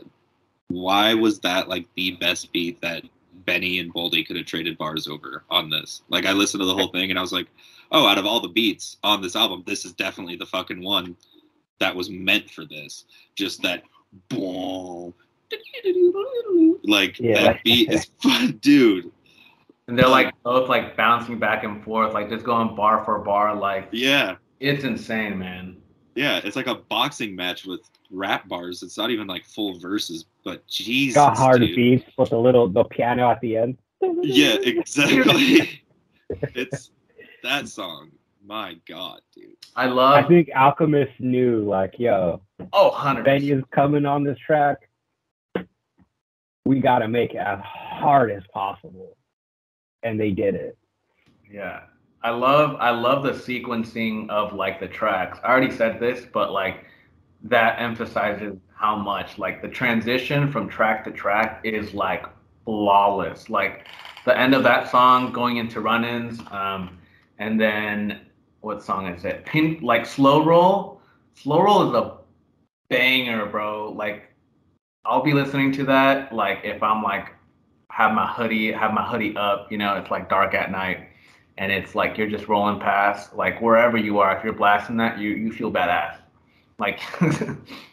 why 0.67 1.13
was 1.13 1.39
that 1.39 1.69
like 1.69 1.85
the 1.95 2.11
best 2.11 2.51
beat 2.51 2.81
that 2.81 3.03
Benny 3.45 3.79
and 3.79 3.93
Boldy 3.93 4.25
could 4.25 4.35
have 4.37 4.45
traded 4.45 4.77
bars 4.77 5.07
over 5.07 5.43
on 5.49 5.69
this? 5.69 6.01
Like, 6.09 6.25
I 6.25 6.31
listened 6.31 6.61
to 6.61 6.65
the 6.65 6.73
whole 6.73 6.87
thing 6.87 7.09
and 7.09 7.19
I 7.19 7.21
was 7.21 7.33
like, 7.33 7.47
"Oh, 7.91 8.07
out 8.07 8.17
of 8.17 8.25
all 8.25 8.39
the 8.39 8.47
beats 8.49 8.97
on 9.03 9.21
this 9.21 9.35
album, 9.35 9.63
this 9.65 9.85
is 9.85 9.93
definitely 9.93 10.35
the 10.35 10.45
fucking 10.45 10.81
one 10.83 11.15
that 11.79 11.95
was 11.95 12.09
meant 12.09 12.49
for 12.49 12.65
this." 12.65 13.05
Just 13.35 13.61
that 13.63 13.83
boom, 14.29 15.13
like 16.83 17.19
Yeah. 17.19 17.43
that 17.43 17.63
beat 17.63 17.91
is 17.91 18.05
fun, 18.21 18.57
dude. 18.61 19.11
And 19.87 19.99
they're 19.99 20.07
like 20.07 20.27
uh, 20.27 20.31
both 20.43 20.69
like 20.69 20.95
bouncing 20.95 21.39
back 21.39 21.63
and 21.63 21.83
forth, 21.83 22.13
like 22.13 22.29
just 22.29 22.45
going 22.45 22.75
bar 22.75 23.03
for 23.03 23.19
bar. 23.19 23.55
Like 23.55 23.89
Yeah, 23.91 24.35
it's 24.59 24.83
insane, 24.83 25.37
man. 25.37 25.77
yeah, 26.15 26.39
it's 26.43 26.55
like 26.55 26.67
a 26.67 26.75
boxing 26.75 27.35
match 27.35 27.65
with 27.65 27.81
rap 28.09 28.47
bars. 28.47 28.81
It's 28.83 28.97
not 28.97 29.09
even 29.09 29.27
like 29.27 29.43
full 29.45 29.79
verses, 29.79 30.25
but 30.45 30.65
Jesus, 30.67 31.15
Got 31.15 31.37
hard 31.37 31.59
dude. 31.61 31.75
beats 31.75 32.05
with 32.17 32.29
the 32.29 32.37
little 32.37 32.69
the 32.69 32.83
piano 32.85 33.29
at 33.29 33.41
the 33.41 33.57
end. 33.57 33.77
Yeah, 34.21 34.55
exactly. 34.61 35.81
it's 36.55 36.91
that 37.43 37.67
song. 37.67 38.11
My 38.45 38.77
God, 38.87 39.21
dude. 39.33 39.55
I 39.75 39.85
love. 39.85 40.25
I 40.25 40.27
think 40.27 40.49
Alchemist 40.55 41.13
knew 41.19 41.63
like, 41.63 41.97
yo, 41.97 42.41
oh, 42.73 42.89
hundred. 42.89 43.23
Benny 43.23 43.51
is 43.51 43.63
coming 43.71 44.05
on 44.05 44.23
this 44.23 44.37
track. 44.39 44.89
We 46.65 46.79
gotta 46.79 47.07
make 47.07 47.33
it 47.33 47.37
as 47.37 47.59
hard 47.63 48.31
as 48.31 48.43
possible. 48.53 49.15
And 50.01 50.19
they 50.19 50.31
did 50.31 50.55
it. 50.55 50.77
Yeah. 51.49 51.83
I 52.23 52.29
love 52.29 52.77
I 52.79 52.89
love 52.89 53.23
the 53.23 53.31
sequencing 53.31 54.29
of 54.29 54.53
like 54.53 54.79
the 54.79 54.87
tracks. 54.87 55.39
I 55.43 55.47
already 55.47 55.73
said 55.73 55.99
this, 55.99 56.25
but 56.33 56.51
like 56.51 56.85
that 57.43 57.79
emphasizes 57.79 58.57
how 58.73 58.95
much 58.95 59.37
like 59.37 59.61
the 59.61 59.67
transition 59.67 60.51
from 60.51 60.69
track 60.69 61.03
to 61.03 61.11
track 61.11 61.59
is 61.63 61.93
like 61.93 62.25
flawless. 62.63 63.49
Like 63.49 63.87
the 64.25 64.37
end 64.37 64.55
of 64.55 64.63
that 64.63 64.89
song 64.89 65.33
going 65.33 65.57
into 65.57 65.81
run-ins, 65.81 66.39
um, 66.51 66.97
and 67.39 67.59
then 67.59 68.21
what 68.61 68.83
song 68.83 69.07
is 69.07 69.25
it? 69.25 69.45
Pin 69.45 69.79
like 69.81 70.05
slow 70.05 70.43
roll. 70.43 71.01
Slow 71.35 71.61
roll 71.61 71.89
is 71.89 71.95
a 71.95 72.17
banger, 72.89 73.45
bro. 73.47 73.91
Like 73.91 74.33
I'll 75.05 75.23
be 75.23 75.33
listening 75.33 75.71
to 75.73 75.83
that 75.85 76.33
like 76.33 76.59
if 76.63 76.81
I'm 76.83 77.03
like 77.03 77.33
have 77.89 78.13
my 78.13 78.27
hoodie 78.27 78.71
have 78.71 78.93
my 78.93 79.03
hoodie 79.03 79.35
up, 79.35 79.71
you 79.71 79.77
know, 79.77 79.95
it's 79.97 80.11
like 80.11 80.29
dark 80.29 80.53
at 80.53 80.71
night 80.71 81.09
and 81.57 81.71
it's 81.71 81.95
like 81.95 82.17
you're 82.17 82.29
just 82.29 82.47
rolling 82.47 82.79
past 82.79 83.35
like 83.35 83.61
wherever 83.61 83.97
you 83.97 84.19
are 84.19 84.35
if 84.37 84.43
you're 84.43 84.53
blasting 84.53 84.97
that 84.97 85.19
you 85.19 85.31
you 85.31 85.51
feel 85.51 85.71
badass 85.71 86.17
Like 86.79 86.99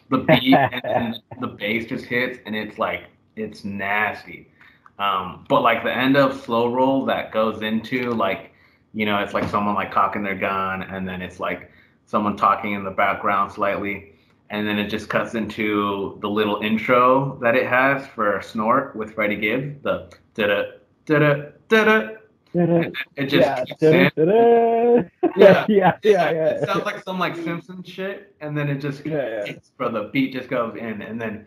the 0.09 0.17
beat 0.19 0.55
and 0.83 1.19
the 1.39 1.47
bass 1.47 1.85
just 1.85 2.05
hits, 2.05 2.39
and 2.45 2.55
it's 2.55 2.77
like 2.77 3.05
it's 3.35 3.63
nasty. 3.63 4.51
Um, 4.99 5.45
but 5.49 5.61
like 5.61 5.83
the 5.83 5.95
end 5.95 6.17
of 6.17 6.39
slow 6.41 6.71
roll 6.71 7.05
that 7.05 7.31
goes 7.31 7.61
into 7.63 8.11
like, 8.11 8.50
you 8.93 9.05
know, 9.05 9.19
it's 9.19 9.33
like 9.33 9.47
someone 9.49 9.75
like 9.75 9.91
cocking 9.91 10.23
their 10.23 10.35
gun, 10.35 10.83
and 10.83 11.07
then 11.07 11.21
it's 11.21 11.39
like 11.39 11.71
someone 12.05 12.35
talking 12.35 12.73
in 12.73 12.83
the 12.83 12.91
background 12.91 13.51
slightly, 13.51 14.13
and 14.49 14.67
then 14.67 14.77
it 14.77 14.89
just 14.89 15.09
cuts 15.09 15.33
into 15.33 16.17
the 16.21 16.29
little 16.29 16.61
intro 16.61 17.37
that 17.41 17.55
it 17.55 17.67
has 17.67 18.05
for 18.07 18.41
Snort 18.41 18.95
with 18.95 19.13
Freddie 19.13 19.37
Gibbs. 19.37 19.81
The 19.81 20.11
da 20.35 20.47
da 20.47 20.63
da 21.05 21.35
da 21.69 21.83
da. 21.83 22.09
It 22.53 23.27
just 23.27 23.47
yeah, 23.47 23.63
kicks 23.63 23.83
in. 23.83 24.11
Yeah. 24.17 25.05
yeah, 25.37 25.65
yeah, 25.69 25.97
yeah. 26.03 26.49
It 26.49 26.65
sounds 26.67 26.83
like 26.83 27.01
some 27.03 27.17
like 27.17 27.35
Simpson 27.37 27.81
shit, 27.83 28.35
and 28.41 28.57
then 28.57 28.69
it 28.69 28.79
just 28.79 29.05
Yeah, 29.05 29.45
yeah. 29.45 29.53
bro. 29.77 29.89
The 29.89 30.09
beat 30.11 30.33
just 30.33 30.49
goes 30.49 30.75
in, 30.75 31.01
and 31.01 31.19
then 31.19 31.45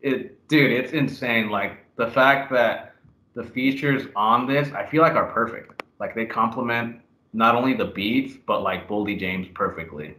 it, 0.00 0.48
dude, 0.48 0.72
it's 0.72 0.92
insane. 0.92 1.50
Like 1.50 1.84
the 1.96 2.06
fact 2.06 2.50
that 2.52 2.94
the 3.34 3.44
features 3.44 4.04
on 4.16 4.46
this, 4.46 4.72
I 4.72 4.86
feel 4.86 5.02
like 5.02 5.14
are 5.14 5.30
perfect. 5.30 5.82
Like 6.00 6.14
they 6.14 6.26
complement 6.26 7.00
not 7.32 7.54
only 7.54 7.74
the 7.74 7.86
beats, 7.86 8.36
but 8.46 8.62
like 8.62 8.88
Boldy 8.88 9.18
James 9.18 9.48
perfectly. 9.54 10.14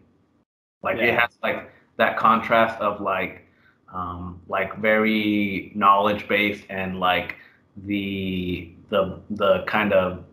Like 0.83 0.97
it 0.97 1.17
has 1.17 1.37
like 1.43 1.71
that 1.97 2.17
contrast 2.17 2.79
of 2.79 3.01
like, 3.01 3.45
um, 3.93 4.41
like 4.47 4.77
very 4.77 5.71
knowledge 5.75 6.27
based 6.27 6.63
and 6.69 6.99
like 6.99 7.35
the 7.85 8.71
the 8.89 9.19
the 9.31 9.63
kind 9.67 9.93
of 9.93 10.23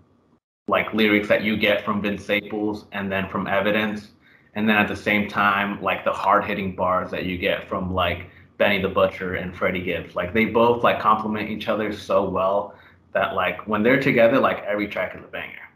like 0.69 0.93
lyrics 0.93 1.29
that 1.29 1.43
you 1.43 1.57
get 1.57 1.85
from 1.85 2.03
Vince 2.03 2.25
Staples 2.25 2.87
and 2.93 3.11
then 3.11 3.29
from 3.29 3.47
Evidence, 3.47 4.09
and 4.55 4.69
then 4.69 4.77
at 4.77 4.89
the 4.89 4.97
same 4.97 5.29
time 5.29 5.81
like 5.83 6.05
the 6.05 6.13
hard 6.13 6.45
hitting 6.45 6.75
bars 6.75 7.11
that 7.11 7.25
you 7.25 7.39
get 7.39 7.69
from 7.69 7.95
like 7.95 8.27
Benny 8.59 8.81
the 8.81 8.89
Butcher 8.89 9.35
and 9.35 9.57
Freddie 9.57 9.83
Gibbs. 9.83 10.15
Like 10.15 10.35
they 10.35 10.45
both 10.47 10.83
like 10.83 11.01
complement 11.01 11.51
each 11.51 11.69
other 11.69 11.93
so 11.93 12.29
well 12.29 12.75
that 13.17 13.35
like 13.35 13.67
when 13.67 13.83
they're 13.83 13.99
together, 13.99 14.39
like 14.39 14.63
every 14.65 14.87
track 14.87 15.17
is 15.17 15.25
a 15.25 15.27
banger. 15.29 15.67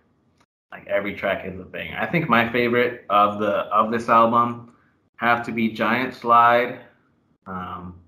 Like 0.71 0.87
every 0.87 1.15
track 1.15 1.47
is 1.47 1.59
a 1.59 1.65
banger. 1.65 1.97
I 1.99 2.05
think 2.05 2.29
my 2.29 2.53
favorite 2.53 3.07
of 3.09 3.41
the 3.41 3.53
of 3.79 3.91
this 3.91 4.11
album 4.11 4.75
have 5.17 5.45
to 5.47 5.53
be 5.53 5.71
Giant 5.71 6.13
Slide. 6.13 6.81
Um, 7.47 7.99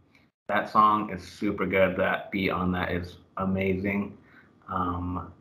that 0.49 0.71
song 0.71 1.11
is 1.11 1.23
super 1.23 1.65
good. 1.65 1.97
That 1.97 2.31
beat 2.31 2.51
on 2.51 2.73
that 2.73 2.93
is 2.93 3.17
amazing. 3.39 4.19
Um, 4.69 5.33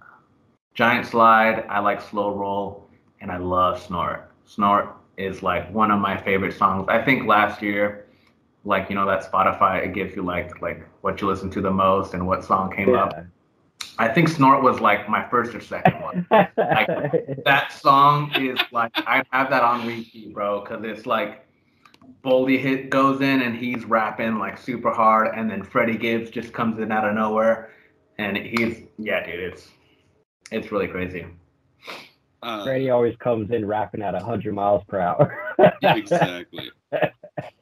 Giant 0.73 1.05
Slide, 1.05 1.65
I 1.67 1.79
like 1.79 1.99
Slow 1.99 2.33
Roll, 2.33 2.87
and 3.19 3.29
I 3.29 3.37
love 3.37 3.83
Snort. 3.83 4.31
Snort 4.45 4.95
is 5.17 5.43
like 5.43 5.69
one 5.73 5.91
of 5.91 5.99
my 5.99 6.15
favorite 6.15 6.53
songs. 6.53 6.87
I 6.87 7.03
think 7.03 7.27
last 7.27 7.61
year, 7.61 8.05
like 8.63 8.89
you 8.89 8.95
know 8.95 9.05
that 9.05 9.29
Spotify 9.29 9.85
it 9.85 9.93
gives 9.93 10.15
you 10.15 10.23
like 10.23 10.61
like 10.61 10.87
what 11.01 11.19
you 11.19 11.27
listen 11.27 11.49
to 11.49 11.59
the 11.59 11.71
most 11.71 12.13
and 12.13 12.25
what 12.25 12.45
song 12.45 12.71
came 12.73 12.95
up. 12.95 13.13
I 13.97 14.07
think 14.07 14.29
Snort 14.29 14.63
was 14.63 14.79
like 14.79 15.07
my 15.09 15.27
first 15.29 15.53
or 15.53 15.61
second 15.61 16.01
one. 16.01 16.27
like 16.31 16.47
That 17.45 17.71
song 17.71 18.31
is 18.35 18.59
like 18.71 18.91
I 18.95 19.23
have 19.31 19.49
that 19.49 19.63
on 19.63 19.85
repeat, 19.85 20.33
bro, 20.33 20.61
because 20.61 20.83
it's 20.83 21.05
like 21.05 21.45
Boldy 22.23 22.59
hit 22.59 22.89
goes 22.89 23.21
in 23.21 23.41
and 23.41 23.55
he's 23.55 23.85
rapping 23.85 24.37
like 24.39 24.57
super 24.57 24.91
hard, 24.91 25.35
and 25.35 25.49
then 25.49 25.63
Freddie 25.63 25.97
Gibbs 25.97 26.29
just 26.29 26.53
comes 26.53 26.79
in 26.79 26.91
out 26.91 27.07
of 27.07 27.15
nowhere, 27.15 27.71
and 28.17 28.37
he's 28.37 28.83
yeah, 28.97 29.25
dude, 29.25 29.39
it's 29.39 29.69
it's 30.51 30.71
really 30.71 30.87
crazy. 30.87 31.25
Uh, 32.43 32.63
Freddie 32.63 32.89
always 32.89 33.15
comes 33.17 33.51
in 33.51 33.65
rapping 33.65 34.01
at 34.01 34.13
100 34.13 34.53
miles 34.53 34.83
per 34.87 34.99
hour. 34.99 35.55
exactly. 35.83 36.71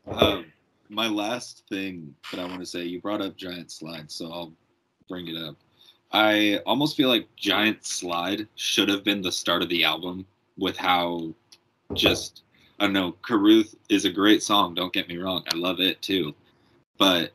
um, 0.07 0.45
my 0.87 1.07
last 1.07 1.63
thing 1.69 2.15
that 2.31 2.39
I 2.39 2.45
want 2.45 2.61
to 2.61 2.65
say, 2.65 2.83
you 2.83 3.01
brought 3.01 3.21
up 3.21 3.35
Giant 3.35 3.71
Slide, 3.71 4.09
so 4.09 4.31
I'll 4.31 4.53
bring 5.09 5.27
it 5.27 5.35
up. 5.35 5.57
I 6.11 6.59
almost 6.65 6.97
feel 6.97 7.09
like 7.09 7.27
Giant 7.35 7.85
Slide 7.85 8.47
should 8.55 8.89
have 8.89 9.03
been 9.03 9.21
the 9.21 9.31
start 9.31 9.61
of 9.61 9.69
the 9.69 9.83
album 9.83 10.25
with 10.57 10.75
how 10.77 11.33
just 11.93 12.43
I 12.79 12.85
don't 12.85 12.93
know, 12.93 13.13
Caruth 13.21 13.75
is 13.89 14.05
a 14.05 14.09
great 14.09 14.41
song, 14.41 14.73
don't 14.73 14.93
get 14.93 15.09
me 15.09 15.17
wrong. 15.17 15.43
I 15.51 15.55
love 15.57 15.79
it 15.79 16.01
too. 16.01 16.33
But 16.97 17.31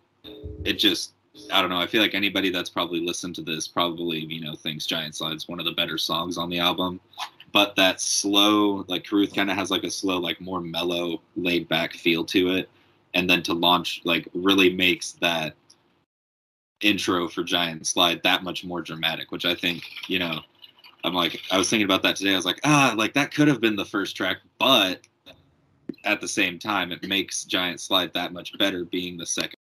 it 0.64 0.74
just 0.74 1.12
I 1.52 1.60
don't 1.60 1.70
know, 1.70 1.78
I 1.78 1.86
feel 1.86 2.00
like 2.00 2.14
anybody 2.14 2.50
that's 2.50 2.70
probably 2.70 3.00
listened 3.00 3.34
to 3.36 3.42
this 3.42 3.66
probably, 3.66 4.20
you 4.20 4.40
know, 4.40 4.54
thinks 4.54 4.86
Giant 4.86 5.16
Slide's 5.16 5.48
one 5.48 5.58
of 5.58 5.66
the 5.66 5.72
better 5.72 5.98
songs 5.98 6.38
on 6.38 6.48
the 6.48 6.58
album 6.58 7.00
but 7.54 7.76
that 7.76 8.00
slow 8.00 8.84
like 8.88 9.06
Caruth 9.08 9.34
kind 9.34 9.48
of 9.48 9.56
has 9.56 9.70
like 9.70 9.84
a 9.84 9.90
slow 9.90 10.18
like 10.18 10.40
more 10.40 10.60
mellow 10.60 11.22
laid 11.36 11.66
back 11.68 11.94
feel 11.94 12.24
to 12.26 12.50
it 12.50 12.68
and 13.14 13.30
then 13.30 13.42
to 13.44 13.54
launch 13.54 14.02
like 14.04 14.28
really 14.34 14.70
makes 14.70 15.12
that 15.12 15.54
intro 16.80 17.28
for 17.28 17.42
giant 17.42 17.86
slide 17.86 18.20
that 18.22 18.42
much 18.42 18.64
more 18.64 18.82
dramatic 18.82 19.30
which 19.30 19.44
i 19.44 19.54
think 19.54 19.82
you 20.08 20.18
know 20.18 20.40
i'm 21.04 21.14
like 21.14 21.40
i 21.50 21.58
was 21.58 21.70
thinking 21.70 21.84
about 21.84 22.02
that 22.02 22.16
today 22.16 22.32
i 22.32 22.36
was 22.36 22.44
like 22.44 22.60
ah 22.64 22.94
like 22.96 23.14
that 23.14 23.32
could 23.32 23.48
have 23.48 23.60
been 23.60 23.76
the 23.76 23.84
first 23.84 24.16
track 24.16 24.38
but 24.58 25.00
at 26.04 26.20
the 26.20 26.28
same 26.28 26.58
time 26.58 26.92
it 26.92 27.06
makes 27.06 27.44
giant 27.44 27.80
slide 27.80 28.12
that 28.12 28.32
much 28.32 28.56
better 28.58 28.84
being 28.84 29.16
the 29.16 29.26
second 29.26 29.54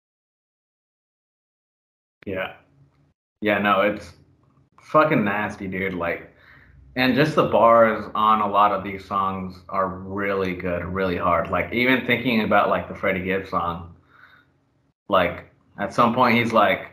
Yeah. 2.27 2.55
Yeah, 3.41 3.59
no, 3.59 3.81
it's 3.81 4.13
fucking 4.81 5.25
nasty, 5.25 5.67
dude. 5.67 5.95
Like, 5.95 6.31
and 6.95 7.15
just 7.15 7.35
the 7.35 7.45
bars 7.45 8.11
on 8.15 8.41
a 8.41 8.49
lot 8.49 8.73
of 8.73 8.85
these 8.85 9.05
songs 9.05 9.57
are 9.69 9.89
really 9.89 10.55
good, 10.55 10.85
really 10.85 11.17
hard. 11.17 11.51
Like, 11.51 11.73
even 11.73 12.07
thinking 12.07 12.43
about 12.43 12.69
like 12.69 12.89
the 12.89 12.95
Freddie 12.95 13.25
Gibbs 13.25 13.51
song, 13.51 13.95
like 15.09 15.51
at 15.79 15.93
some 15.93 16.15
point 16.15 16.37
he's 16.37 16.53
like, 16.53 16.92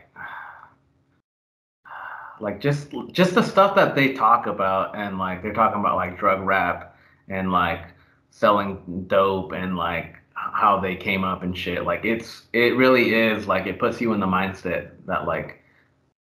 like 2.40 2.60
just 2.60 2.92
just 3.12 3.34
the 3.34 3.42
stuff 3.42 3.74
that 3.76 3.94
they 3.94 4.12
talk 4.12 4.46
about, 4.46 4.96
and 4.96 5.18
like 5.18 5.42
they're 5.42 5.52
talking 5.52 5.80
about 5.80 5.96
like 5.96 6.18
drug 6.18 6.40
rap 6.40 6.96
and 7.28 7.52
like 7.52 7.86
selling 8.30 9.04
dope 9.06 9.52
and 9.52 9.76
like 9.76 10.16
how 10.34 10.80
they 10.80 10.96
came 10.96 11.24
up 11.24 11.42
and 11.42 11.56
shit. 11.56 11.84
Like 11.84 12.04
it's 12.04 12.42
it 12.52 12.76
really 12.76 13.14
is 13.14 13.46
like 13.46 13.66
it 13.66 13.78
puts 13.78 14.00
you 14.00 14.12
in 14.12 14.20
the 14.20 14.26
mindset 14.26 14.90
that 15.06 15.26
like 15.26 15.62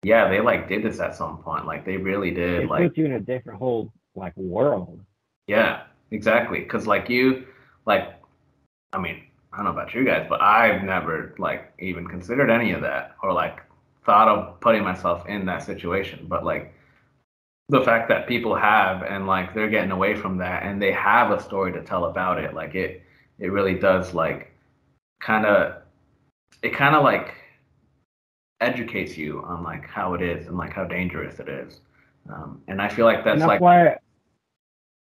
yeah, 0.02 0.28
they 0.28 0.40
like 0.40 0.68
did 0.68 0.82
this 0.82 1.00
at 1.00 1.14
some 1.14 1.38
point. 1.38 1.66
Like 1.66 1.84
they 1.84 1.96
really 1.96 2.30
did. 2.30 2.64
it 2.64 2.68
like 2.68 2.84
puts 2.84 2.98
you 2.98 3.04
in 3.06 3.12
a 3.12 3.20
different 3.20 3.58
whole 3.58 3.92
like 4.14 4.36
world. 4.36 5.00
yeah, 5.46 5.84
exactly. 6.10 6.62
Cause 6.62 6.86
like 6.86 7.08
you 7.08 7.46
like 7.86 8.14
I 8.92 8.98
mean, 8.98 9.22
I 9.52 9.56
don't 9.56 9.66
know 9.66 9.72
about 9.72 9.94
you 9.94 10.04
guys, 10.04 10.26
but 10.28 10.40
I've 10.40 10.82
never 10.82 11.34
like 11.38 11.72
even 11.78 12.06
considered 12.06 12.50
any 12.50 12.72
of 12.72 12.80
that 12.82 13.16
or 13.22 13.32
like 13.32 13.60
thought 14.04 14.28
of 14.28 14.60
putting 14.60 14.82
myself 14.82 15.26
in 15.26 15.46
that 15.46 15.62
situation. 15.62 16.26
But 16.28 16.44
like 16.44 16.74
the 17.68 17.82
fact 17.82 18.08
that 18.08 18.26
people 18.26 18.54
have 18.54 19.02
and 19.02 19.26
like 19.26 19.54
they're 19.54 19.68
getting 19.68 19.90
away 19.90 20.14
from 20.14 20.38
that 20.38 20.62
and 20.62 20.80
they 20.80 20.92
have 20.92 21.30
a 21.30 21.42
story 21.42 21.72
to 21.72 21.82
tell 21.82 22.06
about 22.06 22.38
it, 22.38 22.54
like 22.54 22.74
it 22.74 23.02
it 23.38 23.52
really 23.52 23.74
does 23.74 24.14
like 24.14 24.52
kind 25.20 25.46
of 25.46 25.82
it 26.62 26.74
kind 26.74 26.94
of 26.94 27.04
like 27.04 27.34
educates 28.60 29.16
you 29.16 29.42
on 29.42 29.62
like 29.62 29.86
how 29.86 30.14
it 30.14 30.22
is 30.22 30.46
and 30.46 30.56
like 30.56 30.72
how 30.72 30.84
dangerous 30.84 31.38
it 31.38 31.48
is. 31.48 31.80
Um, 32.28 32.60
and 32.68 32.82
I 32.82 32.88
feel 32.88 33.06
like 33.06 33.24
that's, 33.24 33.34
and 33.34 33.42
that's 33.42 33.48
like 33.48 33.60
why 33.60 33.96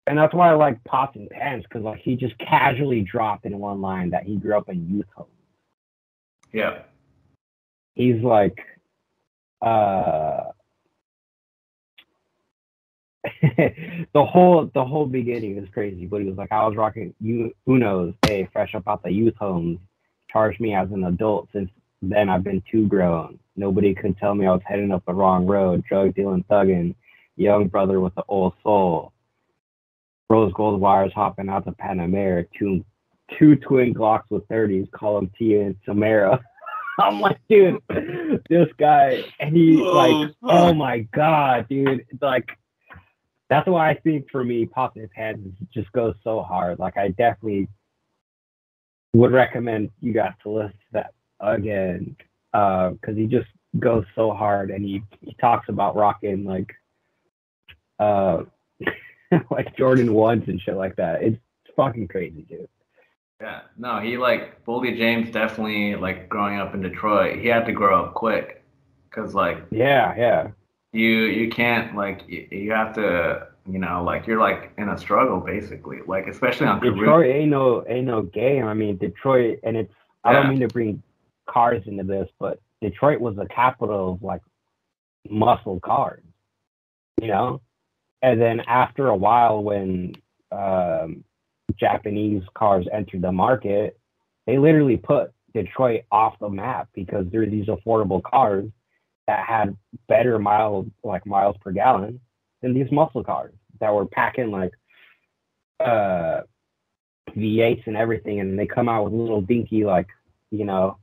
and 0.08 0.18
that's 0.18 0.34
why 0.34 0.50
I 0.50 0.54
like 0.54 0.84
pots 0.84 1.16
and 1.16 1.30
pans 1.30 1.64
because 1.64 1.84
like 1.84 2.00
he 2.00 2.16
just 2.16 2.38
casually 2.38 3.02
dropped 3.02 3.46
in 3.46 3.58
one 3.58 3.82
line 3.82 4.10
that 4.12 4.24
he 4.24 4.36
grew 4.36 4.58
up 4.58 4.70
in 4.70 4.88
youth 4.90 5.08
home. 5.16 5.28
yeah, 6.52 6.80
He's 7.96 8.22
like 8.22 8.60
uh 9.62 10.44
the 14.14 14.26
whole 14.26 14.70
the 14.74 14.86
whole 14.86 15.06
beginning 15.06 15.58
is 15.58 15.68
crazy, 15.74 16.06
but 16.06 16.22
he 16.22 16.28
was 16.28 16.38
like, 16.38 16.52
I 16.52 16.66
was 16.66 16.76
rocking 16.76 17.14
you 17.20 17.54
Unos, 17.68 18.16
hey, 18.26 18.48
fresh 18.52 18.76
up 18.76 18.88
out 18.88 19.04
the 19.04 19.12
youth 19.12 19.36
homes, 19.40 19.80
charged 20.32 20.60
me 20.60 20.76
as 20.76 20.92
an 20.92 21.04
adult 21.06 21.50
since 21.54 21.70
then 22.02 22.30
I've 22.30 22.44
been 22.44 22.62
too 22.72 22.88
grown. 22.88 23.40
Nobody 23.56 23.96
could 23.96 24.18
tell 24.18 24.36
me 24.36 24.46
I 24.46 24.52
was 24.52 24.62
heading 24.66 24.92
up 24.92 25.04
the 25.06 25.14
wrong 25.14 25.46
road, 25.48 25.84
drug 25.88 26.14
dealing, 26.14 26.44
thugging, 26.50 26.94
young 27.36 27.68
brother 27.68 28.00
with 28.00 28.14
the 28.16 28.24
old 28.28 28.54
soul. 28.64 29.14
Rose 30.30 30.52
gold 30.54 30.82
wires 30.82 31.12
hopping 31.14 31.50
out 31.50 31.66
the 31.66 31.72
Panamera, 31.72 32.46
two 32.58 32.84
two 33.38 33.56
twin 33.56 33.94
Glocks 33.94 34.30
with 34.30 34.48
30s, 34.50 34.90
call 34.92 35.16
them 35.16 35.32
Tia 35.38 35.62
and 35.62 35.76
Tamera. 35.88 36.40
I'm 37.00 37.20
like, 37.20 37.40
dude, 37.50 37.82
this 38.50 38.70
guy, 38.78 39.24
and 39.40 39.56
he 39.56 39.82
Oh, 39.82 39.92
like, 39.92 40.32
oh 40.44 40.74
my 40.74 41.00
god, 41.14 41.68
dude, 41.68 42.06
it's 42.10 42.22
like, 42.22 42.50
that's 43.50 43.68
why 43.68 43.90
I 43.90 43.96
think 43.96 44.30
for 44.32 44.44
me, 44.44 44.66
Pots 44.66 44.96
and 44.96 45.10
Pans 45.12 45.54
just 45.74 45.92
goes 45.92 46.16
so 46.24 46.42
hard. 46.42 46.80
Like, 46.80 46.98
I 46.98 47.10
definitely 47.10 47.68
would 49.14 49.32
recommend 49.32 49.92
you 50.02 50.14
guys 50.14 50.34
to 50.44 50.50
listen 50.50 50.72
to 50.72 50.78
that 50.94 51.14
again, 51.40 52.16
because 52.52 53.16
he 53.16 53.28
just 53.28 53.48
goes 53.80 54.06
so 54.16 54.32
hard, 54.32 54.72
and 54.72 54.84
he 54.84 55.04
he 55.22 55.36
talks 55.40 55.68
about 55.70 55.96
rocking 55.96 56.46
like, 56.46 56.74
uh, 58.00 58.44
like 59.52 59.76
Jordan 59.78 60.14
ones 60.14 60.46
and 60.48 60.62
shit 60.62 60.76
like 60.76 60.96
that. 60.96 61.24
It's 61.24 61.38
fucking 61.76 62.08
crazy, 62.08 62.46
dude. 62.48 62.70
Yeah, 63.42 63.62
no, 63.78 64.00
he 64.00 64.18
like 64.18 64.64
Boldy 64.66 64.98
James 64.98 65.30
definitely 65.30 65.96
like 65.96 66.30
growing 66.30 66.60
up 66.60 66.74
in 66.74 66.82
Detroit. 66.82 67.40
He 67.40 67.48
had 67.48 67.66
to 67.66 67.74
grow 67.74 68.06
up 68.06 68.14
quick, 68.14 68.64
cause 69.12 69.34
like 69.34 69.58
Yeah, 69.72 70.16
yeah. 70.18 70.48
you 70.94 71.08
you 71.08 71.50
can't 71.50 71.96
like 71.96 72.22
you, 72.28 72.48
you 72.50 72.72
have 72.72 72.94
to 72.96 73.48
you 73.70 73.80
know 73.80 74.04
like 74.04 74.26
you're 74.26 74.40
like 74.40 74.72
in 74.78 74.88
a 74.88 74.98
struggle 74.98 75.42
basically 75.42 76.00
like 76.08 76.28
especially 76.28 76.68
on 76.68 76.80
career. 76.80 76.94
Detroit 76.94 77.36
ain't 77.36 77.50
no 77.52 77.86
ain't 77.88 78.08
no 78.08 78.22
game. 78.22 78.66
I 78.66 78.74
mean 78.74 78.98
Detroit, 78.98 79.60
and 79.64 79.76
it's 79.76 79.94
I 80.24 80.34
don't 80.34 80.50
mean 80.50 80.62
to 80.62 80.68
bring 80.70 81.04
cars 81.48 81.84
into 81.86 82.04
this, 82.04 82.30
but 82.40 82.60
Detroit 82.82 83.20
was 83.20 83.36
the 83.36 83.48
capital 83.48 84.14
of 84.14 84.24
like 84.24 84.42
muscle 85.30 85.80
cars, 85.80 86.24
you 87.22 87.28
know. 87.28 87.62
And 88.22 88.42
then 88.42 88.62
after 88.62 89.08
a 89.08 89.16
while, 89.16 89.62
when 89.62 90.16
um, 90.52 91.24
Japanese 91.80 92.44
cars 92.54 92.88
entered 92.92 93.22
the 93.22 93.32
market, 93.32 94.00
they 94.46 94.58
literally 94.58 94.98
put 94.98 95.32
Detroit 95.54 96.04
off 96.12 96.38
the 96.40 96.50
map 96.50 96.90
because 96.94 97.26
there 97.32 97.42
are 97.42 97.48
these 97.48 97.68
affordable 97.68 98.22
cars 98.22 98.70
that 99.28 99.46
had 99.46 99.76
better 100.08 100.38
miles 100.38 100.86
like 101.04 101.26
miles 101.26 101.56
per 101.62 101.72
gallon 101.72 102.20
than 102.62 102.74
these 102.74 102.92
muscle 102.92 103.24
cars 103.24 103.54
that 103.80 103.94
were 103.94 104.06
packing 104.06 104.52
like 104.52 104.74
uh 105.80 106.42
V8s 107.36 107.88
and 107.88 107.98
everything, 107.98 108.40
and 108.40 108.58
they 108.58 108.68
come 108.68 108.88
out 108.88 109.06
with 109.06 109.14
little 109.14 109.42
dinky 109.42 109.84
like 109.84 110.08
you 110.52 110.66
know 110.66 110.98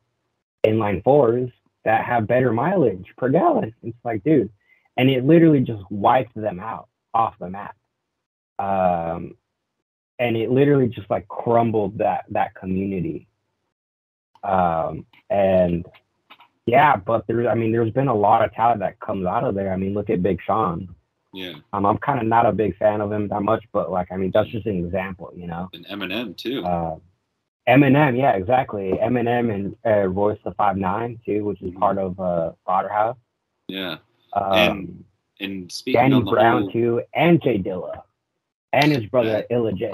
inline 0.65 1.03
fours 1.03 1.51
that 1.85 2.05
have 2.05 2.27
better 2.27 2.53
mileage 2.53 3.07
per 3.17 3.29
gallon. 3.29 3.75
It's 3.83 3.99
like, 4.05 4.23
dude, 4.23 4.51
and 4.97 5.11
it 5.11 5.25
literally 5.25 5.61
just 5.61 5.83
wiped 5.91 6.35
them 6.35 6.61
out 6.61 6.89
off 7.13 7.35
the 7.39 7.51
map. 7.51 7.77
Um, 8.59 9.35
and 10.23 10.37
it 10.37 10.51
literally 10.51 10.89
just 10.89 11.11
like 11.11 11.27
crumbled 11.29 11.99
that 11.99 12.25
that 12.31 12.55
community. 12.55 13.27
Um, 14.45 15.05
and 15.31 15.85
yeah, 16.67 16.97
but 16.97 17.27
there's, 17.27 17.47
I 17.47 17.55
mean, 17.55 17.73
there's 17.73 17.91
been 17.91 18.09
a 18.09 18.15
lot 18.15 18.45
of 18.45 18.53
talent 18.55 18.81
that 18.81 19.01
comes 19.01 19.27
out 19.27 19.45
of 19.45 19.55
there. 19.57 19.73
I 19.73 19.77
mean, 19.77 19.95
look 19.95 20.11
at 20.11 20.23
Big 20.23 20.39
Sean. 20.47 20.95
Yeah, 21.35 21.55
Um, 21.73 21.87
I'm 21.87 21.99
kind 21.99 22.21
of 22.21 22.27
not 22.27 22.45
a 22.47 22.53
big 22.53 22.77
fan 22.77 23.01
of 23.01 23.11
him 23.11 23.27
that 23.29 23.43
much, 23.43 23.65
but 23.73 23.91
like, 23.91 24.13
I 24.13 24.17
mean, 24.17 24.31
that's 24.35 24.51
just 24.51 24.67
an 24.67 24.85
example, 24.85 25.33
you 25.35 25.47
know. 25.47 25.71
and 25.73 25.87
Eminem 25.87 26.37
too. 26.37 26.63
Uh, 26.63 26.97
Eminem, 27.67 28.19
yeah, 28.19 28.33
exactly. 28.33 28.93
Eminem 29.03 29.53
and 29.55 29.77
uh, 29.87 30.07
Royce 30.09 30.39
the 30.45 30.53
Five 30.53 30.77
Nine 30.77 31.19
too, 31.25 31.45
which 31.45 31.63
is 31.63 31.73
part 31.79 31.97
of 31.99 32.21
uh, 32.21 32.53
Slaughterhouse. 32.65 33.17
yeah, 33.67 33.97
Um, 34.35 34.53
And 34.53 35.05
and 35.41 35.73
speaking 35.73 36.01
Danny 36.01 36.23
Brown 36.23 36.63
whole, 36.63 36.71
too, 36.71 37.03
and 37.15 37.43
J 37.43 37.59
Dilla, 37.59 38.03
and 38.73 38.93
his 38.93 39.07
brother 39.07 39.45
Illa 39.51 39.73
J. 39.73 39.91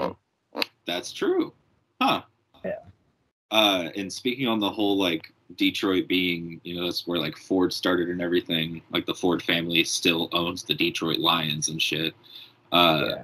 That's 0.85 1.11
true. 1.11 1.53
Huh. 2.01 2.23
Yeah. 2.63 2.79
Uh, 3.51 3.89
and 3.95 4.11
speaking 4.11 4.47
on 4.47 4.59
the 4.59 4.69
whole 4.69 4.97
like 4.97 5.33
Detroit 5.55 6.07
being, 6.07 6.61
you 6.63 6.75
know, 6.75 6.85
that's 6.85 7.07
where 7.07 7.19
like 7.19 7.35
Ford 7.37 7.73
started 7.73 8.09
and 8.09 8.21
everything. 8.21 8.81
Like 8.91 9.05
the 9.05 9.13
Ford 9.15 9.41
family 9.41 9.83
still 9.83 10.29
owns 10.33 10.63
the 10.63 10.73
Detroit 10.75 11.17
Lions 11.17 11.69
and 11.69 11.81
shit. 11.81 12.13
Uh, 12.71 13.05
yeah. 13.07 13.23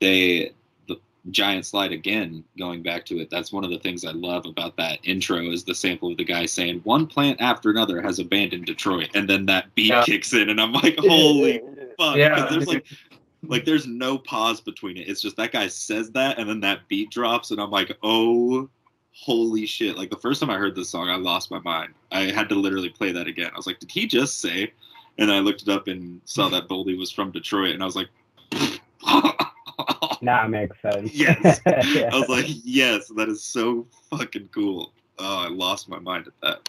they 0.00 0.52
the 0.86 0.96
giant 1.30 1.66
slide 1.66 1.90
again. 1.90 2.44
Going 2.56 2.82
back 2.82 3.04
to 3.06 3.18
it, 3.18 3.28
that's 3.30 3.52
one 3.52 3.64
of 3.64 3.70
the 3.70 3.80
things 3.80 4.04
I 4.04 4.12
love 4.12 4.46
about 4.46 4.76
that 4.76 5.00
intro 5.02 5.38
is 5.50 5.64
the 5.64 5.74
sample 5.74 6.12
of 6.12 6.16
the 6.18 6.24
guy 6.24 6.46
saying 6.46 6.80
one 6.84 7.06
plant 7.08 7.40
after 7.40 7.70
another 7.70 8.00
has 8.00 8.20
abandoned 8.20 8.66
Detroit, 8.66 9.10
and 9.14 9.28
then 9.28 9.46
that 9.46 9.74
beat 9.74 9.88
Yeah. 9.88 10.04
kicks 10.04 10.32
in, 10.32 10.48
and 10.50 10.60
I'm 10.60 10.72
like, 10.72 10.96
holy 11.00 11.60
fuck! 11.98 12.16
Yeah. 12.16 12.46
there's 12.48 12.68
like 12.68 12.86
like 13.42 13.64
there's 13.64 13.86
no 13.86 14.18
pause 14.18 14.60
between 14.60 14.96
it. 14.96 15.08
It's 15.08 15.20
just 15.20 15.36
that 15.36 15.52
guy 15.52 15.68
says 15.68 16.10
that 16.12 16.38
and 16.38 16.48
then 16.48 16.60
that 16.60 16.88
beat 16.88 17.10
drops 17.10 17.50
and 17.50 17.60
I'm 17.60 17.70
like, 17.70 17.96
"Oh, 18.02 18.68
holy 19.12 19.66
shit." 19.66 19.96
Like 19.96 20.10
the 20.10 20.16
first 20.16 20.40
time 20.40 20.50
I 20.50 20.56
heard 20.56 20.74
this 20.74 20.90
song, 20.90 21.08
I 21.08 21.16
lost 21.16 21.50
my 21.50 21.60
mind. 21.60 21.94
I 22.12 22.30
had 22.30 22.48
to 22.50 22.54
literally 22.54 22.90
play 22.90 23.12
that 23.12 23.26
again. 23.26 23.50
I 23.52 23.56
was 23.56 23.66
like, 23.66 23.78
"Did 23.78 23.90
he 23.90 24.06
just 24.06 24.40
say?" 24.40 24.72
And 25.18 25.30
I 25.30 25.38
looked 25.38 25.62
it 25.62 25.68
up 25.68 25.88
and 25.88 26.20
saw 26.24 26.48
that 26.50 26.68
Boldy 26.68 26.98
was 26.98 27.10
from 27.10 27.30
Detroit 27.30 27.72
and 27.74 27.82
I 27.82 27.86
was 27.86 27.96
like 27.96 28.08
Now 30.22 30.44
it 30.44 30.48
makes 30.48 30.80
sense. 30.80 31.12
Yes. 31.12 31.60
yeah. 31.66 32.10
I 32.12 32.18
was 32.18 32.28
like, 32.28 32.46
"Yes, 32.48 33.08
that 33.16 33.28
is 33.28 33.42
so 33.42 33.86
fucking 34.10 34.48
cool." 34.54 34.92
Oh, 35.18 35.44
I 35.44 35.48
lost 35.48 35.88
my 35.88 35.98
mind 35.98 36.26
at 36.26 36.32
that. 36.42 36.68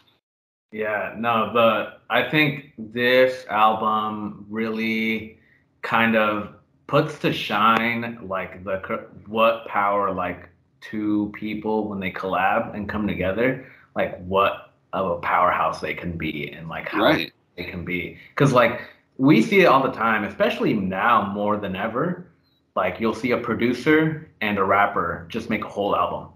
Yeah, 0.72 1.16
no, 1.18 1.54
the 1.54 1.94
I 2.10 2.30
think 2.30 2.74
this 2.78 3.46
album 3.50 4.46
really 4.50 5.40
kind 5.82 6.16
of 6.16 6.56
puts 6.88 7.20
to 7.20 7.34
shine 7.34 8.18
like 8.28 8.64
the 8.64 9.08
what 9.28 9.68
power 9.68 10.12
like 10.12 10.50
two 10.82 11.32
people 11.36 11.88
when 11.90 12.00
they 12.00 12.12
collab 12.12 12.74
and 12.76 12.88
come 12.88 13.08
together, 13.08 13.66
like 13.96 14.18
what 14.26 14.74
of 14.94 15.12
a 15.12 15.20
powerhouse 15.20 15.82
they 15.82 15.94
can 15.94 16.18
be 16.18 16.52
and 16.52 16.70
like 16.70 16.88
how 16.88 17.04
Right. 17.04 17.34
they 17.58 17.64
can 17.66 17.84
be. 17.84 18.18
Because 18.30 18.54
like 18.54 18.82
we 19.18 19.42
see 19.42 19.62
it 19.62 19.66
all 19.66 19.84
the 19.84 19.92
time, 19.92 20.24
especially 20.24 20.74
now 20.74 21.32
more 21.34 21.58
than 21.58 21.76
ever. 21.76 22.28
Like 22.76 23.00
you'll 23.00 23.16
see 23.16 23.32
a 23.32 23.38
producer 23.38 24.30
and 24.42 24.58
a 24.58 24.64
rapper 24.64 25.26
just 25.30 25.50
make 25.50 25.66
a 25.66 25.68
whole 25.68 25.96
album. 25.96 26.30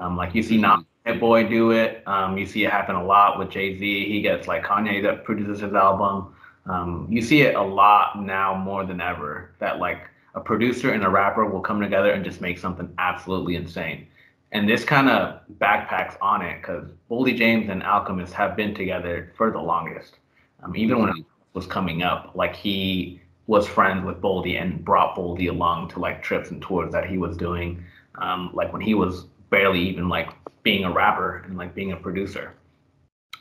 Um, 0.00 0.16
like 0.16 0.34
you 0.34 0.42
see 0.42 0.58
Nas 0.58 0.80
Hit 1.06 1.20
Boy 1.20 1.48
do 1.48 1.70
it. 1.70 2.02
Um, 2.06 2.36
you 2.36 2.46
see 2.46 2.64
it 2.64 2.70
happen 2.70 2.96
a 2.96 3.04
lot 3.04 3.38
with 3.38 3.50
Jay 3.50 3.78
Z. 3.78 4.08
He 4.08 4.20
gets 4.20 4.48
like 4.48 4.64
Kanye 4.64 5.02
that 5.04 5.24
produces 5.24 5.60
his 5.60 5.72
album. 5.72 6.34
Um, 6.66 7.06
you 7.10 7.20
see 7.20 7.42
it 7.42 7.54
a 7.54 7.62
lot 7.62 8.22
now 8.22 8.54
more 8.54 8.84
than 8.84 9.00
ever 9.00 9.54
that 9.58 9.78
like 9.78 10.08
a 10.34 10.40
producer 10.40 10.92
and 10.92 11.04
a 11.04 11.08
rapper 11.08 11.46
will 11.46 11.60
come 11.60 11.80
together 11.80 12.10
and 12.10 12.24
just 12.24 12.40
make 12.40 12.58
something 12.58 12.92
absolutely 12.98 13.56
insane. 13.56 14.06
And 14.52 14.68
this 14.68 14.84
kind 14.84 15.08
of 15.08 15.40
backpacks 15.58 16.16
on 16.22 16.42
it 16.42 16.60
because 16.60 16.88
Boldy 17.10 17.36
James 17.36 17.68
and 17.68 17.82
Alchemist 17.82 18.32
have 18.34 18.56
been 18.56 18.74
together 18.74 19.32
for 19.36 19.50
the 19.50 19.60
longest. 19.60 20.18
Um, 20.62 20.76
even 20.76 21.00
when 21.00 21.10
it 21.10 21.24
was 21.54 21.66
coming 21.66 22.02
up, 22.02 22.32
like 22.34 22.54
he 22.54 23.20
was 23.46 23.66
friends 23.66 24.04
with 24.04 24.20
Boldy 24.20 24.60
and 24.60 24.84
brought 24.84 25.16
Boldy 25.16 25.50
along 25.50 25.88
to 25.90 25.98
like 25.98 26.22
trips 26.22 26.50
and 26.50 26.62
tours 26.62 26.92
that 26.92 27.06
he 27.06 27.18
was 27.18 27.36
doing. 27.36 27.84
Um, 28.16 28.50
like 28.54 28.72
when 28.72 28.80
he 28.80 28.94
was 28.94 29.26
barely 29.50 29.80
even 29.80 30.08
like 30.08 30.30
being 30.62 30.84
a 30.84 30.92
rapper 30.92 31.44
and 31.46 31.56
like 31.56 31.74
being 31.74 31.92
a 31.92 31.96
producer. 31.96 32.54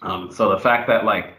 Um, 0.02 0.32
so 0.32 0.50
the 0.50 0.60
fact 0.60 0.88
that 0.88 1.06
like 1.06 1.36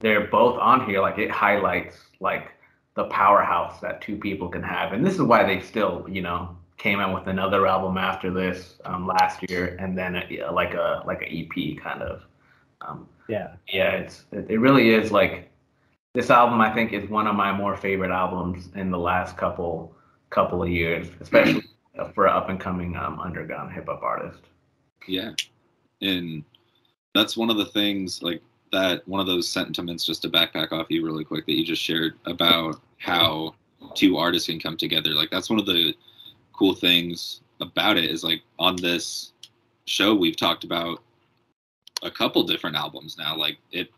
they're 0.00 0.26
both 0.28 0.58
on 0.58 0.86
here, 0.86 1.00
like 1.00 1.18
it 1.18 1.30
highlights 1.30 1.96
like 2.20 2.52
the 2.94 3.04
powerhouse 3.04 3.80
that 3.80 4.00
two 4.00 4.16
people 4.16 4.48
can 4.48 4.62
have, 4.62 4.92
and 4.92 5.04
this 5.04 5.14
is 5.14 5.22
why 5.22 5.44
they 5.44 5.60
still, 5.60 6.06
you 6.08 6.22
know, 6.22 6.56
came 6.76 7.00
out 7.00 7.14
with 7.14 7.26
another 7.26 7.66
album 7.66 7.96
after 7.98 8.30
this 8.30 8.76
um, 8.84 9.06
last 9.06 9.48
year, 9.48 9.76
and 9.78 9.96
then 9.96 10.16
a, 10.16 10.50
like 10.50 10.74
a 10.74 11.02
like 11.06 11.22
a 11.22 11.26
EP 11.26 11.82
kind 11.82 12.02
of. 12.02 12.22
Um, 12.82 13.08
yeah. 13.28 13.54
yeah, 13.68 13.90
it's 13.92 14.24
it, 14.32 14.46
it 14.50 14.58
really 14.58 14.90
is 14.90 15.10
like 15.10 15.50
this 16.14 16.30
album. 16.30 16.60
I 16.60 16.72
think 16.72 16.92
is 16.92 17.08
one 17.08 17.26
of 17.26 17.34
my 17.34 17.52
more 17.52 17.76
favorite 17.76 18.10
albums 18.10 18.68
in 18.74 18.90
the 18.90 18.98
last 18.98 19.36
couple 19.36 19.94
couple 20.30 20.62
of 20.62 20.68
years, 20.68 21.08
especially 21.20 21.64
for 22.14 22.26
an 22.26 22.34
up 22.34 22.48
and 22.48 22.60
coming 22.60 22.96
um, 22.96 23.18
underground 23.20 23.72
hip 23.72 23.86
hop 23.86 24.02
artist. 24.02 24.40
Yeah. 25.06 25.32
And 26.02 26.44
that's 27.14 27.36
one 27.36 27.50
of 27.50 27.56
the 27.56 27.66
things 27.66 28.22
like 28.22 28.42
that 28.72 29.06
one 29.06 29.20
of 29.20 29.26
those 29.26 29.48
sentiments 29.48 30.04
just 30.04 30.22
to 30.22 30.28
backpack 30.28 30.72
off 30.72 30.86
you 30.90 31.04
really 31.04 31.24
quick 31.24 31.46
that 31.46 31.56
you 31.56 31.64
just 31.64 31.82
shared 31.82 32.14
about 32.26 32.80
how 32.98 33.54
two 33.94 34.16
artists 34.16 34.48
can 34.48 34.58
come 34.58 34.76
together. 34.76 35.10
Like 35.10 35.30
that's 35.30 35.50
one 35.50 35.58
of 35.58 35.66
the 35.66 35.94
cool 36.52 36.74
things 36.74 37.40
about 37.60 37.96
it 37.96 38.04
is 38.04 38.24
like 38.24 38.42
on 38.58 38.76
this 38.76 39.32
show 39.86 40.14
we've 40.14 40.36
talked 40.36 40.64
about 40.64 41.02
a 42.02 42.10
couple 42.10 42.42
different 42.42 42.76
albums 42.76 43.16
now. 43.18 43.36
Like 43.36 43.58
it 43.72 43.90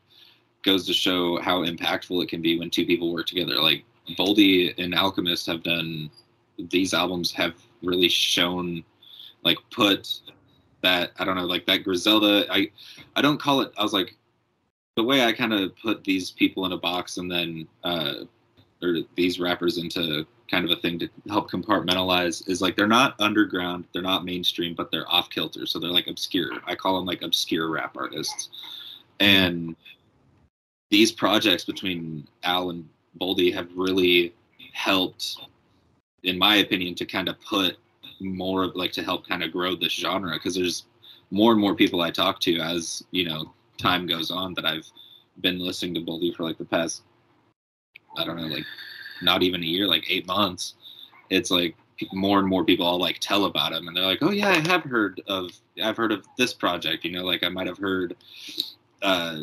goes 0.63 0.87
to 0.87 0.93
show 0.93 1.41
how 1.41 1.65
impactful 1.65 2.23
it 2.23 2.29
can 2.29 2.43
be 2.43 2.59
when 2.59 2.71
two 2.71 2.87
people 2.87 3.13
work 3.13 3.27
together. 3.27 3.57
Like 3.57 3.85
Boldy 4.19 4.75
and 4.79 4.95
Alchemist 4.95 5.47
have 5.47 5.63
done 5.63 6.11
these 6.59 6.93
albums 6.95 7.33
have 7.33 7.55
really 7.83 8.09
shown 8.09 8.85
like 9.45 9.59
put 9.71 10.21
that 10.83 11.13
I 11.19 11.25
don't 11.25 11.37
know 11.37 11.47
like 11.47 11.67
that 11.67 11.85
Griselda 11.85 12.47
I 12.51 12.71
I 13.15 13.23
don't 13.23 13.41
call 13.41 13.61
it 13.61 13.73
I 13.79 13.83
was 13.83 13.93
like 13.93 14.17
the 14.99 15.05
way 15.05 15.25
I 15.25 15.33
kind 15.33 15.53
of 15.53 15.77
put 15.77 16.03
these 16.03 16.33
people 16.33 16.67
in 16.67 16.73
a 16.73 16.77
box 16.77 17.19
and 17.19 17.31
then 17.31 17.69
uh 17.85 18.25
or 18.83 18.99
these 19.15 19.39
rappers 19.39 19.79
into 19.79 20.27
kind 20.51 20.65
of 20.65 20.77
a 20.77 20.81
thing 20.81 20.99
to 20.99 21.09
help 21.29 21.49
compartmentalize 21.49 22.49
is 22.49 22.61
like 22.61 22.75
they're 22.75 22.89
not 22.89 23.15
underground 23.21 23.85
they're 23.93 24.03
not 24.03 24.25
mainstream 24.25 24.75
but 24.75 24.91
they're 24.91 25.09
off 25.09 25.31
kilter 25.31 25.67
so 25.67 25.79
they're 25.79 25.91
like 25.91 26.09
obscure. 26.09 26.51
I 26.67 26.75
call 26.75 26.97
them 26.97 27.07
like 27.07 27.23
obscure 27.23 27.71
rap 27.71 27.97
artists. 27.97 28.49
And 29.21 29.77
these 30.91 31.13
projects 31.13 31.65
between 31.65 32.27
Al 32.43 32.71
and 32.71 32.89
Boldy 33.21 33.55
have 33.55 33.69
really 33.77 34.35
helped 34.73 35.37
in 36.25 36.37
my 36.37 36.57
opinion 36.57 36.97
to 36.97 37.07
kind 37.07 37.29
of 37.29 37.41
put 37.41 37.77
more 38.19 38.65
of 38.65 38.75
like 38.75 38.91
to 38.93 39.05
help 39.05 39.29
kind 39.29 39.45
of 39.45 39.53
grow 39.53 39.77
this 39.77 39.93
genre 39.93 40.33
because 40.33 40.57
there's 40.57 40.87
more 41.31 41.53
and 41.53 41.61
more 41.61 41.77
people 41.77 42.01
I 42.01 42.11
talk 42.11 42.41
to 42.41 42.59
as 42.59 43.05
you 43.13 43.29
know 43.29 43.53
time 43.79 44.07
goes 44.07 44.31
on 44.31 44.55
that 44.55 44.65
I've 44.65 44.87
been 45.41 45.59
listening 45.59 45.95
to 45.95 46.01
Boldy 46.01 46.35
for 46.35 46.43
like 46.43 46.59
the 46.59 46.65
past 46.65 47.03
I 48.17 48.25
don't 48.25 48.37
know 48.37 48.47
like 48.47 48.65
not 49.23 49.43
even 49.43 49.63
a 49.63 49.67
year 49.67 49.87
like 49.87 50.11
eight 50.11 50.27
months. 50.27 50.75
It's 51.31 51.51
like 51.51 51.77
more 52.13 52.39
and 52.39 52.49
more 52.49 52.65
people 52.65 52.87
all 52.87 52.99
like 52.99 53.19
tell 53.19 53.47
about 53.47 53.73
him 53.73 53.89
and 53.89 53.97
they're 53.97 54.05
like 54.05 54.23
oh 54.23 54.31
yeah 54.31 54.49
i 54.49 54.69
have 54.69 54.85
heard 54.85 55.21
of 55.27 55.51
i've 55.83 55.97
heard 55.97 56.13
of 56.13 56.25
this 56.37 56.53
project 56.53 57.05
you 57.05 57.11
know 57.11 57.25
like 57.25 57.43
i 57.43 57.49
might 57.49 57.67
have 57.67 57.79
heard 57.79 58.17
uh, 59.03 59.43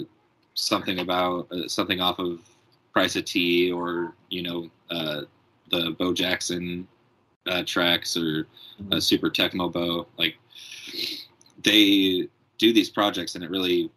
something 0.53 0.99
about 0.99 1.47
uh, 1.51 1.67
something 1.67 2.01
off 2.01 2.19
of 2.19 2.39
price 2.93 3.15
of 3.15 3.25
tea 3.25 3.71
or 3.71 4.13
you 4.29 4.41
know 4.41 4.69
uh, 4.91 5.21
the 5.71 5.95
bo 5.99 6.13
jackson 6.13 6.87
uh, 7.47 7.63
tracks 7.65 8.15
or 8.17 8.47
uh, 8.91 8.99
super 8.99 9.29
tecmo 9.29 9.71
bo 9.71 10.07
like 10.17 10.35
they 11.63 12.27
do 12.57 12.71
these 12.73 12.89
projects 12.89 13.35
and 13.35 13.43
it 13.43 13.49
really 13.49 13.89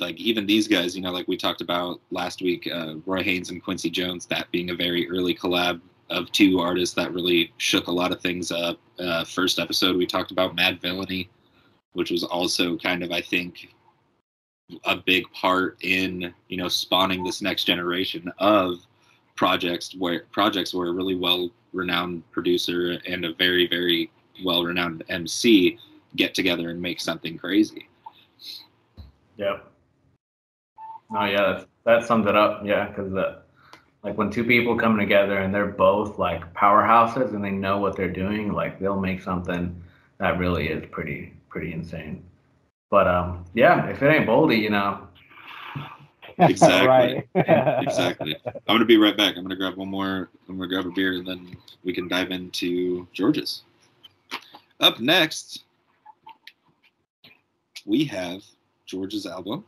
like 0.00 0.16
even 0.16 0.46
these 0.46 0.66
guys 0.66 0.96
you 0.96 1.02
know 1.02 1.12
like 1.12 1.28
we 1.28 1.36
talked 1.36 1.60
about 1.60 2.00
last 2.10 2.42
week 2.42 2.68
uh, 2.72 2.94
roy 3.06 3.22
haynes 3.22 3.50
and 3.50 3.62
quincy 3.62 3.88
jones 3.88 4.26
that 4.26 4.50
being 4.50 4.70
a 4.70 4.74
very 4.74 5.08
early 5.08 5.34
collab 5.34 5.80
of 6.10 6.30
two 6.32 6.60
artists 6.60 6.94
that 6.94 7.12
really 7.12 7.52
shook 7.58 7.86
a 7.86 7.92
lot 7.92 8.12
of 8.12 8.20
things 8.20 8.50
up. 8.52 8.78
Uh, 8.98 9.24
first 9.24 9.58
episode, 9.58 9.96
we 9.96 10.06
talked 10.06 10.30
about 10.30 10.56
Madvillainy, 10.56 11.28
which 11.92 12.10
was 12.10 12.24
also 12.24 12.76
kind 12.78 13.02
of, 13.02 13.10
I 13.10 13.20
think, 13.20 13.68
a 14.84 14.96
big 14.96 15.30
part 15.32 15.76
in 15.82 16.32
you 16.48 16.56
know 16.56 16.68
spawning 16.68 17.22
this 17.22 17.42
next 17.42 17.64
generation 17.64 18.32
of 18.38 18.78
projects 19.36 19.94
where 19.98 20.24
projects 20.30 20.72
where 20.72 20.88
a 20.88 20.92
really 20.92 21.16
well 21.16 21.50
renowned 21.74 22.22
producer 22.30 22.98
and 23.06 23.26
a 23.26 23.34
very 23.34 23.68
very 23.68 24.10
well 24.42 24.64
renowned 24.64 25.04
MC 25.10 25.78
get 26.16 26.32
together 26.32 26.70
and 26.70 26.80
make 26.80 26.98
something 26.98 27.36
crazy. 27.36 27.88
Yep. 29.36 29.70
Oh 31.16 31.24
yeah, 31.24 31.42
that, 31.42 31.66
that 31.84 32.06
sums 32.06 32.26
it 32.26 32.36
up. 32.36 32.62
Yeah, 32.64 32.88
because 32.88 33.12
the 33.12 33.42
like 34.02 34.18
when 34.18 34.30
two 34.30 34.44
people 34.44 34.76
come 34.76 34.98
together 34.98 35.38
and 35.38 35.54
they're 35.54 35.66
both 35.66 36.18
like 36.18 36.52
powerhouses 36.54 37.34
and 37.34 37.44
they 37.44 37.50
know 37.50 37.78
what 37.78 37.96
they're 37.96 38.12
doing, 38.12 38.52
like 38.52 38.78
they'll 38.78 39.00
make 39.00 39.22
something 39.22 39.82
that 40.18 40.38
really 40.38 40.68
is 40.68 40.84
pretty 40.90 41.32
pretty 41.48 41.72
insane. 41.72 42.24
But 42.90 43.08
um, 43.08 43.44
yeah, 43.54 43.86
if 43.88 44.02
it 44.02 44.08
ain't 44.08 44.26
Boldy, 44.26 44.60
you 44.60 44.70
know. 44.70 45.08
Exactly. 46.36 47.22
exactly. 47.36 48.36
I'm 48.44 48.52
gonna 48.66 48.84
be 48.84 48.96
right 48.96 49.16
back. 49.16 49.36
I'm 49.36 49.44
gonna 49.44 49.54
grab 49.54 49.76
one 49.76 49.86
more. 49.86 50.30
I'm 50.48 50.56
gonna 50.56 50.68
grab 50.68 50.84
a 50.84 50.90
beer 50.90 51.12
and 51.12 51.24
then 51.24 51.56
we 51.84 51.92
can 51.92 52.08
dive 52.08 52.32
into 52.32 53.06
George's. 53.12 53.62
Up 54.80 54.98
next, 54.98 55.62
we 57.86 58.04
have 58.06 58.42
George's 58.86 59.26
album. 59.26 59.64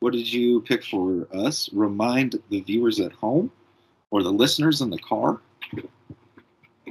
What 0.00 0.12
did 0.12 0.30
you 0.30 0.60
pick 0.62 0.84
for 0.84 1.26
us? 1.32 1.70
Remind 1.72 2.40
the 2.50 2.60
viewers 2.60 3.00
at 3.00 3.12
home 3.12 3.50
or 4.10 4.22
the 4.22 4.32
listeners 4.32 4.80
in 4.80 4.90
the 4.90 4.98
car? 4.98 5.40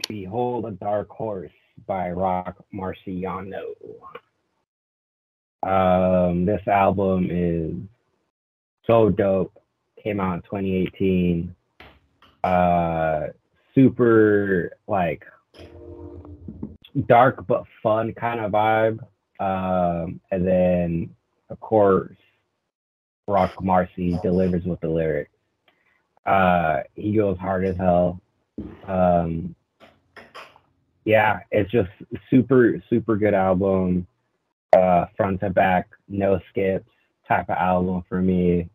Behold 0.08 0.66
a 0.66 0.72
Dark 0.72 1.10
Horse 1.10 1.52
by 1.86 2.12
Roc 2.12 2.56
Marciano. 2.74 3.76
Um, 5.62 6.46
this 6.46 6.68
album 6.68 7.28
is 7.30 7.76
so 8.86 9.10
dope. 9.10 9.54
Came 10.02 10.20
out 10.20 10.36
in 10.36 10.42
2018. 10.42 11.56
Uh, 12.44 13.28
super 13.74 14.78
like 14.88 15.26
dark 17.08 17.48
but 17.48 17.64
fun 17.82 18.14
kind 18.14 18.40
of 18.42 18.52
vibe. 18.52 19.00
Um, 19.40 20.20
and 20.32 20.48
then 20.48 21.16
of 21.54 21.60
course, 21.60 22.18
Roc 23.28 23.54
Marci 23.58 24.20
delivers 24.24 24.64
with 24.66 24.82
the 24.82 24.90
lyrics. 24.90 25.30
Uh, 26.26 26.82
he 26.96 27.14
goes 27.16 27.38
hard 27.38 27.64
as 27.64 27.78
hell. 27.78 28.20
Um, 28.88 29.56
yeah, 31.06 31.42
it's 31.52 31.70
just 31.70 31.92
super, 32.30 32.82
super 32.90 33.16
good 33.18 33.36
album. 33.36 34.08
Uh, 34.76 35.06
front 35.16 35.40
to 35.42 35.52
back, 35.52 35.90
no 36.10 36.40
skips 36.50 36.90
type 37.28 37.48
of 37.50 37.58
album 37.58 38.04
for 38.10 38.20
me. 38.20 38.68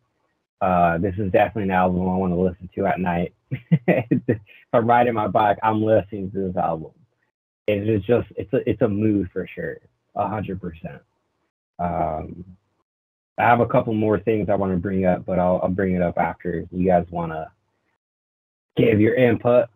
Uh, 0.61 0.97
this 0.99 1.15
is 1.17 1.31
definitely 1.33 1.63
an 1.63 1.71
album 1.71 2.01
I 2.03 2.15
want 2.15 2.31
to 2.31 2.39
listen 2.39 2.69
to 2.75 2.85
at 2.85 2.99
night. 3.01 3.33
if 3.87 4.39
I'm 4.71 4.87
riding 4.87 5.13
my 5.13 5.27
bike, 5.27 5.57
I'm 5.61 5.83
listening 5.83 6.31
to 6.31 6.47
this 6.47 6.55
album. 6.55 6.91
It's 7.67 8.05
just, 8.05 8.29
it's 8.37 8.53
a, 8.53 8.69
it's 8.69 8.81
a 8.81 8.87
mood 8.87 9.29
for 9.33 9.45
sure, 9.53 9.79
a 10.15 10.29
hundred 10.29 10.61
percent. 10.61 11.01
Um, 11.77 12.45
I 13.39 13.43
have 13.43 13.61
a 13.61 13.65
couple 13.65 13.93
more 13.93 14.19
things 14.19 14.49
I 14.49 14.55
want 14.55 14.73
to 14.73 14.77
bring 14.77 15.05
up, 15.05 15.25
but 15.25 15.39
I'll, 15.39 15.61
I'll 15.63 15.69
bring 15.69 15.95
it 15.95 16.01
up 16.01 16.17
after 16.17 16.65
you 16.71 16.85
guys 16.85 17.05
want 17.09 17.31
to 17.31 17.49
give 18.75 18.99
your 18.99 19.15
input. 19.15 19.69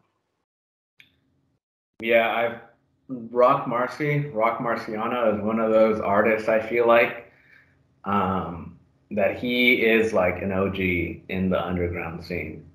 Yeah, 2.01 2.30
I've 2.30 2.59
Roc 3.07 3.66
Marci, 3.66 4.34
Roc 4.34 4.59
Marciano 4.59 5.36
is 5.36 5.41
one 5.41 5.59
of 5.59 5.72
those 5.72 5.99
artists 5.99 6.49
I 6.49 6.59
feel 6.59 6.88
like 6.88 7.32
um, 8.05 8.78
that 9.11 9.38
he 9.38 9.76
is 9.76 10.14
like 10.14 10.41
an 10.41 10.51
OG 10.51 10.80
in 11.30 11.49
the 11.49 11.64
underground 11.64 12.24
scene. 12.24 12.66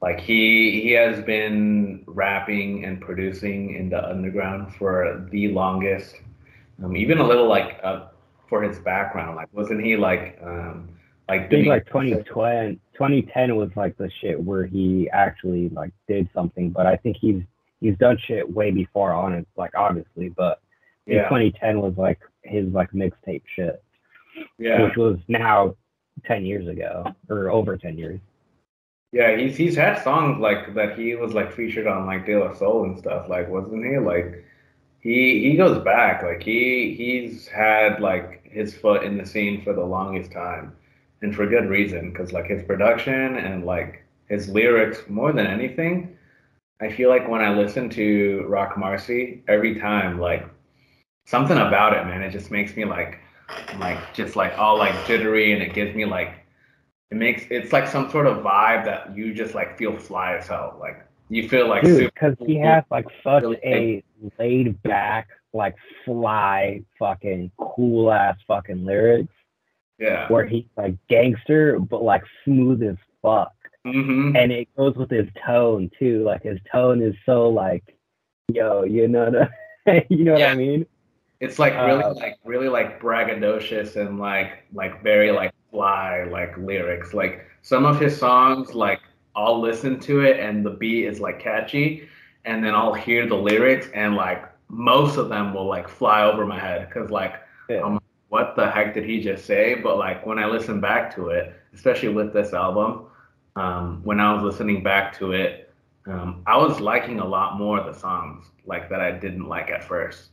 Like 0.00 0.20
he 0.20 0.82
he 0.82 0.90
has 0.92 1.24
been 1.24 2.04
rapping 2.06 2.84
and 2.84 3.00
producing 3.00 3.74
in 3.74 3.88
the 3.88 4.06
underground 4.06 4.74
for 4.74 5.26
the 5.30 5.48
longest. 5.48 6.16
Um, 6.82 6.96
even 6.96 7.18
a 7.18 7.26
little 7.26 7.46
like 7.46 7.80
uh, 7.82 8.06
for 8.54 8.62
his 8.62 8.78
background. 8.78 9.34
Like, 9.34 9.48
wasn't 9.52 9.84
he 9.84 9.96
like, 9.96 10.38
um, 10.40 10.88
like 11.28 11.42
I 11.42 11.48
think 11.48 11.66
like 11.66 11.86
2020, 11.86 12.78
2010 12.92 13.56
was 13.56 13.70
like 13.74 13.96
the 13.96 14.08
shit 14.20 14.40
where 14.40 14.64
he 14.64 15.10
actually 15.12 15.70
like 15.70 15.90
did 16.06 16.28
something, 16.32 16.70
but 16.70 16.86
I 16.86 16.96
think 16.96 17.16
he's 17.20 17.42
he's 17.80 17.96
done 17.98 18.16
shit 18.16 18.48
way 18.48 18.70
before 18.70 19.12
on 19.12 19.32
it, 19.32 19.48
like 19.56 19.72
obviously, 19.76 20.28
but 20.28 20.60
yeah. 21.06 21.24
2010 21.24 21.80
was 21.80 21.94
like 21.96 22.20
his 22.42 22.68
like 22.68 22.92
mixtape 22.92 23.42
shit, 23.56 23.82
yeah, 24.56 24.84
which 24.84 24.96
was 24.96 25.18
now 25.26 25.74
10 26.24 26.44
years 26.44 26.68
ago 26.68 27.04
or 27.28 27.50
over 27.50 27.76
10 27.76 27.98
years. 27.98 28.20
Yeah, 29.10 29.36
he's 29.36 29.56
he's 29.56 29.74
had 29.74 30.00
songs 30.04 30.38
like 30.40 30.74
that. 30.74 30.96
He 30.96 31.16
was 31.16 31.32
like 31.32 31.52
featured 31.52 31.88
on 31.88 32.06
like 32.06 32.24
De 32.24 32.36
La 32.36 32.54
Soul 32.54 32.84
and 32.84 32.96
stuff. 32.96 33.28
Like, 33.28 33.48
wasn't 33.48 33.84
he 33.84 33.98
like? 33.98 34.44
He 35.04 35.50
he 35.50 35.56
goes 35.56 35.84
back 35.84 36.22
like 36.24 36.42
he 36.42 36.94
he's 36.98 37.46
had 37.46 38.00
like 38.00 38.42
his 38.50 38.74
foot 38.74 39.04
in 39.04 39.18
the 39.18 39.26
scene 39.26 39.62
for 39.62 39.72
the 39.72 39.84
longest 39.84 40.32
time 40.32 40.72
and 41.24 41.34
for 41.34 41.46
good 41.46 41.68
reason 41.68 42.10
because 42.10 42.32
like 42.32 42.46
his 42.46 42.62
production 42.62 43.36
and 43.36 43.64
like 43.64 44.04
his 44.28 44.48
lyrics 44.48 44.98
more 45.08 45.32
than 45.32 45.46
anything 45.46 46.16
i 46.80 46.90
feel 46.90 47.08
like 47.08 47.28
when 47.28 47.40
i 47.40 47.52
listen 47.52 47.88
to 47.88 48.44
roc 48.48 48.74
marci 48.76 49.42
every 49.48 49.78
time 49.80 50.20
like 50.20 50.48
something 51.26 51.56
about 51.56 51.94
it 51.94 52.04
man 52.06 52.22
it 52.22 52.30
just 52.30 52.50
makes 52.50 52.76
me 52.76 52.84
like 52.84 53.18
like 53.78 53.98
just 54.14 54.36
like 54.36 54.56
all 54.58 54.78
like 54.78 54.94
jittery 55.06 55.52
and 55.52 55.62
it 55.62 55.74
gives 55.74 55.94
me 55.96 56.04
like 56.04 56.44
it 57.10 57.16
makes 57.16 57.44
it's 57.50 57.72
like 57.72 57.88
some 57.88 58.10
sort 58.10 58.26
of 58.26 58.38
vibe 58.38 58.84
that 58.84 59.14
you 59.16 59.34
just 59.34 59.54
like 59.54 59.76
feel 59.78 59.96
fly 59.96 60.34
as 60.36 60.46
hell 60.46 60.76
like 60.80 61.06
you 61.30 61.48
feel 61.48 61.68
like 61.68 61.82
because 61.82 62.36
he 62.46 62.56
has 62.56 62.84
like 62.90 63.06
such 63.22 63.42
really 63.42 63.58
a 63.64 64.04
laid 64.38 64.82
back, 64.82 65.28
like 65.52 65.74
fly, 66.04 66.82
fucking 66.98 67.50
cool 67.58 68.12
ass 68.12 68.36
fucking 68.46 68.84
lyrics. 68.84 69.32
Yeah. 69.98 70.28
Where 70.28 70.44
he's 70.44 70.64
like 70.76 70.96
gangster, 71.08 71.78
but 71.78 72.02
like 72.02 72.24
smooth 72.44 72.82
as 72.82 72.96
fuck. 73.22 73.52
Mm-hmm. 73.86 74.36
And 74.36 74.50
it 74.50 74.68
goes 74.76 74.96
with 74.96 75.10
his 75.10 75.28
tone 75.46 75.90
too. 75.98 76.24
Like 76.24 76.42
his 76.42 76.58
tone 76.70 77.02
is 77.02 77.14
so 77.26 77.48
like, 77.48 77.96
yo, 78.52 78.82
you 78.82 79.08
know, 79.08 79.30
the, 79.30 80.04
you 80.08 80.24
know 80.24 80.36
yeah. 80.36 80.46
what 80.46 80.52
I 80.52 80.56
mean? 80.56 80.86
It's 81.40 81.58
like 81.58 81.74
really 81.74 82.02
uh, 82.02 82.14
like 82.14 82.38
really 82.44 82.68
like 82.68 83.00
braggadocious 83.00 83.96
and 83.96 84.18
like 84.18 84.64
like 84.72 85.02
very 85.02 85.30
like 85.30 85.52
fly 85.70 86.24
like 86.24 86.56
lyrics. 86.56 87.12
Like 87.12 87.44
some 87.62 87.84
of 87.84 88.00
his 88.00 88.16
songs 88.16 88.74
like 88.74 89.00
I'll 89.36 89.60
listen 89.60 90.00
to 90.00 90.20
it 90.20 90.40
and 90.40 90.64
the 90.64 90.70
beat 90.70 91.04
is 91.04 91.20
like 91.20 91.40
catchy, 91.40 92.08
and 92.44 92.64
then 92.64 92.74
I'll 92.74 92.94
hear 92.94 93.26
the 93.26 93.36
lyrics 93.36 93.88
and 93.94 94.14
like 94.14 94.44
most 94.68 95.16
of 95.16 95.28
them 95.28 95.54
will 95.54 95.66
like 95.66 95.88
fly 95.88 96.24
over 96.24 96.46
my 96.46 96.58
head 96.58 96.88
because 96.88 97.10
like 97.10 97.34
yeah. 97.68 97.82
I'm 97.82 97.98
what 98.28 98.56
the 98.56 98.68
heck 98.68 98.94
did 98.94 99.04
he 99.04 99.20
just 99.20 99.46
say? 99.46 99.76
But 99.76 99.96
like 99.96 100.26
when 100.26 100.40
I 100.40 100.46
listen 100.46 100.80
back 100.80 101.14
to 101.14 101.28
it, 101.28 101.54
especially 101.72 102.08
with 102.08 102.32
this 102.32 102.52
album, 102.52 103.06
um, 103.54 104.00
when 104.02 104.18
I 104.18 104.34
was 104.34 104.42
listening 104.42 104.82
back 104.82 105.16
to 105.18 105.30
it, 105.30 105.72
um, 106.06 106.42
I 106.44 106.56
was 106.56 106.80
liking 106.80 107.20
a 107.20 107.24
lot 107.24 107.56
more 107.56 107.78
of 107.78 107.86
the 107.86 107.98
songs 107.98 108.46
like 108.66 108.90
that 108.90 109.00
I 109.00 109.12
didn't 109.12 109.46
like 109.46 109.70
at 109.70 109.84
first. 109.84 110.30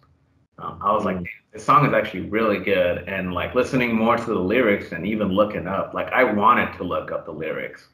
Um, 0.58 0.80
I 0.82 0.92
was 0.92 1.06
like, 1.06 1.18
mm. 1.18 1.28
this 1.54 1.64
song 1.64 1.86
is 1.86 1.94
actually 1.94 2.22
really 2.22 2.58
good, 2.58 3.08
and 3.08 3.34
like 3.34 3.54
listening 3.54 3.96
more 3.96 4.18
to 4.18 4.26
the 4.26 4.40
lyrics 4.40 4.94
and 4.94 5.06
even 5.06 5.30
looking 5.30 5.68
up, 5.68 5.94
like 5.94 6.12
I 6.12 6.24
wanted 6.24 6.76
to 6.78 6.84
look 6.84 7.12
up 7.12 7.26
the 7.26 7.32
lyrics 7.32 7.88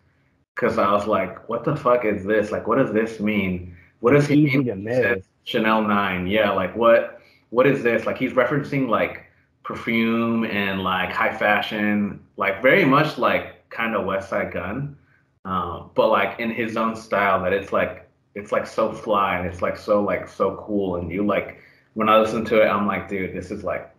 because 0.55 0.77
I 0.77 0.89
was 0.91 1.05
like, 1.05 1.49
what 1.49 1.65
the 1.65 1.75
fuck 1.75 2.05
is 2.05 2.23
this? 2.23 2.51
Like, 2.51 2.65
what 2.65 2.77
does 2.77 2.93
this 2.93 3.19
mean? 3.19 3.75
What 3.99 4.11
does 4.11 4.27
he 4.27 4.43
mean? 4.43 5.23
Chanel 5.43 5.81
Nine, 5.81 6.27
yeah. 6.27 6.51
Like, 6.51 6.75
what 6.75 7.21
what 7.49 7.65
is 7.65 7.83
this? 7.83 8.05
Like, 8.05 8.17
he's 8.17 8.33
referencing 8.33 8.89
like 8.89 9.25
perfume 9.63 10.45
and 10.45 10.81
like 10.81 11.11
high 11.11 11.35
fashion, 11.35 12.19
like 12.37 12.61
very 12.61 12.85
much 12.85 13.17
like 13.17 13.69
kind 13.69 13.95
of 13.95 14.05
Westside 14.05 14.53
Gunn, 14.53 14.97
um, 15.45 15.91
but 15.95 16.09
like 16.09 16.39
in 16.39 16.51
his 16.51 16.77
own 16.77 16.95
style. 16.95 17.43
That 17.43 17.53
it's 17.53 17.73
like 17.73 18.09
it's 18.35 18.51
like 18.51 18.67
so 18.67 18.91
fly 18.93 19.37
and 19.37 19.47
it's 19.47 19.61
like 19.61 19.77
so 19.77 20.03
like 20.03 20.27
so 20.27 20.55
cool 20.65 20.97
and 20.97 21.11
you 21.11 21.25
like 21.25 21.59
when 21.95 22.09
I 22.09 22.19
listen 22.19 22.45
to 22.45 22.61
it, 22.61 22.67
I'm 22.67 22.85
like, 22.85 23.09
dude, 23.09 23.35
this 23.35 23.49
is 23.49 23.63
like 23.63 23.91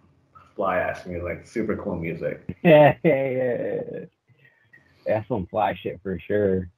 fly 0.55 0.79
ass 0.79 1.05
music, 1.05 1.47
super 1.47 1.77
cool 1.77 1.97
music. 1.97 2.57
Yeah, 2.63 2.95
yeah, 3.03 3.31
yeah. 3.31 3.81
That's 5.07 5.27
some 5.29 5.47
fly 5.47 5.75
shit 5.75 6.01
for 6.03 6.19
sure. 6.19 6.71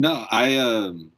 No, 0.00 0.26
I 0.30 0.56
um 0.56 1.10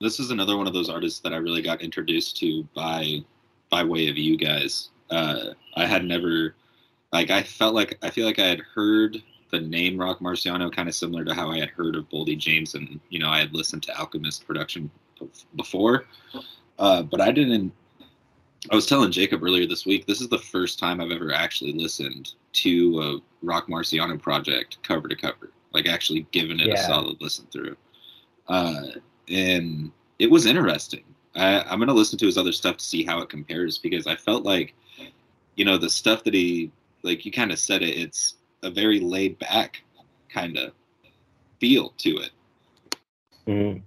this 0.00 0.20
is 0.20 0.30
another 0.30 0.56
one 0.56 0.66
of 0.66 0.72
those 0.72 0.88
artists 0.88 1.20
that 1.20 1.32
I 1.32 1.36
really 1.38 1.62
got 1.62 1.82
introduced 1.82 2.36
to 2.38 2.62
by 2.74 3.24
by 3.70 3.84
way 3.84 4.08
of 4.08 4.16
you 4.16 4.36
guys. 4.36 4.90
Uh 5.10 5.50
I 5.76 5.86
had 5.86 6.04
never 6.04 6.54
like 7.12 7.30
I 7.30 7.42
felt 7.42 7.74
like 7.74 7.98
I 8.02 8.10
feel 8.10 8.26
like 8.26 8.38
I 8.38 8.46
had 8.46 8.60
heard 8.60 9.22
the 9.50 9.60
name 9.60 9.98
Roc 9.98 10.20
Marciano 10.20 10.70
kind 10.70 10.88
of 10.88 10.94
similar 10.94 11.24
to 11.24 11.34
how 11.34 11.50
I 11.50 11.58
had 11.58 11.70
heard 11.70 11.96
of 11.96 12.08
Boldy 12.10 12.36
James 12.38 12.74
and 12.74 13.00
you 13.10 13.18
know 13.18 13.28
I 13.28 13.38
had 13.40 13.54
listened 13.54 13.82
to 13.84 13.98
Alchemist 13.98 14.46
production 14.46 14.90
before. 15.56 16.04
Uh 16.78 17.02
but 17.02 17.20
I 17.20 17.32
didn't 17.32 17.72
I 18.70 18.74
was 18.74 18.86
telling 18.86 19.12
Jacob 19.12 19.42
earlier 19.42 19.66
this 19.66 19.86
week, 19.86 20.06
this 20.06 20.20
is 20.20 20.28
the 20.28 20.38
first 20.38 20.78
time 20.80 21.00
I've 21.00 21.12
ever 21.12 21.32
actually 21.32 21.72
listened 21.72 22.32
to 22.54 23.00
a 23.00 23.46
Roc 23.46 23.68
Marciano 23.68 24.20
project 24.20 24.78
cover 24.82 25.06
to 25.06 25.14
cover, 25.14 25.52
like 25.72 25.86
actually 25.86 26.26
given 26.32 26.58
it 26.60 26.66
Yeah. 26.66 26.74
a 26.74 26.86
solid 26.86 27.20
listen 27.20 27.46
through. 27.52 27.76
Uh, 28.48 28.82
and 29.30 29.90
it 30.18 30.30
was 30.30 30.46
interesting. 30.46 31.04
I, 31.34 31.60
I'm 31.62 31.78
going 31.78 31.88
to 31.88 31.94
listen 31.94 32.18
to 32.18 32.26
his 32.26 32.38
other 32.38 32.52
stuff 32.52 32.78
to 32.78 32.84
see 32.84 33.04
how 33.04 33.20
it 33.20 33.28
compares 33.28 33.78
because 33.78 34.06
I 34.06 34.16
felt 34.16 34.44
like, 34.44 34.74
you 35.56 35.64
know, 35.64 35.78
the 35.78 35.90
stuff 35.90 36.24
that 36.24 36.34
he, 36.34 36.70
like 37.02 37.24
you 37.24 37.30
kind 37.32 37.52
of 37.52 37.58
said 37.58 37.82
it, 37.82 37.96
it's 37.96 38.34
a 38.62 38.70
very 38.70 38.98
laid 39.00 39.38
back 39.38 39.82
kind 40.28 40.56
of 40.56 40.72
feel 41.60 41.90
to 41.98 42.16
it. 42.18 42.30
Mhm. 43.46 43.82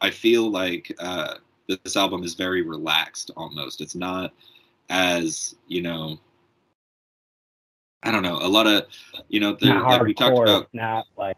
I 0.00 0.10
feel 0.10 0.50
like 0.50 0.94
uh, 0.98 1.34
this 1.66 1.96
album 1.96 2.22
is 2.22 2.34
very 2.34 2.62
relaxed 2.62 3.30
almost. 3.36 3.80
It's 3.80 3.94
not 3.94 4.32
as 4.90 5.54
you 5.66 5.82
know. 5.82 6.18
I 8.02 8.10
don't 8.12 8.22
know. 8.22 8.36
A 8.36 8.46
lot 8.48 8.66
of 8.66 8.86
you 9.28 9.40
know, 9.40 9.56
Not 9.60 9.86
like 9.88 10.02
we 10.02 10.14
talked 10.14 10.36
hardcore. 10.36 10.42
about. 10.42 10.68
Not 10.72 11.06
like 11.16 11.36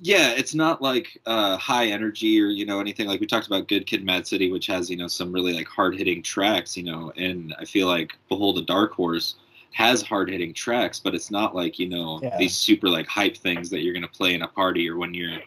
Yeah, 0.00 0.32
it's 0.32 0.54
not 0.54 0.80
like 0.80 1.20
uh, 1.26 1.58
high 1.58 1.86
energy 1.86 2.40
or 2.40 2.46
you 2.46 2.64
know 2.64 2.80
anything 2.80 3.06
like 3.06 3.20
we 3.20 3.26
talked 3.26 3.46
about. 3.46 3.68
Good 3.68 3.86
Kid, 3.86 4.04
Mad 4.04 4.26
City, 4.26 4.50
which 4.50 4.66
has 4.66 4.88
you 4.90 4.96
know 4.96 5.06
some 5.06 5.30
really 5.32 5.52
like 5.52 5.68
hard 5.68 5.96
hitting 5.96 6.22
tracks. 6.22 6.76
You 6.76 6.84
know, 6.84 7.12
and 7.16 7.54
I 7.58 7.66
feel 7.66 7.86
like 7.88 8.16
Behold 8.28 8.58
a 8.58 8.62
Dark 8.62 8.92
Horse 8.92 9.36
has 9.72 10.02
hard 10.02 10.30
hitting 10.30 10.54
tracks, 10.54 10.98
but 10.98 11.14
it's 11.14 11.30
not 11.30 11.54
like 11.54 11.78
you 11.78 11.88
know 11.88 12.20
Yeah. 12.22 12.38
these 12.38 12.56
super 12.56 12.88
like 12.88 13.06
hype 13.06 13.36
things 13.36 13.68
that 13.70 13.82
you're 13.82 13.92
gonna 13.92 14.08
play 14.08 14.34
in 14.34 14.42
a 14.42 14.48
party 14.48 14.88
or 14.88 14.96
when 14.96 15.12
you're 15.12 15.38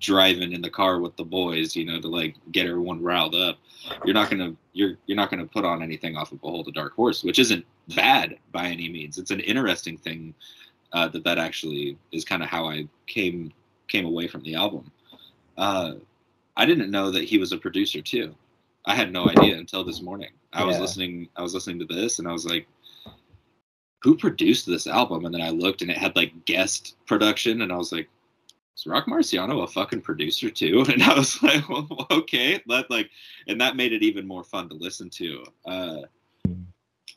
driving 0.00 0.52
in 0.52 0.62
the 0.62 0.70
car 0.70 1.00
with 1.00 1.16
the 1.16 1.24
boys, 1.24 1.74
you 1.74 1.84
know, 1.84 2.00
to 2.00 2.06
like 2.06 2.36
get 2.52 2.66
everyone 2.66 3.02
riled 3.02 3.34
up. 3.34 3.58
You're 4.04 4.14
not 4.14 4.30
gonna 4.30 4.54
you're 4.74 4.96
you're 5.06 5.16
not 5.16 5.28
gonna 5.28 5.46
put 5.46 5.64
on 5.64 5.82
anything 5.82 6.16
off 6.16 6.30
of 6.30 6.40
Behold 6.40 6.68
a 6.68 6.72
Dark 6.72 6.94
Horse, 6.94 7.24
which 7.24 7.40
isn't 7.40 7.64
bad 7.96 8.38
by 8.52 8.66
any 8.68 8.88
means. 8.88 9.18
It's 9.18 9.32
an 9.32 9.40
interesting 9.40 9.98
thing 9.98 10.34
uh, 10.92 11.08
that 11.08 11.24
that 11.24 11.38
actually 11.38 11.98
is 12.12 12.24
kind 12.24 12.44
of 12.44 12.48
how 12.48 12.68
I 12.68 12.86
came 13.08 13.52
came 13.88 14.06
away 14.06 14.28
from 14.28 14.42
the 14.42 14.54
album. 14.54 14.90
Uh, 15.56 15.94
I 16.56 16.66
didn't 16.66 16.90
know 16.90 17.10
that 17.10 17.24
he 17.24 17.38
was 17.38 17.52
a 17.52 17.58
producer 17.58 18.00
too. 18.00 18.34
I 18.86 18.94
had 18.94 19.12
no 19.12 19.28
idea 19.28 19.56
until 19.56 19.84
this 19.84 20.00
morning. 20.00 20.30
I 20.52 20.64
was 20.64 20.78
listening. 20.78 21.28
I 21.36 21.42
was 21.42 21.54
listening 21.54 21.78
to 21.80 21.94
this, 21.94 22.18
and 22.18 22.28
I 22.28 22.32
was 22.32 22.46
like, 22.46 22.66
"Who 24.02 24.16
produced 24.16 24.66
this 24.66 24.86
album?" 24.86 25.24
And 25.24 25.34
then 25.34 25.42
I 25.42 25.50
looked, 25.50 25.82
and 25.82 25.90
it 25.90 25.98
had 25.98 26.16
like 26.16 26.44
guest 26.46 26.96
production, 27.06 27.62
and 27.62 27.72
I 27.72 27.76
was 27.76 27.92
like, 27.92 28.08
"Is 28.76 28.86
Roc 28.86 29.06
Marciano 29.06 29.62
a 29.62 29.66
fucking 29.66 30.00
producer 30.00 30.48
too?" 30.50 30.84
And 30.88 31.02
I 31.02 31.14
was 31.14 31.42
like, 31.42 31.68
well, 31.68 32.06
"Okay." 32.10 32.62
That 32.66 32.90
like, 32.90 33.10
and 33.46 33.60
that 33.60 33.76
made 33.76 33.92
it 33.92 34.02
even 34.02 34.26
more 34.26 34.44
fun 34.44 34.68
to 34.70 34.74
listen 34.74 35.10
to. 35.10 35.44
Uh, 35.66 35.98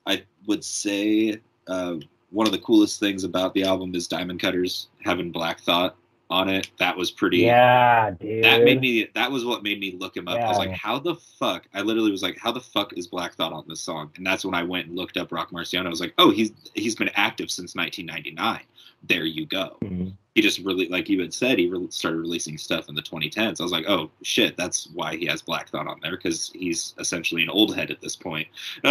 I 0.06 0.24
would 0.48 0.64
say 0.64 1.40
uh, 1.68 1.96
one 2.32 2.48
of 2.48 2.54
the 2.54 2.60
coolest 2.60 3.00
things 3.00 3.24
about 3.24 3.54
the 3.54 3.64
album 3.64 3.96
is 3.96 4.08
Diamond 4.08 4.40
Cutters 4.40 4.90
having 5.04 5.32
Black 5.32 5.62
Thought 5.62 5.96
on 6.32 6.50
it. 6.50 6.72
That 6.80 6.96
was 6.98 7.12
pretty. 7.12 7.40
yeah, 7.40 8.12
dude. 8.12 8.44
That 8.44 8.64
made 8.64 8.82
me. 8.82 9.08
That 9.14 9.32
was 9.32 9.46
what 9.46 9.62
made 9.64 9.80
me 9.80 9.92
look 10.00 10.16
him 10.18 10.28
up. 10.28 10.40
I 10.40 10.48
was 10.48 10.58
like, 10.58 10.72
"How 10.72 10.98
the 10.98 11.16
fuck?" 11.16 11.68
I 11.74 11.82
literally 11.82 12.10
was 12.12 12.24
like, 12.24 12.38
"How 12.40 12.52
the 12.52 12.62
fuck 12.62 12.94
is 12.98 13.08
Black 13.08 13.34
Thought 13.36 13.54
on 13.54 13.66
this 13.68 13.82
song?" 13.82 14.12
And 14.18 14.26
that's 14.26 14.44
when 14.46 14.56
I 14.56 14.64
went 14.64 14.88
and 14.88 14.96
looked 14.96 15.18
up 15.18 15.32
Roc 15.32 15.52
Marciano. 15.52 15.86
I 15.86 15.90
was 15.90 16.02
like, 16.02 16.14
"Oh, 16.18 16.32
he's 16.32 16.52
he's 16.74 16.96
been 16.96 17.12
active 17.16 17.52
since 17.52 17.76
1999." 17.76 18.62
There 19.08 19.26
you 19.26 19.46
go. 19.46 19.78
Mhm. 19.84 20.14
He 20.36 20.42
just 20.42 20.60
really, 20.60 20.88
like 20.88 21.10
you 21.10 21.20
had 21.20 21.34
said, 21.34 21.60
he 21.60 21.68
re- 21.68 21.88
started 21.90 22.18
releasing 22.20 22.58
stuff 22.58 22.88
in 22.88 22.96
the 22.96 23.02
2010s. 23.02 23.60
I 23.60 23.64
was 23.64 23.72
like, 23.74 23.86
"Oh 23.90 24.10
shit, 24.24 24.56
that's 24.58 24.88
why 24.94 25.18
he 25.18 25.26
has 25.26 25.42
Black 25.42 25.70
Thought 25.70 25.88
on 25.88 26.00
there 26.02 26.12
because 26.18 26.52
he's 26.56 26.94
essentially 27.00 27.44
an 27.44 27.50
old 27.50 27.76
head 27.76 27.92
at 27.92 28.00
this 28.02 28.16
point." 28.16 28.48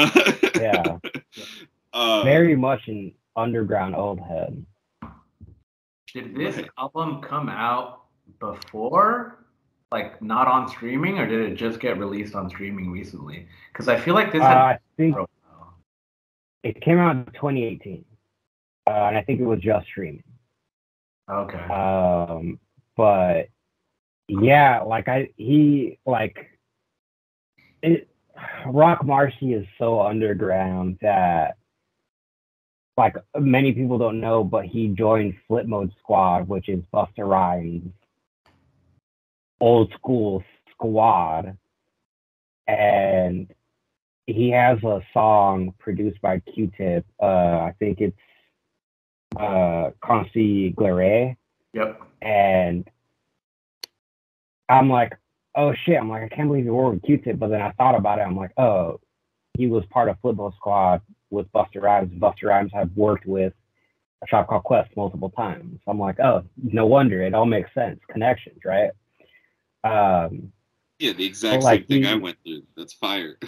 Yeah, 0.61 0.99
Uh, 1.93 2.22
very 2.22 2.55
much 2.57 2.86
an 2.88 3.12
underground 3.36 3.97
old 3.97 4.20
head. 4.20 4.64
Did 6.13 6.35
this 6.35 6.57
Right. 6.57 6.71
album 6.79 7.21
come 7.23 7.49
out 7.49 8.07
before, 8.39 9.45
like 9.93 10.21
not 10.21 10.49
on 10.49 10.69
streaming, 10.69 11.19
or 11.19 11.27
did 11.27 11.53
it 11.53 11.57
just 11.57 11.81
get 11.81 11.99
released 11.99 12.35
on 12.35 12.49
streaming 12.49 12.91
recently? 12.91 13.47
Because 13.73 13.89
I 13.89 13.97
feel 13.97 14.15
like 14.15 14.33
this 14.33 14.43
Uh, 14.43 14.47
I 14.47 14.79
think 14.97 15.17
it 16.63 16.81
came 16.81 16.99
out 16.99 17.17
in 17.17 17.25
2018, 17.33 18.05
uh, 18.87 18.91
and 18.91 19.17
I 19.17 19.23
think 19.23 19.41
it 19.41 19.45
was 19.45 19.61
just 19.61 19.87
streaming. 19.87 20.25
Okay. 21.29 21.59
Um, 21.59 22.59
but 22.97 23.49
yeah, 24.29 24.83
like 24.83 25.09
I 25.09 25.31
he 25.37 25.99
like 26.07 26.59
it. 27.83 28.09
Roc 28.67 29.01
Marci 29.01 29.55
is 29.55 29.67
so 29.79 30.01
underground 30.01 30.99
that 31.03 31.57
like 33.01 33.16
many 33.38 33.72
people 33.72 33.96
don't 33.96 34.20
know, 34.20 34.44
but 34.44 34.66
he 34.66 34.88
joined 34.88 35.34
Flip 35.48 35.66
Mode 35.66 35.90
Squad, 35.98 36.46
which 36.48 36.68
is 36.68 36.82
Busta 36.92 37.26
Rhymes' 37.26 37.90
old 39.59 39.90
school 39.94 40.44
squad, 40.70 41.57
and 42.68 43.48
he 44.26 44.51
has 44.51 44.78
a 44.84 45.01
song 45.14 45.72
produced 45.78 46.20
by 46.20 46.40
Q-Tip. 46.40 47.07
Uh, 47.20 47.24
I 47.68 47.74
think 47.78 48.01
it's 48.01 48.16
uh 49.36 49.90
Consigliere 50.03 51.36
Yep. 51.72 52.03
and 52.20 52.84
I'm 54.68 54.90
like, 54.90 55.16
oh 55.55 55.72
shit, 55.84 55.96
I'm 55.98 56.11
like, 56.11 56.24
I 56.24 56.28
can't 56.28 56.48
believe 56.48 56.64
you 56.64 56.74
were 56.74 56.90
with 56.90 57.03
Q-Tip, 57.03 57.38
but 57.38 57.48
then 57.48 57.62
I 57.62 57.70
thought 57.72 57.94
about 57.94 58.18
it, 58.18 58.22
I'm 58.22 58.36
like, 58.36 58.53
oh, 58.59 59.01
he 59.57 59.68
was 59.68 59.84
part 59.90 60.09
of 60.09 60.20
Flipbo 60.20 60.55
Squad 60.57 61.01
with 61.31 61.51
Busta 61.53 61.81
Rhymes. 61.81 62.12
Busta 62.18 62.45
Rhymes 62.45 62.72
have 62.74 62.91
worked 62.97 63.26
with 63.26 63.53
A 64.22 64.26
Tribe 64.26 64.47
Called 64.49 64.64
Quest 64.64 64.91
multiple 64.97 65.31
times. 65.31 65.81
I'm 65.87 65.99
like, 65.99 66.20
oh, 66.20 66.45
no 66.62 66.87
wonder, 66.87 67.22
it 67.22 67.35
all 67.35 67.47
makes 67.47 67.72
sense, 67.74 68.01
connections, 68.11 68.61
right? 68.64 68.91
Um, 69.85 70.53
yeah, 70.99 71.12
the 71.12 71.24
exact 71.24 71.62
like 71.62 71.81
same 71.81 71.87
thing 71.87 72.07
I 72.07 72.14
went 72.14 72.37
through. 72.45 72.62
That's 72.76 72.93
fire. 72.93 73.39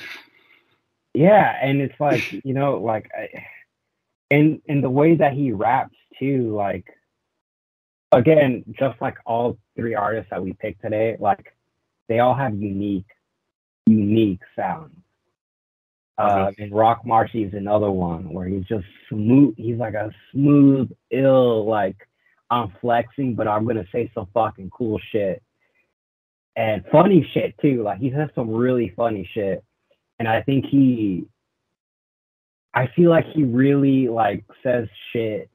yeah, 1.14 1.58
and 1.62 1.80
it's 1.82 1.98
like, 2.00 2.32
you 2.44 2.54
know, 2.54 2.78
like, 2.78 3.10
I, 3.16 3.28
and 4.30 4.62
and 4.66 4.82
the 4.82 4.90
way 4.90 5.16
that 5.16 5.34
he 5.34 5.52
raps 5.52 5.96
too, 6.18 6.54
like, 6.56 6.86
again, 8.10 8.64
just 8.78 9.00
like 9.02 9.18
all 9.26 9.58
three 9.76 9.94
artists 9.94 10.30
that 10.30 10.42
we 10.42 10.54
picked 10.54 10.80
today, 10.80 11.16
like, 11.20 11.54
they 12.08 12.20
all 12.20 12.34
have 12.34 12.54
unique, 12.54 13.10
unique 13.86 14.40
sounds. 14.56 15.01
Uh, 16.18 16.52
and 16.58 16.72
Roc 16.72 17.04
Marci 17.04 17.46
is 17.46 17.54
another 17.54 17.90
one 17.90 18.32
where 18.32 18.46
he's 18.46 18.64
just 18.64 18.84
smooth. 19.08 19.54
He's 19.56 19.78
like 19.78 19.94
a 19.94 20.12
smooth, 20.32 20.90
ill, 21.10 21.66
like 21.66 21.96
I'm 22.50 22.72
flexing, 22.80 23.34
but 23.34 23.48
I'm 23.48 23.66
gonna 23.66 23.86
say 23.92 24.10
some 24.14 24.28
fucking 24.34 24.70
cool 24.70 25.00
shit 25.10 25.42
and 26.56 26.84
funny 26.90 27.28
shit 27.32 27.54
too. 27.60 27.82
Like 27.82 27.98
he 27.98 28.10
says 28.10 28.28
some 28.34 28.50
really 28.50 28.92
funny 28.96 29.28
shit, 29.32 29.64
and 30.18 30.28
I 30.28 30.42
think 30.42 30.66
he, 30.66 31.26
I 32.74 32.88
feel 32.94 33.10
like 33.10 33.26
he 33.32 33.44
really 33.44 34.08
like 34.08 34.44
says 34.62 34.88
shit 35.12 35.48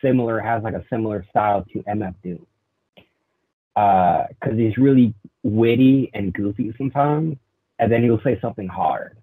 similar, 0.00 0.40
has 0.40 0.62
like 0.62 0.74
a 0.74 0.84
similar 0.90 1.24
style 1.30 1.64
to 1.72 1.82
MF 1.82 2.14
Doom. 2.22 2.46
Uh, 3.74 4.26
cause 4.44 4.52
he's 4.54 4.76
really 4.76 5.14
witty 5.42 6.10
and 6.12 6.32
goofy 6.34 6.74
sometimes, 6.76 7.36
and 7.78 7.90
then 7.90 8.02
he'll 8.02 8.20
say 8.22 8.38
something 8.40 8.68
hard. 8.68 9.16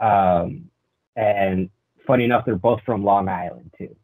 Um, 0.00 0.70
and 1.16 1.70
funny 2.06 2.24
enough, 2.24 2.44
they're 2.44 2.56
both 2.56 2.80
from 2.84 3.04
Long 3.04 3.28
Island 3.28 3.72
too, 3.76 3.94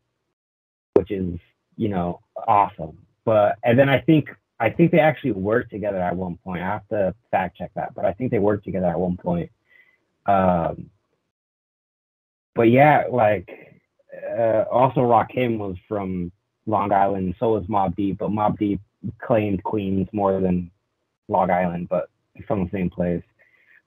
which 0.94 1.10
is 1.10 1.38
you 1.76 1.88
know 1.88 2.20
awesome. 2.46 2.98
But 3.24 3.56
and 3.64 3.78
then 3.78 3.88
I 3.88 4.00
think 4.00 4.28
I 4.58 4.70
think 4.70 4.90
they 4.90 5.00
actually 5.00 5.32
worked 5.32 5.70
together 5.70 6.00
at 6.00 6.16
one 6.16 6.38
point. 6.42 6.62
I 6.62 6.66
have 6.66 6.88
to 6.88 7.14
fact 7.30 7.56
check 7.58 7.70
that, 7.74 7.94
but 7.94 8.04
I 8.04 8.12
think 8.12 8.30
they 8.30 8.38
worked 8.38 8.64
together 8.64 8.86
at 8.86 8.98
one 8.98 9.16
point. 9.16 9.50
Um, 10.26 10.90
but 12.54 12.70
yeah, 12.70 13.04
like 13.10 13.80
uh, 14.38 14.64
also 14.70 15.00
Rakim 15.00 15.58
was 15.58 15.76
from 15.88 16.32
Long 16.66 16.92
Island, 16.92 17.34
so 17.38 17.52
was 17.52 17.64
Mobb 17.66 17.96
Deep, 17.96 18.18
but 18.18 18.30
Mobb 18.30 18.58
Deep 18.58 18.80
claimed 19.20 19.62
Queens 19.62 20.08
more 20.12 20.40
than 20.40 20.70
Long 21.28 21.50
Island, 21.50 21.88
but 21.88 22.08
from 22.46 22.64
the 22.64 22.70
same 22.70 22.90
place. 22.90 23.22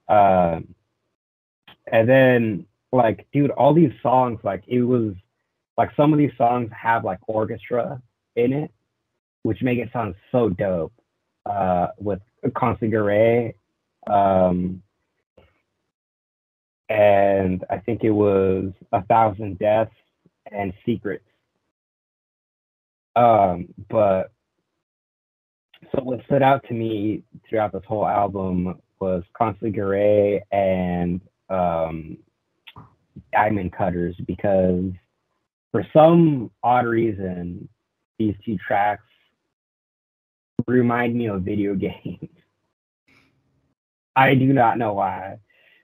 Um, 0.08 0.74
and 1.90 2.08
then 2.08 2.66
like, 2.92 3.26
dude, 3.32 3.50
all 3.52 3.74
these 3.74 3.92
songs, 4.02 4.40
like 4.42 4.64
it 4.66 4.82
was 4.82 5.14
like 5.76 5.90
some 5.96 6.12
of 6.12 6.18
these 6.18 6.32
songs 6.36 6.70
have 6.72 7.04
like 7.04 7.18
orchestra 7.26 8.00
in 8.36 8.52
it, 8.52 8.70
which 9.42 9.62
make 9.62 9.78
it 9.78 9.90
sound 9.92 10.14
so 10.32 10.48
dope. 10.48 10.92
Uh, 11.46 11.88
with 11.98 12.20
Consigliere, 12.48 13.54
um, 14.06 14.82
and 16.90 17.64
I 17.70 17.78
think 17.78 18.04
it 18.04 18.10
was 18.10 18.72
A 18.92 19.02
Thousand 19.04 19.58
Deaths 19.58 19.94
and 20.52 20.74
Secrets. 20.84 21.24
Um, 23.16 23.72
but 23.88 24.32
so 25.92 26.02
what 26.02 26.22
stood 26.26 26.42
out 26.42 26.62
to 26.68 26.74
me 26.74 27.22
throughout 27.48 27.72
this 27.72 27.82
whole 27.88 28.06
album 28.06 28.80
was 29.00 29.24
Consigliere 29.34 30.42
and 30.52 31.22
um, 31.50 32.18
Diamond 33.32 33.72
Cutters 33.72 34.16
because 34.26 34.92
for 35.72 35.86
some 35.92 36.50
odd 36.62 36.86
reason, 36.86 37.68
these 38.18 38.34
two 38.44 38.56
tracks 38.58 39.04
remind 40.66 41.14
me 41.14 41.28
of 41.28 41.42
video 41.42 41.74
games. 41.76 42.28
I 44.16 44.34
do 44.34 44.52
not 44.52 44.78
know 44.78 44.94
why. 44.94 45.38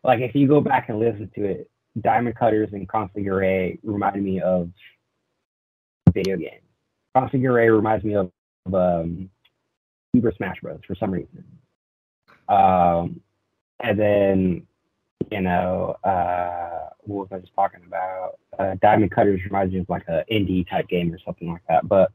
Like 0.05 0.21
if 0.21 0.35
you 0.35 0.47
go 0.47 0.61
back 0.61 0.89
and 0.89 0.99
listen 0.99 1.31
to 1.35 1.45
it, 1.45 1.71
Diamond 2.01 2.37
Cutters 2.37 2.69
and 2.73 2.89
Consigliere 2.89 3.79
remind 3.83 4.23
me 4.23 4.41
of 4.41 4.71
video 6.13 6.37
games. 6.37 6.63
Consigliere 7.17 7.75
reminds 7.75 8.05
me 8.05 8.15
of, 8.15 8.31
of 8.67 8.75
um, 8.75 9.31
Super 10.15 10.33
Smash 10.37 10.57
Bros. 10.63 10.81
for 10.87 10.95
some 10.95 11.11
reason. 11.11 11.45
Um, 12.49 13.21
and 13.81 13.99
then, 13.99 14.67
you 15.31 15.41
know, 15.41 15.97
uh, 16.05 16.91
what 17.01 17.31
was 17.31 17.33
I 17.33 17.39
just 17.41 17.55
talking 17.55 17.81
about? 17.87 18.39
Uh, 18.59 18.77
Diamond 18.81 19.11
Cutters 19.11 19.45
reminds 19.45 19.73
me 19.75 19.81
of 19.81 19.89
like 19.89 20.05
an 20.09 20.25
indie 20.31 20.69
type 20.69 20.89
game 20.89 21.13
or 21.13 21.19
something 21.25 21.51
like 21.51 21.63
that. 21.69 21.89
But 21.89 22.13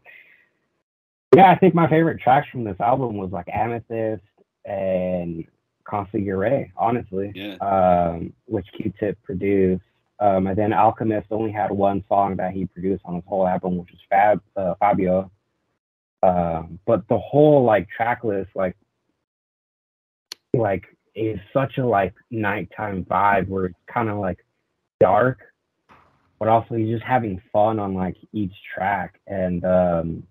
yeah, 1.35 1.49
I 1.49 1.57
think 1.57 1.73
my 1.73 1.89
favorite 1.89 2.19
tracks 2.19 2.47
from 2.49 2.63
this 2.63 2.79
album 2.79 3.17
was 3.17 3.31
like 3.31 3.47
Amethyst 3.51 4.23
and 4.65 5.45
Consigliere, 5.85 6.71
honestly, 6.77 7.31
Yeah. 7.33 7.55
um, 7.55 8.33
which 8.45 8.67
Q-Tip 8.73 9.21
produced. 9.23 9.83
Um, 10.19 10.47
and 10.47 10.57
then 10.57 10.71
Alchemist 10.71 11.27
only 11.31 11.51
had 11.51 11.71
one 11.71 12.03
song 12.07 12.35
that 12.35 12.53
he 12.53 12.65
produced 12.65 13.01
on 13.05 13.15
his 13.15 13.23
whole 13.25 13.47
album, 13.47 13.77
which 13.77 13.91
was 13.91 13.99
Fab 14.09 14.41
uh, 14.55 14.75
Fabio. 14.75 15.31
Um, 16.21 16.79
but 16.85 17.07
the 17.07 17.17
whole 17.17 17.63
like 17.63 17.89
track 17.89 18.23
list, 18.23 18.51
like, 18.53 18.75
like 20.53 20.90
is 21.15 21.39
such 21.53 21.77
a 21.77 21.85
like 21.85 22.13
nighttime 22.29 23.05
vibe 23.05 23.47
where 23.47 23.65
it's 23.65 23.75
kind 23.87 24.09
of 24.09 24.17
like 24.17 24.45
dark, 24.99 25.39
but 26.39 26.47
also 26.47 26.75
he's 26.75 26.89
just 26.89 27.03
having 27.03 27.41
fun 27.51 27.79
on 27.79 27.93
like 27.93 28.17
each 28.33 28.53
track. 28.73 29.19
And 29.27 29.63
um, 29.65 30.23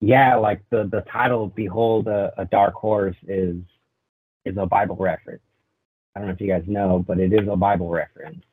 yeah, 0.00 0.36
like 0.36 0.62
the 0.70 0.88
the 0.90 1.02
title 1.10 1.48
"Behold 1.48 2.08
a, 2.08 2.32
a 2.36 2.44
Dark 2.44 2.74
Horse" 2.74 3.16
is 3.26 3.56
is 4.44 4.56
a 4.58 4.66
Bible 4.66 4.96
reference. 4.96 5.42
I 6.14 6.20
don't 6.20 6.28
know 6.28 6.34
if 6.34 6.40
you 6.40 6.48
guys 6.48 6.64
know, 6.66 7.04
but 7.06 7.18
it 7.18 7.32
is 7.32 7.48
a 7.48 7.56
Bible 7.56 7.88
reference. 7.88 8.44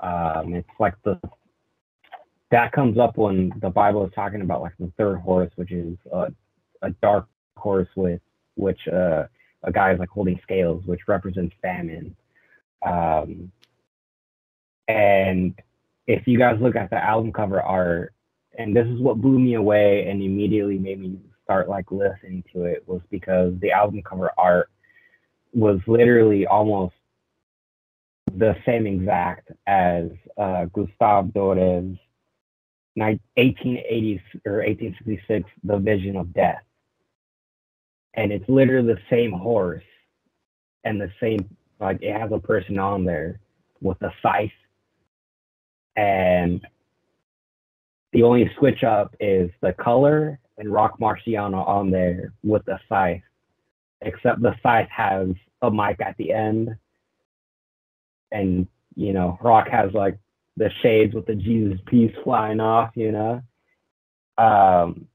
Um, 0.00 0.54
it's 0.54 0.68
like 0.78 0.94
the 1.04 1.20
that 2.50 2.72
comes 2.72 2.98
up 2.98 3.16
when 3.16 3.52
the 3.60 3.70
Bible 3.70 4.04
is 4.06 4.12
talking 4.14 4.42
about 4.42 4.60
like 4.60 4.74
the 4.78 4.92
third 4.98 5.18
horse, 5.20 5.50
which 5.56 5.72
is 5.72 5.96
a, 6.12 6.32
a 6.82 6.90
dark 7.02 7.26
horse 7.56 7.88
with 7.96 8.20
which 8.62 8.88
uh, 8.88 9.24
a 9.62 9.72
guy 9.72 9.92
is 9.92 9.98
like 9.98 10.08
holding 10.08 10.40
scales, 10.42 10.84
which 10.86 11.00
represents 11.06 11.54
famine. 11.60 12.16
Um, 12.84 13.52
and 14.88 15.54
if 16.06 16.26
you 16.26 16.38
guys 16.38 16.60
look 16.60 16.76
at 16.76 16.90
the 16.90 17.02
album 17.02 17.32
cover 17.32 17.60
art, 17.60 18.14
and 18.58 18.74
this 18.74 18.86
is 18.86 19.00
what 19.00 19.20
blew 19.20 19.38
me 19.38 19.54
away 19.54 20.08
and 20.08 20.22
immediately 20.22 20.78
made 20.78 21.00
me 21.00 21.18
start 21.44 21.68
like 21.68 21.90
listening 21.90 22.44
to 22.52 22.64
it 22.64 22.82
was 22.86 23.00
because 23.10 23.54
the 23.60 23.70
album 23.70 24.02
cover 24.02 24.30
art 24.36 24.68
was 25.52 25.80
literally 25.86 26.46
almost 26.46 26.94
the 28.34 28.56
same 28.64 28.86
exact 28.86 29.50
as 29.66 30.08
uh, 30.38 30.64
Gustave 30.66 31.32
Dore's 31.32 31.96
1880s 32.98 34.20
or 34.46 34.58
1866 34.58 35.48
The 35.64 35.78
Vision 35.78 36.16
of 36.16 36.32
Death. 36.32 36.62
And 38.14 38.32
it's 38.32 38.48
literally 38.48 38.94
the 38.94 39.00
same 39.08 39.32
horse 39.32 39.84
and 40.84 41.00
the 41.00 41.10
same, 41.20 41.48
like, 41.80 42.02
it 42.02 42.18
has 42.18 42.30
a 42.32 42.38
person 42.38 42.78
on 42.78 43.04
there 43.04 43.40
with 43.80 44.00
a 44.02 44.12
scythe. 44.22 44.50
And 45.96 46.66
the 48.12 48.22
only 48.22 48.50
switch 48.58 48.84
up 48.84 49.14
is 49.20 49.50
the 49.60 49.72
color 49.72 50.38
and 50.58 50.72
Roc 50.72 50.98
Marciano 50.98 51.66
on 51.66 51.90
there 51.90 52.32
with 52.42 52.64
the 52.66 52.78
scythe, 52.88 53.22
except 54.02 54.42
the 54.42 54.54
scythe 54.62 54.88
has 54.90 55.28
a 55.62 55.70
mic 55.70 56.00
at 56.00 56.16
the 56.18 56.32
end. 56.32 56.76
And, 58.30 58.66
you 58.94 59.12
know, 59.12 59.38
Rock 59.42 59.68
has 59.68 59.92
like 59.92 60.18
the 60.56 60.70
shades 60.82 61.14
with 61.14 61.26
the 61.26 61.34
Jesus 61.34 61.78
piece 61.86 62.14
flying 62.24 62.60
off, 62.60 62.90
you 62.94 63.12
know. 63.12 63.42
Um, 64.38 65.06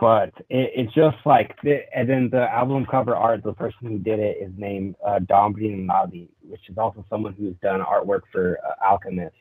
but 0.00 0.32
it, 0.48 0.72
it's 0.74 0.94
just 0.94 1.18
like, 1.26 1.54
the, 1.62 1.82
and 1.94 2.08
then 2.08 2.30
the 2.30 2.50
album 2.52 2.86
cover 2.86 3.14
art, 3.14 3.42
the 3.44 3.52
person 3.52 3.78
who 3.82 3.98
did 3.98 4.18
it 4.18 4.38
is 4.40 4.50
named 4.56 4.96
uh, 5.06 5.18
Dom 5.20 5.54
Navi, 5.54 6.28
which 6.48 6.68
is 6.70 6.78
also 6.78 7.04
someone 7.10 7.34
who's 7.34 7.54
done 7.62 7.80
artwork 7.80 8.22
for 8.32 8.58
uh, 8.66 8.84
Alchemist 8.84 9.36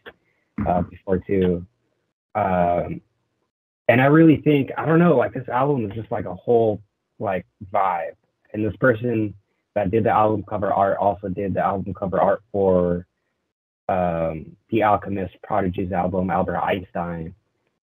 uh, 0.68 0.82
before 0.82 1.20
too. 1.20 1.66
Um, 2.36 3.02
and 3.88 4.02
I 4.02 4.06
really 4.06 4.42
think, 4.42 4.70
I 4.78 4.86
don't 4.86 5.00
know, 5.00 5.16
like 5.16 5.34
this 5.34 5.48
album 5.48 5.90
is 5.90 5.96
just 5.96 6.12
like 6.12 6.26
a 6.26 6.36
whole 6.36 6.82
like 7.20 7.46
vibe. 7.74 8.16
And 8.54 8.66
this 8.66 8.76
person 8.78 9.34
that 9.76 9.92
did 9.92 10.04
the 10.04 10.10
album 10.10 10.44
cover 10.48 10.74
art 10.74 10.98
also 10.98 11.30
did 11.30 11.54
the 11.54 11.62
album 11.66 11.94
cover 11.94 12.20
art 12.20 12.44
for 12.52 13.08
um, 13.88 14.56
the 14.70 14.84
Alchemist 14.84 15.36
Prodigy's 15.42 15.92
album, 15.92 16.30
Albert 16.30 16.58
Einstein, 16.58 17.34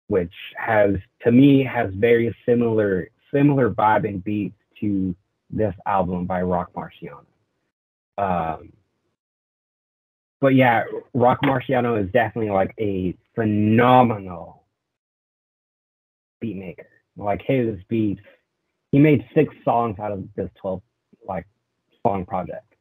which 0.09 0.33
has, 0.57 0.95
to 1.23 1.33
me, 1.33 1.63
has 1.65 1.91
very 1.95 2.35
similar 2.47 3.09
similar 3.35 3.71
vibe 3.71 4.09
and 4.09 4.23
beats 4.23 4.57
to 4.81 5.15
this 5.51 5.75
album 5.85 6.27
by 6.27 6.43
Roc 6.43 6.73
Marciano. 6.75 7.25
Um, 8.19 8.73
but 10.41 10.55
yeah, 10.55 10.85
Roc 11.15 11.41
Marciano 11.43 12.03
is 12.03 12.11
definitely 12.13 12.51
like 12.51 12.75
a 12.79 13.15
phenomenal 13.35 14.65
beat 16.41 16.57
maker. 16.57 16.89
Like 17.17 17.43
his 17.43 17.79
beats, 17.89 18.21
he 18.93 18.99
made 18.99 19.27
six 19.35 19.55
songs 19.65 19.99
out 19.99 20.13
of 20.13 20.29
this 20.37 20.51
12 20.61 20.83
like 21.27 21.47
song 22.07 22.27
project. 22.27 22.75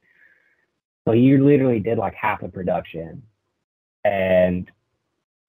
So 1.08 1.14
he 1.14 1.38
literally 1.38 1.80
did 1.80 1.98
like 1.98 2.16
half 2.16 2.44
a 2.44 2.50
production. 2.50 3.24
And 4.04 4.70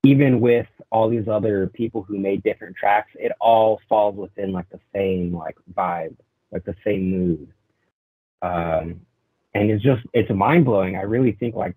even 0.07 0.38
with 0.40 0.68
all 0.90 1.09
these 1.09 1.26
other 1.26 1.66
people 1.66 2.02
who 2.02 2.16
made 2.16 2.40
different 2.44 2.76
tracks, 2.76 3.11
it 3.16 3.32
all 3.40 3.80
falls 3.88 4.14
within 4.14 4.52
like 4.52 4.68
the 4.70 4.78
same 4.94 5.34
like 5.34 5.57
vibe, 5.74 6.14
like 6.52 6.64
the 6.64 6.76
same 6.84 7.11
mood. 7.11 7.48
Um, 8.40 9.00
and 9.52 9.68
it's 9.70 9.82
just 9.82 10.02
it's 10.12 10.30
mind 10.30 10.64
blowing. 10.64 10.94
I 10.96 11.02
really 11.02 11.32
think 11.32 11.57
like 11.57 11.74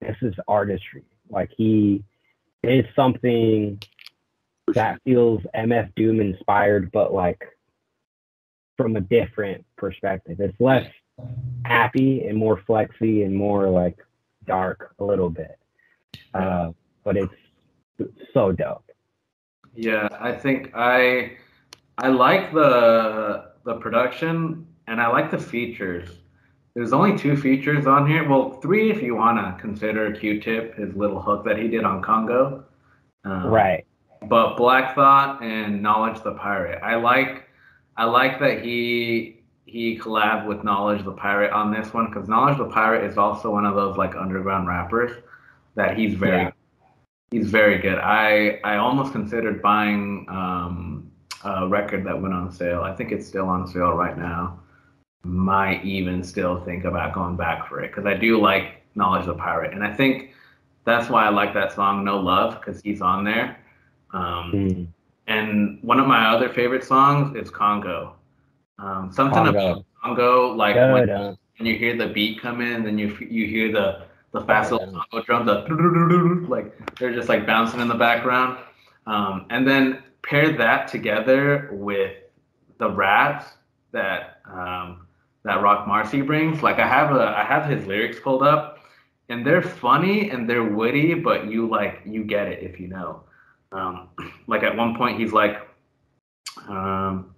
this 0.00 0.16
is 0.22 0.34
artistry. 0.48 1.04
Like 1.28 1.50
he 1.54 2.02
is 2.62 2.86
something 2.96 3.78
that 4.68 4.98
feels 5.04 5.42
MF 5.54 5.94
Doom 5.94 6.18
inspired, 6.18 6.90
but 6.92 7.12
like 7.12 7.44
from 8.78 8.96
a 8.96 9.02
different 9.02 9.66
perspective. 9.76 10.40
It's 10.40 10.58
less 10.58 10.86
happy 11.66 12.24
and 12.26 12.38
more 12.38 12.62
flexy 12.66 13.22
and 13.22 13.36
more 13.36 13.68
like 13.68 13.98
dark 14.46 14.94
a 14.98 15.04
little 15.04 15.28
bit. 15.28 15.58
Uh, 16.32 16.72
but 17.04 17.16
it's 17.16 17.34
so 18.32 18.52
dope. 18.52 18.84
Yeah, 19.74 20.08
I 20.20 20.32
think 20.32 20.70
I 20.74 21.36
I 21.98 22.08
like 22.08 22.52
the 22.52 23.52
the 23.64 23.74
production 23.74 24.66
and 24.86 25.00
I 25.00 25.08
like 25.08 25.30
the 25.30 25.38
features. 25.38 26.08
There's 26.74 26.92
only 26.92 27.16
two 27.18 27.36
features 27.36 27.86
on 27.86 28.08
here. 28.08 28.28
Well, 28.28 28.52
three 28.62 28.90
if 28.90 29.02
you 29.02 29.14
want 29.14 29.38
to 29.38 29.60
consider 29.60 30.10
Q-Tip, 30.12 30.76
his 30.76 30.94
little 30.96 31.20
hook 31.20 31.44
that 31.44 31.58
he 31.58 31.68
did 31.68 31.84
on 31.84 32.02
Congo. 32.02 32.64
Um, 33.24 33.46
Right. 33.46 33.86
But 34.28 34.56
Black 34.56 34.94
Thought 34.94 35.42
and 35.42 35.82
Knowledge 35.82 36.22
the 36.22 36.32
Pirate. 36.32 36.80
I 36.82 36.94
like 36.94 37.48
I 37.96 38.04
like 38.04 38.40
that 38.40 38.64
he 38.64 39.42
he 39.66 39.98
collabed 39.98 40.46
with 40.46 40.64
Knowledge 40.64 41.04
the 41.04 41.12
Pirate 41.12 41.52
on 41.52 41.72
this 41.72 41.92
one 41.92 42.06
because 42.06 42.28
Knowledge 42.28 42.58
the 42.58 42.68
Pirate 42.68 43.04
is 43.04 43.18
also 43.18 43.50
one 43.50 43.66
of 43.66 43.74
those 43.74 43.96
like 43.96 44.14
underground 44.14 44.68
rappers 44.68 45.12
that 45.74 45.96
he's 45.96 46.14
very 46.14 46.42
Yeah. 46.42 46.51
He's 47.32 47.50
very 47.50 47.78
good. 47.78 47.98
I 47.98 48.60
I 48.62 48.76
almost 48.76 49.10
considered 49.12 49.60
buying 49.62 50.26
um 50.28 51.10
uh, 51.44 51.66
record 51.66 52.04
that 52.06 52.20
went 52.22 52.32
on 52.34 52.52
sale. 52.52 52.82
I 52.82 52.94
think 52.94 53.10
it's 53.10 53.26
still 53.26 53.48
on 53.48 53.66
sale 53.66 53.94
right 53.94 54.16
now. 54.16 54.60
Might 55.24 55.84
even 55.84 56.22
still 56.22 56.60
think 56.64 56.84
about 56.84 57.12
going 57.14 57.36
back 57.36 57.66
for 57.68 57.80
it 57.80 57.88
because 57.88 58.06
I 58.06 58.14
do 58.14 58.40
like 58.40 58.82
Knowledge 58.94 59.22
of 59.22 59.26
the 59.36 59.42
Pirate, 59.42 59.72
and 59.72 59.82
I 59.82 59.92
think 59.92 60.30
that's 60.84 61.08
why 61.08 61.24
I 61.26 61.30
like 61.30 61.52
that 61.54 61.72
song 61.72 62.04
No 62.04 62.18
Love 62.20 62.60
because 62.60 62.80
he's 62.82 63.00
on 63.00 63.24
there. 63.24 63.58
Um, 64.12 64.52
Mm. 64.52 64.86
and 65.26 65.78
one 65.82 65.98
of 65.98 66.06
my 66.06 66.26
other 66.26 66.48
favorite 66.48 66.84
songs 66.84 67.34
is 67.36 67.50
Congo. 67.50 68.14
Um, 68.78 69.10
something 69.12 69.44
Congo. 69.44 69.50
about 69.50 69.84
Congo, 70.02 70.52
like 70.54 70.76
when, 70.76 71.08
when 71.56 71.66
you 71.66 71.76
hear 71.76 71.96
the 71.96 72.08
beat 72.08 72.40
come 72.40 72.60
in, 72.60 72.84
then 72.84 72.98
you 72.98 73.16
you 73.20 73.46
hear 73.46 73.72
the 73.72 74.02
the 74.32 74.40
fast 74.40 74.72
little 74.72 75.02
drums, 75.24 75.46
the 75.46 76.46
like 76.48 76.96
they're 76.98 77.14
just 77.14 77.28
like 77.28 77.46
bouncing 77.46 77.80
in 77.80 77.88
the 77.88 77.94
background. 77.94 78.58
Um, 79.06 79.46
and 79.50 79.66
then 79.66 80.02
pair 80.22 80.52
that 80.56 80.88
together 80.88 81.70
with 81.72 82.16
the 82.78 82.90
raps 82.90 83.46
that 83.92 84.40
um, 84.50 85.06
that 85.44 85.60
Roc 85.60 85.86
Marci 85.86 86.26
brings. 86.26 86.62
Like 86.62 86.78
I 86.78 86.88
have 86.88 87.14
a 87.14 87.34
I 87.36 87.44
have 87.44 87.68
his 87.68 87.86
lyrics 87.86 88.18
pulled 88.20 88.42
up, 88.42 88.78
and 89.28 89.46
they're 89.46 89.62
funny 89.62 90.30
and 90.30 90.48
they're 90.48 90.64
witty, 90.64 91.14
but 91.14 91.46
you 91.46 91.68
like 91.68 92.00
you 92.04 92.24
get 92.24 92.48
it 92.48 92.62
if 92.62 92.80
you 92.80 92.88
know. 92.88 93.24
Um, 93.70 94.08
like 94.46 94.62
at 94.62 94.76
one 94.76 94.96
point 94.96 95.20
he's 95.20 95.32
like, 95.32 95.60
um, 96.68 97.34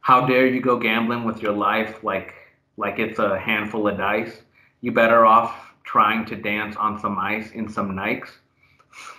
"How 0.00 0.26
dare 0.26 0.46
you 0.46 0.60
go 0.60 0.76
gambling 0.76 1.24
with 1.24 1.40
your 1.40 1.52
life 1.52 2.02
like 2.02 2.34
like 2.76 2.98
it's 2.98 3.18
a 3.20 3.38
handful 3.38 3.86
of 3.86 3.96
dice? 3.96 4.42
You 4.80 4.90
better 4.90 5.24
off 5.24 5.71
trying 5.84 6.24
to 6.26 6.36
dance 6.36 6.76
on 6.76 6.98
some 6.98 7.18
ice 7.18 7.50
in 7.52 7.68
some 7.68 7.92
Nikes." 7.92 8.30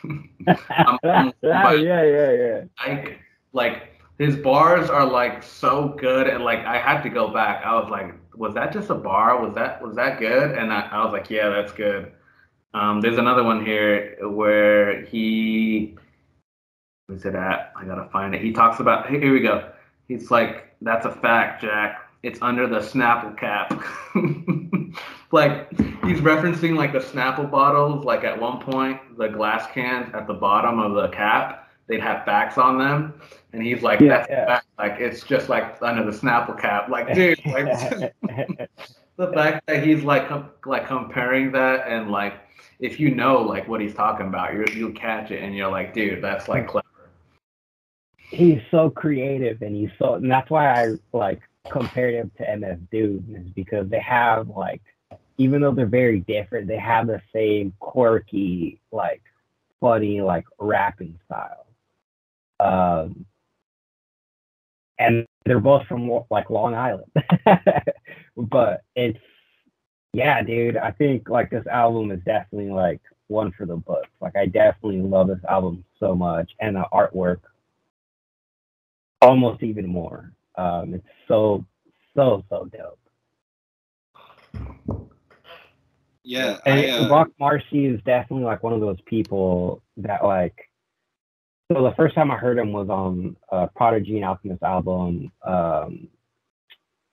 I'm- 0.03 0.99
I'm- 1.03 1.33
yeah, 1.41 1.73
yeah, 1.73 2.03
yeah, 2.03 2.31
yeah. 2.31 2.63
like 2.85 3.19
like 3.53 3.89
his 4.19 4.35
bars 4.35 4.89
are 4.89 5.05
like 5.05 5.41
so 5.43 5.89
good 5.99 6.27
and 6.27 6.43
like 6.43 6.59
I 6.59 6.77
had 6.77 7.01
to 7.03 7.09
go 7.09 7.27
back. 7.29 7.65
I 7.65 7.73
was 7.79 7.89
like, 7.89 8.13
was 8.35 8.53
that 8.53 8.71
just 8.71 8.89
a 8.89 8.95
bar? 8.95 9.41
Was 9.43 9.53
that 9.55 9.81
was 9.81 9.95
that 9.95 10.19
good? 10.19 10.51
And 10.51 10.71
I, 10.71 10.81
I 10.91 11.03
was 11.03 11.11
like, 11.13 11.29
yeah, 11.29 11.49
that's 11.49 11.71
good. 11.71 12.11
Um, 12.73 13.01
there's 13.01 13.17
another 13.17 13.43
one 13.43 13.65
here 13.65 14.17
where 14.21 15.01
he 15.05 15.97
where's 17.07 17.25
it 17.25 17.35
at? 17.35 17.73
I 17.75 17.85
gotta 17.85 18.09
find 18.09 18.33
it. 18.35 18.41
He 18.41 18.51
talks 18.51 18.79
about 18.79 19.09
here 19.09 19.33
we 19.33 19.39
go. 19.41 19.71
He's 20.07 20.29
like, 20.31 20.75
that's 20.81 21.05
a 21.05 21.11
fact, 21.11 21.61
Jack. 21.61 21.99
It's 22.23 22.41
under 22.41 22.67
the 22.67 22.79
Snapple 22.79 23.37
cap. 23.37 23.83
like 25.33 25.69
he's 26.05 26.19
referencing 26.21 26.77
like 26.77 26.93
the 26.93 26.99
Snapple 26.99 27.49
bottles. 27.49 28.05
Like 28.05 28.23
at 28.23 28.39
one 28.39 28.59
point, 28.59 29.17
the 29.17 29.27
glass 29.27 29.69
cans 29.71 30.13
at 30.13 30.27
the 30.27 30.33
bottom 30.33 30.79
of 30.79 30.93
the 30.93 31.09
cap, 31.09 31.69
they'd 31.87 31.99
have 32.01 32.23
facts 32.23 32.57
on 32.57 32.77
them, 32.77 33.19
and 33.51 33.63
he's 33.63 33.81
like, 33.81 33.99
Yeah, 33.99 34.25
"That's 34.25 34.29
yeah. 34.29 34.61
like 34.77 34.99
it's 34.99 35.23
just 35.23 35.49
like 35.49 35.81
under 35.81 36.03
the 36.09 36.15
Snapple 36.17 36.59
cap." 36.59 36.87
Like, 36.87 37.13
dude, 37.13 37.39
like 37.47 37.65
the 39.17 39.31
fact 39.33 39.65
that 39.67 39.83
he's 39.83 40.03
like 40.03 40.27
com- 40.29 40.51
like 40.65 40.87
comparing 40.87 41.51
that 41.53 41.87
and 41.87 42.11
like 42.11 42.35
if 42.79 42.99
you 42.99 43.13
know 43.13 43.41
like 43.41 43.67
what 43.67 43.81
he's 43.81 43.95
talking 43.95 44.27
about, 44.27 44.53
you 44.53 44.65
you'll 44.75 44.91
catch 44.91 45.31
it, 45.31 45.41
and 45.41 45.55
you're 45.55 45.71
like, 45.71 45.93
dude, 45.95 46.21
that's 46.23 46.47
like 46.47 46.67
clever. 46.67 46.85
he's 48.29 48.61
so 48.69 48.89
creative 48.89 49.61
and 49.63 49.75
he's 49.75 49.89
so 49.97 50.15
and 50.15 50.29
that's 50.31 50.49
why 50.51 50.71
I 50.71 50.93
like 51.11 51.41
compared 51.71 52.13
him 52.13 52.31
to 52.37 52.43
MF 52.43 52.89
Doom 52.91 53.35
is 53.35 53.49
because 53.51 53.89
they 53.89 53.99
have 53.99 54.49
like 54.49 54.81
even 55.37 55.61
though 55.61 55.71
they're 55.71 55.85
very 55.85 56.19
different, 56.21 56.67
they 56.67 56.77
have 56.77 57.07
the 57.07 57.21
same 57.33 57.73
quirky, 57.79 58.79
like 58.91 59.21
funny, 59.79 60.21
like 60.21 60.45
rapping 60.59 61.19
style. 61.25 61.65
Um 62.59 63.25
and 64.99 65.25
they're 65.45 65.59
both 65.59 65.85
from 65.87 66.09
like 66.29 66.49
Long 66.49 66.73
Island. 66.75 67.11
but 68.37 68.83
it's 68.95 69.19
yeah, 70.13 70.41
dude, 70.43 70.77
I 70.77 70.91
think 70.91 71.27
like 71.29 71.49
this 71.49 71.65
album 71.67 72.11
is 72.11 72.21
definitely 72.23 72.71
like 72.71 73.01
one 73.27 73.51
for 73.51 73.65
the 73.65 73.75
books. 73.75 74.09
Like 74.21 74.35
I 74.35 74.45
definitely 74.45 75.01
love 75.01 75.27
this 75.27 75.43
album 75.49 75.83
so 75.99 76.15
much 76.15 76.51
and 76.59 76.75
the 76.75 76.85
artwork 76.93 77.39
almost 79.21 79.63
even 79.63 79.87
more. 79.87 80.31
Um, 80.55 80.93
it's 80.93 81.07
so 81.27 81.65
so 82.15 82.43
so 82.49 82.69
dope. 82.71 82.99
Yeah, 86.23 86.57
And 86.65 86.79
I, 86.79 86.89
uh, 86.89 87.09
Roc 87.09 87.29
Marci 87.39 87.93
is 87.93 88.01
definitely 88.03 88.45
like 88.45 88.63
one 88.63 88.73
of 88.73 88.79
those 88.79 89.01
people 89.05 89.83
that 89.97 90.23
like. 90.23 90.69
So 91.71 91.83
the 91.83 91.93
first 91.95 92.15
time 92.15 92.29
I 92.31 92.37
heard 92.37 92.57
him 92.57 92.71
was 92.71 92.89
on 92.89 93.35
uh, 93.51 93.67
Prodigy 93.75 94.17
and 94.17 94.25
Alchemist 94.25 94.61
album, 94.63 95.31
um, 95.45 96.07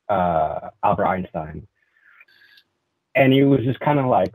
uh, 0.09 0.71
Albert 0.85 1.07
Einstein, 1.07 1.67
and 3.15 3.33
he 3.33 3.43
was 3.43 3.61
just 3.61 3.81
kind 3.81 3.99
of 3.99 4.07
like, 4.07 4.35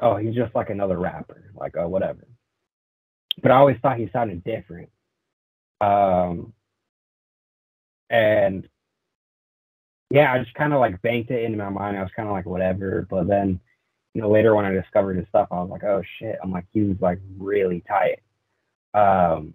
oh, 0.00 0.16
he's 0.16 0.34
just 0.34 0.54
like 0.54 0.70
another 0.70 0.98
rapper, 0.98 1.50
like 1.54 1.76
oh 1.76 1.88
whatever. 1.88 2.26
But 3.42 3.50
I 3.50 3.56
always 3.56 3.78
thought 3.82 3.98
he 3.98 4.08
sounded 4.12 4.44
different. 4.44 4.90
Um, 5.80 6.52
and 8.08 8.68
yeah, 10.14 10.32
I 10.32 10.38
just 10.38 10.54
kind 10.54 10.72
of 10.72 10.78
like 10.78 11.02
banked 11.02 11.32
it 11.32 11.42
into 11.42 11.58
my 11.58 11.70
mind. 11.70 11.96
I 11.96 12.02
was 12.02 12.12
kind 12.14 12.28
of 12.28 12.34
like 12.34 12.46
whatever. 12.46 13.04
But 13.10 13.26
then, 13.26 13.58
you 14.14 14.22
know, 14.22 14.30
later 14.30 14.54
when 14.54 14.64
I 14.64 14.70
discovered 14.70 15.16
his 15.16 15.26
stuff, 15.28 15.48
I 15.50 15.56
was 15.56 15.70
like, 15.70 15.82
oh 15.82 16.02
shit. 16.20 16.38
I'm 16.40 16.52
like, 16.52 16.66
he 16.72 16.82
was 16.82 16.96
like 17.00 17.18
really 17.36 17.82
tight. 17.88 18.20
Um, 18.94 19.54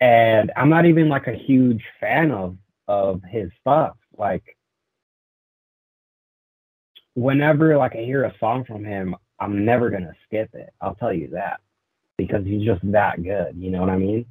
and 0.00 0.50
I'm 0.56 0.70
not 0.70 0.86
even 0.86 1.10
like 1.10 1.26
a 1.26 1.34
huge 1.34 1.84
fan 2.00 2.30
of 2.30 2.56
of 2.88 3.20
his 3.22 3.50
stuff. 3.60 3.96
Like, 4.16 4.56
whenever 7.12 7.76
like 7.76 7.94
I 7.94 8.00
hear 8.00 8.24
a 8.24 8.34
song 8.40 8.64
from 8.64 8.82
him, 8.82 9.14
I'm 9.40 9.66
never 9.66 9.90
gonna 9.90 10.14
skip 10.24 10.54
it. 10.54 10.72
I'll 10.80 10.94
tell 10.94 11.12
you 11.12 11.28
that 11.34 11.60
because 12.16 12.46
he's 12.46 12.64
just 12.64 12.80
that 12.92 13.22
good. 13.22 13.56
You 13.58 13.70
know 13.70 13.82
what 13.82 13.90
I 13.90 13.98
mean? 13.98 14.24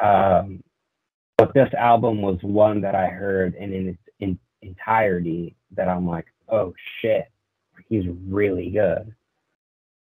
Um, 0.00 0.62
but 1.36 1.52
this 1.54 1.72
album 1.74 2.22
was 2.22 2.38
one 2.42 2.80
that 2.80 2.94
I 2.94 3.08
heard 3.08 3.54
and 3.54 3.72
in 3.72 3.88
its 3.90 3.98
in 4.20 4.38
entirety 4.62 5.54
that 5.72 5.88
I'm 5.88 6.06
like, 6.06 6.26
oh 6.48 6.74
shit, 7.00 7.30
he's 7.88 8.04
really 8.26 8.70
good. 8.70 9.14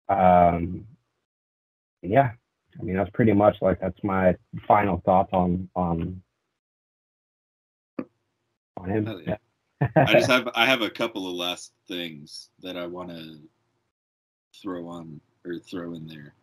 Um, 0.08 0.86
yeah, 2.02 2.32
I 2.78 2.82
mean 2.82 2.96
that's 2.96 3.10
pretty 3.10 3.32
much 3.32 3.56
like 3.62 3.80
that's 3.80 4.02
my 4.02 4.36
final 4.66 5.00
thoughts 5.04 5.30
on 5.32 5.68
on 5.74 6.22
on 8.76 8.90
him. 8.90 9.22
Yeah. 9.26 9.36
Yeah. 9.80 9.88
I 9.96 10.12
just 10.12 10.30
have 10.30 10.48
I 10.54 10.66
have 10.66 10.82
a 10.82 10.90
couple 10.90 11.28
of 11.28 11.34
last 11.34 11.72
things 11.88 12.50
that 12.62 12.76
I 12.76 12.86
want 12.86 13.10
to 13.10 13.38
throw 14.60 14.86
on 14.86 15.20
or 15.46 15.58
throw 15.58 15.94
in 15.94 16.06
there. 16.06 16.34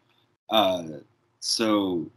Uh, 0.49 0.99
so 1.39 2.09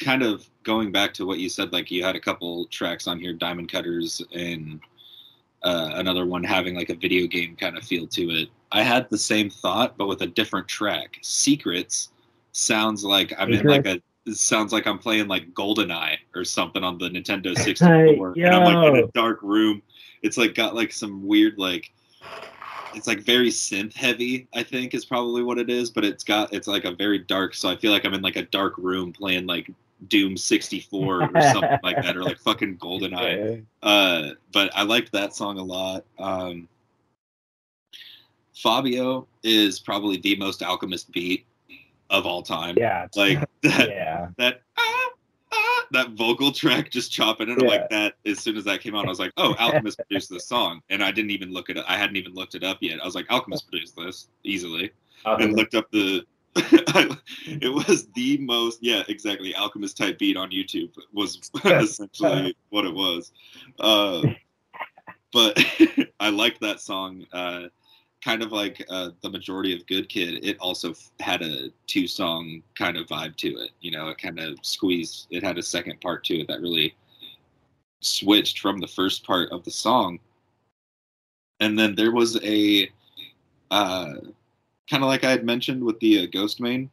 kind 0.00 0.22
of 0.22 0.48
going 0.62 0.92
back 0.92 1.14
to 1.14 1.26
what 1.26 1.38
you 1.38 1.48
said, 1.48 1.72
like 1.72 1.90
you 1.90 2.04
had 2.04 2.16
a 2.16 2.20
couple 2.20 2.66
tracks 2.66 3.06
on 3.06 3.18
here, 3.18 3.32
Diamond 3.32 3.70
Cutters, 3.70 4.22
and 4.32 4.80
uh, 5.62 5.90
another 5.94 6.26
one 6.26 6.42
having 6.42 6.74
like 6.74 6.90
a 6.90 6.94
video 6.94 7.26
game 7.26 7.56
kind 7.56 7.76
of 7.76 7.84
feel 7.84 8.06
to 8.08 8.22
it. 8.30 8.48
I 8.72 8.82
had 8.82 9.08
the 9.10 9.18
same 9.18 9.50
thought, 9.50 9.96
but 9.96 10.06
with 10.06 10.22
a 10.22 10.26
different 10.26 10.68
track. 10.68 11.18
Secrets 11.22 12.10
sounds 12.52 13.04
like 13.04 13.32
I'm 13.38 13.52
in 13.52 13.66
like 13.66 13.86
a. 13.86 14.00
It 14.26 14.36
sounds 14.36 14.72
like 14.72 14.86
I'm 14.86 14.98
playing 14.98 15.28
like 15.28 15.54
GoldenEye 15.54 16.18
or 16.34 16.44
something 16.44 16.84
on 16.84 16.98
the 16.98 17.08
Nintendo 17.08 17.56
64, 17.58 18.34
and 18.36 18.46
I'm 18.48 18.64
like 18.64 18.94
in 18.94 19.04
a 19.04 19.06
dark 19.08 19.42
room. 19.42 19.82
It's 20.22 20.36
like 20.36 20.54
got 20.54 20.74
like 20.74 20.92
some 20.92 21.26
weird 21.26 21.58
like 21.58 21.90
it's 22.94 23.06
like 23.06 23.20
very 23.20 23.50
synth 23.50 23.94
heavy 23.94 24.48
i 24.54 24.62
think 24.62 24.94
is 24.94 25.04
probably 25.04 25.42
what 25.42 25.58
it 25.58 25.70
is 25.70 25.90
but 25.90 26.04
it's 26.04 26.24
got 26.24 26.52
it's 26.52 26.66
like 26.66 26.84
a 26.84 26.90
very 26.90 27.18
dark 27.18 27.54
so 27.54 27.68
i 27.68 27.76
feel 27.76 27.92
like 27.92 28.04
i'm 28.04 28.14
in 28.14 28.20
like 28.20 28.36
a 28.36 28.42
dark 28.42 28.76
room 28.78 29.12
playing 29.12 29.46
like 29.46 29.70
doom 30.08 30.36
64 30.36 31.22
or 31.22 31.42
something 31.52 31.78
like 31.82 31.96
that 32.02 32.16
or 32.16 32.22
like 32.22 32.38
fucking 32.38 32.78
goldeneye. 32.78 33.64
Uh 33.82 34.30
but 34.52 34.70
i 34.74 34.82
liked 34.82 35.12
that 35.12 35.34
song 35.34 35.58
a 35.58 35.62
lot. 35.62 36.04
Um 36.18 36.68
fabio 38.54 39.26
is 39.42 39.78
probably 39.78 40.16
the 40.18 40.36
most 40.36 40.62
alchemist 40.62 41.10
beat 41.12 41.46
of 42.10 42.26
all 42.26 42.42
time. 42.42 42.74
Yeah. 42.78 43.06
like 43.14 43.38
that 43.62 43.88
yeah. 43.88 44.28
that 44.38 44.62
ah, 44.78 45.08
ah, 45.52 45.84
that 45.92 46.10
vocal 46.10 46.50
track 46.52 46.90
just 46.90 47.12
chopping 47.12 47.48
it 47.50 47.62
Yeah. 47.62 47.68
like 47.68 47.88
that. 47.90 48.14
As 48.26 48.38
soon 48.40 48.56
as 48.56 48.64
that 48.64 48.80
came 48.80 48.94
out 48.94 49.06
i 49.06 49.08
was 49.08 49.18
like 49.20 49.32
oh 49.36 49.54
alchemist 49.58 49.98
produced 50.08 50.30
this 50.30 50.46
song. 50.46 50.80
And 50.90 51.02
i 51.04 51.10
didn't 51.10 51.30
even 51.30 51.52
look 51.52 51.68
it 51.70 51.76
up. 51.76 51.84
I 51.88 51.96
hadn't 51.96 52.16
even 52.16 52.34
looked 52.34 52.54
it 52.54 52.64
up 52.64 52.78
yet. 52.80 53.00
I 53.00 53.04
was 53.04 53.14
like 53.14 53.26
alchemist 53.30 53.68
produced 53.68 53.96
this 53.96 54.28
easily. 54.44 54.92
And 55.26 55.54
looked 55.54 55.74
up 55.74 55.90
the 55.90 56.24
it 56.56 57.72
was 57.72 58.08
the 58.14 58.36
most 58.38 58.78
yeah 58.82 59.02
exactly 59.08 59.54
alchemist 59.54 59.96
type 59.96 60.18
beat 60.18 60.36
on 60.36 60.50
youtube 60.50 60.90
was 61.12 61.50
essentially 61.64 62.56
what 62.70 62.84
it 62.84 62.92
was 62.92 63.32
uh, 63.78 64.20
but 65.32 65.56
i 66.20 66.28
liked 66.28 66.60
that 66.60 66.80
song 66.80 67.24
uh, 67.32 67.66
kind 68.22 68.42
of 68.42 68.52
like 68.52 68.84
uh, 68.90 69.10
the 69.22 69.30
majority 69.30 69.74
of 69.74 69.86
Good 69.86 70.08
Kid, 70.08 70.44
it 70.44 70.58
also 70.60 70.90
f- 70.90 71.10
had 71.20 71.42
a 71.42 71.70
two 71.86 72.06
song 72.06 72.62
kind 72.76 72.96
of 72.96 73.06
vibe 73.06 73.36
to 73.36 73.48
it. 73.56 73.70
You 73.80 73.92
know, 73.92 74.08
it 74.08 74.18
kind 74.18 74.38
of 74.38 74.58
squeezed. 74.62 75.26
It 75.30 75.42
had 75.42 75.58
a 75.58 75.62
second 75.62 76.00
part 76.00 76.24
to 76.24 76.40
it 76.40 76.48
that 76.48 76.60
really 76.60 76.94
switched 78.00 78.60
from 78.60 78.78
the 78.78 78.86
first 78.86 79.24
part 79.24 79.50
of 79.50 79.64
the 79.64 79.70
song. 79.70 80.18
And 81.60 81.78
then 81.78 81.94
there 81.94 82.12
was 82.12 82.42
a 82.42 82.90
uh, 83.70 84.14
kind 84.90 85.02
of 85.02 85.08
like 85.08 85.24
I 85.24 85.30
had 85.30 85.44
mentioned 85.44 85.82
with 85.84 85.98
the 86.00 86.24
uh, 86.24 86.26
Ghostemane 86.26 86.88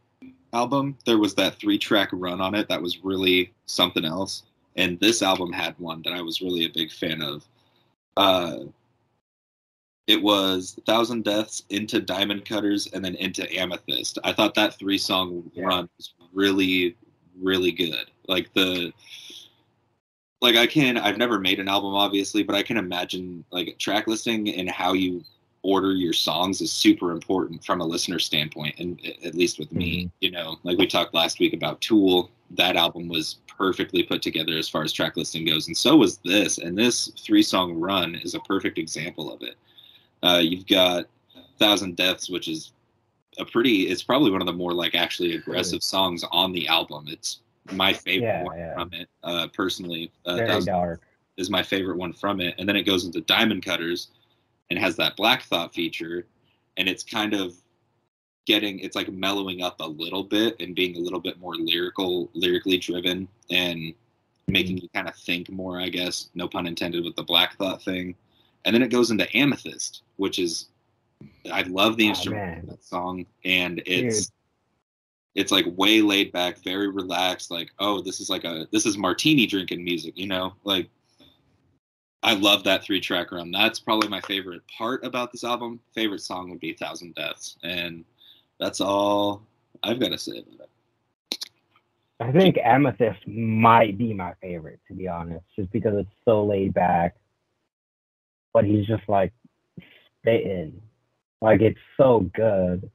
album, 0.54 0.98
there 1.06 1.18
was 1.18 1.34
that 1.36 1.56
three 1.60 1.78
track 1.78 2.10
run 2.12 2.40
on 2.40 2.56
it 2.56 2.70
that 2.70 2.82
was 2.82 3.04
really 3.04 3.52
something 3.66 4.06
else. 4.06 4.44
And 4.76 5.00
this 5.00 5.24
album 5.24 5.52
had 5.52 5.78
one 5.80 6.04
that 6.04 6.14
I 6.14 6.22
was 6.22 6.42
really 6.42 6.66
a 6.66 6.70
big 6.70 6.92
fan 6.92 7.22
of. 7.22 7.44
Uh, 8.16 8.66
it 10.06 10.22
was 10.22 10.80
Thousand 10.86 11.24
Deaths 11.26 11.64
into 11.70 12.00
Diamond 12.00 12.46
Cutters 12.46 12.88
and 12.94 13.04
then 13.04 13.16
into 13.16 13.52
Amethyst. 13.54 14.20
I 14.24 14.32
thought 14.32 14.56
that 14.56 14.76
three 14.76 14.98
song 14.98 15.52
Yeah. 15.54 15.66
run 15.66 15.90
was 15.98 16.14
really, 16.34 16.96
really 17.42 17.72
good. 17.72 18.10
Like 18.28 18.54
the 18.54 18.94
like 20.42 20.56
I 20.56 20.68
can 20.68 20.98
I've 20.98 21.18
never 21.18 21.40
made 21.40 21.60
an 21.60 21.68
album 21.68 21.94
obviously, 21.96 22.44
but 22.44 22.56
I 22.56 22.64
can 22.64 22.78
imagine 22.78 23.44
like 23.52 23.78
track 23.80 24.08
listing 24.08 24.54
and 24.54 24.70
how 24.70 24.94
you 24.94 25.24
order 25.68 25.92
your 25.92 26.14
songs 26.14 26.62
is 26.62 26.72
super 26.72 27.12
important 27.12 27.64
from 27.64 27.82
a 27.82 27.86
listener 27.86 28.20
standpoint 28.20 28.74
and 28.80 29.00
at 29.26 29.36
least 29.36 29.60
with 29.60 29.72
me, 29.74 30.10
you 30.22 30.32
know, 30.32 30.58
like 30.64 30.78
we 30.78 30.88
talked 30.88 31.14
last 31.14 31.40
week 31.40 31.54
about 31.54 31.82
Tool, 31.82 32.30
that 32.52 32.78
album 32.78 33.10
was 33.10 33.38
perfectly 33.58 34.02
put 34.04 34.22
together 34.22 34.54
as 34.58 34.70
far 34.70 34.84
as 34.84 34.94
track 34.94 35.18
listing 35.18 35.46
goes 35.46 35.68
and 35.68 35.76
so 35.76 35.98
was 35.98 36.20
this 36.20 36.58
and 36.58 36.78
this 36.78 37.08
three 37.26 37.44
song 37.44 37.74
run 37.74 38.16
is 38.16 38.34
a 38.34 38.40
perfect 38.42 38.78
example 38.78 39.32
of 39.34 39.42
it. 39.42 39.56
Uh, 40.24 40.40
you've 40.42 40.68
got 40.68 41.06
Thousand 41.60 41.96
Deaths, 41.98 42.30
which 42.30 42.48
is 42.48 42.72
a 43.40 43.46
pretty. 43.46 43.84
It's 43.92 44.04
probably 44.04 44.32
one 44.32 44.42
of 44.42 44.48
the 44.48 44.54
more 44.54 44.74
like 44.74 44.96
actually 44.96 45.36
aggressive 45.36 45.84
songs 45.84 46.24
on 46.32 46.52
the 46.54 46.68
album. 46.68 47.06
It's 47.08 47.42
my 47.72 47.94
favorite 47.94 48.28
Yeah, 48.28 48.44
one 48.44 48.58
yeah. 48.58 48.74
from 48.74 48.94
it. 48.94 49.10
Uh, 49.24 49.48
personally, 49.54 50.12
uh, 50.26 50.36
Very 50.38 50.48
Thousand 50.48 50.74
dark. 50.74 51.02
is 51.38 51.50
my 51.50 51.62
favorite 51.62 51.98
one 51.98 52.14
from 52.14 52.40
it. 52.42 52.56
And 52.58 52.68
then 52.68 52.76
it 52.76 52.84
goes 52.84 53.06
into 53.06 53.22
Diamond 53.22 53.64
Cutters, 53.64 54.10
and 54.70 54.80
has 54.80 54.96
that 54.98 55.16
Black 55.16 55.44
Thought 55.44 55.74
feature, 55.74 56.26
and 56.78 56.88
it's 56.88 57.04
kind 57.04 57.34
of 57.34 57.56
getting 58.46 58.80
it's 58.80 58.96
like 58.96 59.12
mellowing 59.12 59.62
up 59.62 59.76
a 59.80 59.88
little 59.88 60.24
bit 60.24 60.56
and 60.62 60.76
being 60.76 60.96
a 60.96 61.00
little 61.00 61.20
bit 61.20 61.40
more 61.40 61.56
lyrical, 61.56 62.30
lyrically 62.34 62.78
driven, 62.78 63.28
and 63.50 63.94
making 64.48 64.78
mm. 64.78 64.84
you 64.84 64.90
kind 64.94 65.08
of 65.08 65.16
think 65.16 65.50
more. 65.50 65.80
I 65.80 65.90
guess 65.90 66.30
no 66.36 66.48
pun 66.48 66.68
intended 66.68 67.04
with 67.04 67.16
the 67.16 67.24
Black 67.24 67.58
Thought 67.58 67.84
thing. 67.84 68.16
And 68.66 68.74
then 68.74 68.82
it 68.82 68.92
goes 68.92 69.12
into 69.12 69.34
Amethyst, 69.36 70.04
which 70.18 70.40
is 70.40 70.68
I 71.52 71.62
love 71.64 71.98
the 71.98 72.06
Oh, 72.06 72.10
instrument 72.10 72.64
of 72.64 72.70
that 72.70 72.84
song, 72.84 73.26
and 73.46 73.82
it's 73.86 74.32
it's 75.36 75.52
like 75.52 75.66
way 75.78 76.02
laid 76.02 76.32
back, 76.32 76.58
very 76.64 76.88
relaxed. 76.90 77.52
Like, 77.52 77.70
oh, 77.80 78.02
this 78.02 78.20
is 78.20 78.30
like 78.30 78.44
a 78.44 78.68
this 78.72 78.86
is 78.86 78.98
martini 78.98 79.46
drinking 79.46 79.84
music, 79.84 80.18
you 80.18 80.28
know? 80.28 80.54
Like, 80.64 80.90
I 82.28 82.34
love 82.34 82.66
that 82.66 82.84
three 82.84 83.00
track 83.00 83.32
run. 83.32 83.52
That's 83.52 83.80
probably 83.80 84.10
my 84.10 84.20
favorite 84.20 84.62
part 84.78 85.06
about 85.06 85.32
this 85.32 85.46
album. 85.46 85.80
Favorite 85.96 86.20
song 86.20 86.50
would 86.50 86.60
be 86.60 86.74
Thousand 86.74 87.16
Deaths, 87.16 87.56
and 87.64 88.04
that's 88.60 88.82
all 88.82 89.44
I've 89.82 89.98
got 89.98 90.10
to 90.10 90.18
say 90.18 90.40
about 90.40 90.68
it. 91.32 91.50
I 92.20 92.34
think 92.34 92.58
Amethyst 92.62 93.26
might 93.26 93.98
be 93.98 94.14
my 94.14 94.34
favorite, 94.42 94.82
to 94.90 94.94
be 94.94 95.08
honest, 95.08 95.46
just 95.56 95.72
because 95.72 95.98
it's 95.98 96.12
so 96.26 96.44
laid 96.44 96.74
back. 96.74 97.16
But 98.52 98.66
he's 98.66 98.86
just 98.86 99.08
like 99.08 99.32
spitting. 100.20 100.82
Like 101.42 101.62
it's 101.62 101.80
so 101.96 102.30
good. 102.36 102.92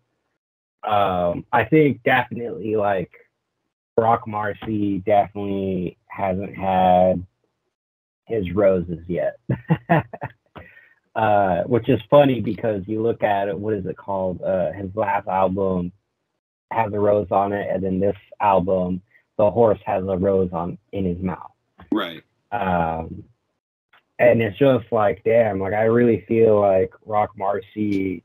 Um, 0.87 1.47
I 1.51 1.65
think 1.65 2.03
definitely 2.03 2.77
like 2.77 3.13
Roc 3.97 4.27
Marci 4.27 5.03
definitely 5.07 5.97
hasn't 6.09 6.55
had 6.55 7.25
his 8.27 8.53
roses 8.53 9.01
yet. 9.09 9.39
uh, 11.15 11.63
which 11.65 11.89
is 11.89 12.01
funny 12.11 12.41
because 12.41 12.83
you 12.87 13.03
look 13.03 13.23
at 13.23 13.49
it, 13.49 13.59
what 13.59 13.75
is 13.75 13.87
it 13.87 13.97
called? 13.97 14.41
Uh, 14.43 14.73
his 14.73 14.91
last 14.95 15.29
album 15.29 15.93
has 16.73 16.93
a 16.93 16.99
rose 16.99 17.29
on 17.31 17.53
it, 17.53 17.69
and 17.71 17.83
then 17.83 18.01
this 18.01 18.17
album, 18.41 19.03
the 19.37 19.51
horse 19.51 19.81
has 19.85 20.03
a 20.05 20.17
rose 20.17 20.51
on 20.53 20.79
in 20.93 21.05
his 21.05 21.19
mouth. 21.19 21.51
Right. 21.93 22.23
Um, 22.51 23.25
and 24.19 24.41
it's 24.41 24.59
just 24.59 24.91
like, 24.93 25.23
damn, 25.25 25.61
like 25.61 25.75
I 25.75 25.83
really 25.83 26.25
feel 26.29 26.61
like 26.61 26.93
Roc 27.05 27.37
Marci, 27.37 28.23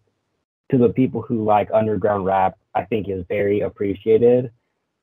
to 0.70 0.78
the 0.78 0.90
people 0.90 1.22
who 1.22 1.44
like 1.44 1.70
underground 1.74 2.26
rap, 2.26 2.58
I 2.76 2.84
think 2.84 3.10
is 3.10 3.26
very 3.28 3.62
appreciated. 3.62 4.52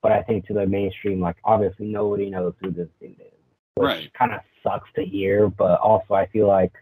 But 0.03 0.13
I 0.13 0.23
think 0.23 0.47
to 0.47 0.53
the 0.53 0.67
mainstream, 0.67 1.21
like 1.21 1.37
obviously 1.45 1.87
nobody 1.87 2.29
knows 2.29 2.53
who 2.61 2.71
this 2.71 2.89
dude 3.01 3.13
is. 3.13 3.33
Which 3.75 3.87
Right. 3.87 4.13
kind 4.13 4.33
of 4.35 4.41
sucks 4.65 4.91
to 4.97 5.05
hear, 5.05 5.49
but 5.49 5.79
also 5.81 6.15
I 6.15 6.27
feel 6.27 6.49
like 6.49 6.73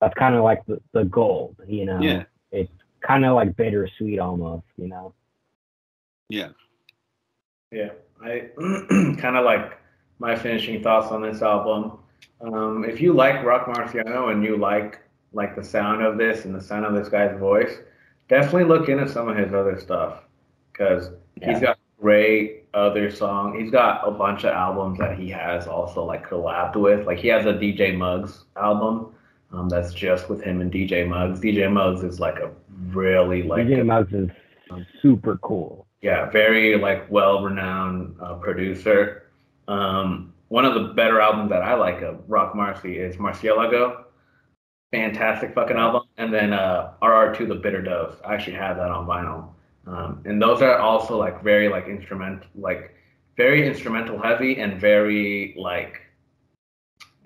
that's 0.00 0.14
kind 0.14 0.34
of 0.34 0.44
like 0.44 0.66
the, 0.66 0.80
the 0.92 1.04
gold, 1.04 1.56
you 1.66 1.86
know? 1.86 2.00
Yeah. 2.00 2.24
It's 2.52 2.70
kind 3.00 3.24
of 3.24 3.34
like 3.34 3.56
bittersweet 3.56 4.18
almost, 4.18 4.66
you 4.76 4.88
know? 4.88 5.14
Yeah. 6.28 6.48
Yeah, 7.72 7.90
I 8.22 8.48
kind 9.18 9.36
of 9.36 9.44
like 9.44 9.78
my 10.18 10.34
finishing 10.36 10.82
thoughts 10.82 11.12
on 11.12 11.22
this 11.22 11.40
album. 11.40 11.98
Um, 12.40 12.84
if 12.84 13.00
you 13.00 13.12
like 13.12 13.44
Roc 13.44 13.66
Marciano 13.66 14.32
and 14.32 14.42
you 14.44 14.56
like 14.56 15.00
like 15.32 15.54
the 15.54 15.62
sound 15.62 16.02
of 16.02 16.18
this 16.18 16.44
and 16.44 16.54
the 16.54 16.60
sound 16.60 16.84
of 16.84 16.94
this 16.94 17.08
guy's 17.08 17.38
voice, 17.38 17.78
definitely 18.28 18.64
look 18.64 18.88
into 18.88 19.08
some 19.08 19.28
of 19.28 19.36
his 19.36 19.54
other 19.54 19.78
stuff 19.78 20.24
because 20.72 21.10
Yeah. 21.40 21.52
he's 21.52 21.60
got 21.60 21.78
great 22.00 22.64
other 22.74 23.10
song. 23.10 23.58
He's 23.60 23.70
got 23.70 24.06
a 24.06 24.10
bunch 24.10 24.44
of 24.44 24.52
albums 24.52 24.98
that 24.98 25.18
he 25.18 25.28
has 25.30 25.66
also 25.66 26.04
like 26.04 26.28
collabed 26.28 26.76
with. 26.76 27.06
Like 27.06 27.18
he 27.18 27.28
has 27.28 27.46
a 27.46 27.52
DJ 27.52 27.96
Muggs 27.96 28.44
album 28.56 29.14
um, 29.52 29.68
that's 29.68 29.92
just 29.92 30.28
with 30.28 30.42
him 30.42 30.60
and 30.60 30.72
DJ 30.72 31.06
Muggs. 31.06 31.40
DJ 31.40 31.70
Muggs 31.70 32.02
is 32.02 32.20
like 32.20 32.38
a 32.38 32.50
really 32.88 33.42
like 33.42 33.66
DJ 33.66 33.84
Muggs 33.84 34.12
is 34.12 34.30
super 35.02 35.36
cool. 35.38 35.86
yeah, 36.00 36.30
very 36.30 36.76
like 36.76 37.10
well-renowned 37.10 38.16
uh, 38.20 38.34
producer. 38.34 39.24
Um, 39.68 40.32
one 40.48 40.64
of 40.64 40.74
the 40.74 40.94
better 40.94 41.20
albums 41.20 41.50
that 41.50 41.62
I 41.62 41.74
like 41.74 42.02
of 42.02 42.18
Roc 42.28 42.54
Marci 42.54 42.96
is 42.96 43.16
Marcielago. 43.16 44.04
Fantastic 44.92 45.54
fucking 45.54 45.76
album. 45.76 46.02
And 46.16 46.34
then 46.34 46.52
uh, 46.52 46.92
RR2 47.02 47.46
The 47.46 47.54
Bitter 47.54 47.80
Dose. 47.82 48.16
I 48.24 48.34
actually 48.34 48.56
have 48.56 48.76
that 48.76 48.90
on 48.90 49.06
vinyl. 49.06 49.48
Um, 49.86 50.22
and 50.24 50.40
those 50.40 50.62
are 50.62 50.78
also 50.78 51.18
like 51.18 51.42
very 51.42 51.68
like 51.68 51.86
instrument 51.86 52.44
like 52.54 52.94
very 53.36 53.66
instrumental 53.66 54.20
heavy 54.20 54.60
and 54.60 54.80
very 54.80 55.54
like 55.56 56.02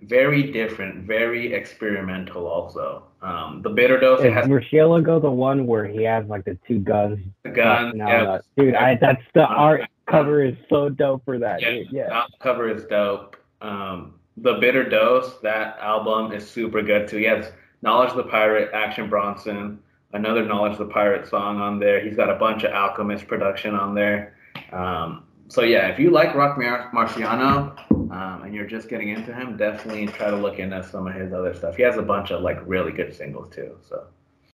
very 0.03 0.53
different, 0.53 1.07
very 1.07 1.53
experimental 1.53 2.47
also. 2.47 3.05
Um, 3.23 3.63
the 3.63 3.71
Bitter 3.71 3.99
Dose 3.99 4.21
Is 4.21 4.35
has 4.35 4.47
Marcielago 4.47 5.21
the 5.21 5.31
one 5.31 5.67
where 5.67 5.87
he 5.87 6.03
has 6.03 6.27
like 6.27 6.45
the 6.45 6.59
two 6.67 6.79
guns? 6.79 7.19
the 7.43 7.51
gun. 7.51 7.99
busting 7.99 7.99
yeah, 7.99 8.39
Dude, 8.57 8.75
I, 8.75 8.97
that's 8.97 9.23
the 9.35 9.47
art 9.47 9.89
cover 10.07 10.45
is 10.45 10.55
so 10.69 10.89
dope 10.89 11.25
for 11.25 11.39
that. 11.39 11.63
Yeah, 11.63 11.71
dude. 11.71 11.89
Yeah. 11.91 12.09
That 12.09 12.31
cover 12.41 12.69
is 12.69 12.85
dope. 12.85 13.37
Um, 13.61 14.15
the 14.37 14.55
Bitter 14.55 14.87
Dose, 14.89 15.39
that 15.43 15.79
album 15.79 16.33
is 16.33 16.49
super 16.49 16.83
good 16.83 17.09
too. 17.09 17.19
He 17.19 17.25
has 17.25 17.51
Knowledge 17.83 18.11
of 18.11 18.17
the 18.17 18.25
Pirate, 18.25 18.71
Action 18.75 19.09
Bronson, 19.09 19.79
another 20.15 20.47
Knowledge 20.47 20.73
of 20.73 20.79
the 20.79 20.87
Pirate 20.87 21.29
song 21.29 21.61
on 21.61 21.79
there. 21.79 22.01
He's 22.01 22.17
got 22.17 22.31
a 22.31 22.37
bunch 22.37 22.63
of 22.65 22.73
Alchemist 22.73 23.27
production 23.27 23.75
on 23.75 23.95
there. 23.95 24.37
Um, 24.73 25.25
so 25.49 25.63
yeah, 25.63 25.89
if 25.89 25.99
you 25.99 26.11
like 26.11 26.35
Roc 26.35 26.57
Mar- 26.57 26.91
Marciano 26.95 27.79
um, 27.91 28.43
and 28.45 28.55
you're 28.55 28.67
just 28.67 28.89
getting 28.89 29.11
into 29.11 29.35
him, 29.35 29.57
definitely 29.57 30.07
try 30.07 30.31
to 30.31 30.37
look 30.37 30.59
into 30.59 30.83
some 30.89 31.07
of 31.07 31.15
his 31.15 31.33
other 31.33 31.53
stuff. 31.55 31.77
He 31.77 31.83
has 31.83 31.97
a 31.97 32.03
bunch 32.03 32.31
of 32.31 32.43
like 32.43 32.59
really 32.67 32.93
good 32.93 33.15
singles 33.15 33.55
too. 33.55 33.77
So 33.87 34.07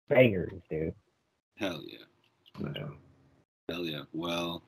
Bangers, 0.07 0.61
dude. 0.69 0.95
Hell 1.57 1.81
yeah. 1.86 1.99
yeah. 2.60 2.84
Hell 3.69 3.84
yeah. 3.84 4.02
Well, 4.14 4.64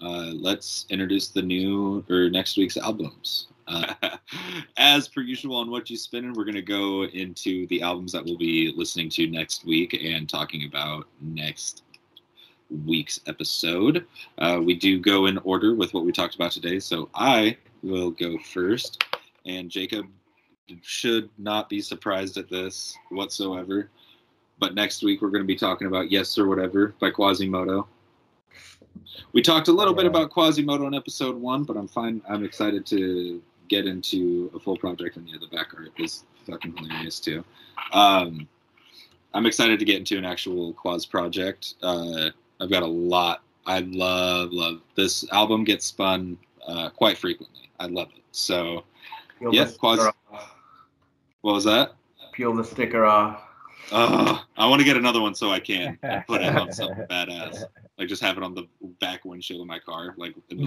uh, 0.00 0.32
let's 0.34 0.86
introduce 0.90 1.28
the 1.28 1.42
new 1.42 2.04
or 2.08 2.30
next 2.30 2.56
week's 2.56 2.76
albums. 2.76 3.48
Uh, 3.70 3.94
as 4.76 5.08
per 5.08 5.20
usual 5.20 5.56
on 5.56 5.68
Whatchu 5.68 5.96
Spinnin', 5.96 6.34
we're 6.34 6.44
going 6.44 6.54
to 6.54 6.62
go 6.62 7.04
into 7.04 7.66
the 7.68 7.82
albums 7.82 8.12
that 8.12 8.24
we'll 8.24 8.36
be 8.36 8.72
listening 8.76 9.08
to 9.10 9.26
next 9.28 9.64
week 9.64 9.94
and 9.94 10.28
talking 10.28 10.66
about 10.66 11.06
next 11.20 11.84
week's 12.84 13.20
episode. 13.26 14.06
Uh, 14.38 14.60
we 14.62 14.74
do 14.74 14.98
go 14.98 15.26
in 15.26 15.38
order 15.38 15.74
with 15.74 15.94
what 15.94 16.04
we 16.04 16.12
talked 16.12 16.34
about 16.34 16.52
today. 16.52 16.78
So 16.80 17.08
I 17.14 17.56
will 17.82 18.10
go 18.10 18.38
first, 18.38 19.04
and 19.46 19.70
Jacob 19.70 20.06
should 20.82 21.28
not 21.38 21.68
be 21.68 21.80
surprised 21.80 22.36
at 22.36 22.48
this 22.48 22.96
whatsoever. 23.10 23.90
But 24.58 24.74
next 24.74 25.02
week 25.02 25.22
we're 25.22 25.30
going 25.30 25.42
to 25.42 25.46
be 25.46 25.56
talking 25.56 25.86
about 25.86 26.10
Yessir 26.10 26.46
Whatever 26.46 26.94
by 27.00 27.10
Quasimoto. 27.10 27.86
We 29.32 29.42
talked 29.42 29.68
a 29.68 29.72
little 29.72 29.94
bit 29.94 30.06
about 30.06 30.30
Quasimoto 30.30 30.86
in 30.86 30.94
episode 30.94 31.36
one, 31.36 31.64
but 31.64 31.76
I'm 31.76 31.88
fine. 31.88 32.20
I'm 32.28 32.44
excited 32.44 32.84
to 32.86 33.42
get 33.70 33.86
into 33.86 34.50
a 34.54 34.58
full 34.60 34.76
project, 34.76 35.16
and 35.16 35.26
yeah, 35.26 35.36
the 35.40 35.46
back 35.56 35.68
art 35.74 35.88
is 35.98 36.24
fucking 36.46 36.76
hilarious 36.76 37.18
too. 37.20 37.42
Um, 37.94 38.46
I'm 39.32 39.46
excited 39.46 39.78
to 39.78 39.84
get 39.86 39.96
into 39.96 40.18
an 40.18 40.24
actual 40.26 40.74
Quaz 40.74 41.06
project. 41.06 41.74
Uh, 41.82 42.30
I've 42.60 42.68
got 42.70 42.82
a 42.82 42.86
lot. 42.86 43.42
I 43.66 43.80
love 43.80 44.52
love 44.52 44.80
this 44.96 45.24
album. 45.32 45.64
Gets 45.64 45.86
spun 45.86 46.36
uh, 46.66 46.90
quite 46.90 47.16
frequently. 47.16 47.70
I 47.78 47.86
love 47.86 48.08
it. 48.14 48.22
So 48.32 48.84
Peel 49.38 49.54
Yeah, 49.54 49.70
Quaz- 49.78 50.00
off. 50.00 50.54
what 51.40 51.52
was 51.54 51.64
that? 51.64 51.92
Peel 52.32 52.54
the 52.54 52.64
sticker 52.64 53.06
off. 53.06 53.40
Uh, 53.92 54.38
I 54.56 54.66
want 54.68 54.80
to 54.80 54.84
get 54.84 54.96
another 54.96 55.20
one 55.20 55.34
so 55.34 55.50
I 55.50 55.58
can 55.60 55.98
put 56.26 56.42
it 56.42 56.54
on 56.54 56.72
something 56.80 57.06
badass. 57.08 57.62
Like 57.98 58.08
just 58.08 58.22
have 58.22 58.36
it 58.36 58.42
on 58.42 58.54
the 58.54 58.64
back 59.00 59.24
windshield 59.24 59.60
of 59.62 59.66
my 59.66 59.78
car, 59.78 60.14
like 60.16 60.34
in 60.50 60.64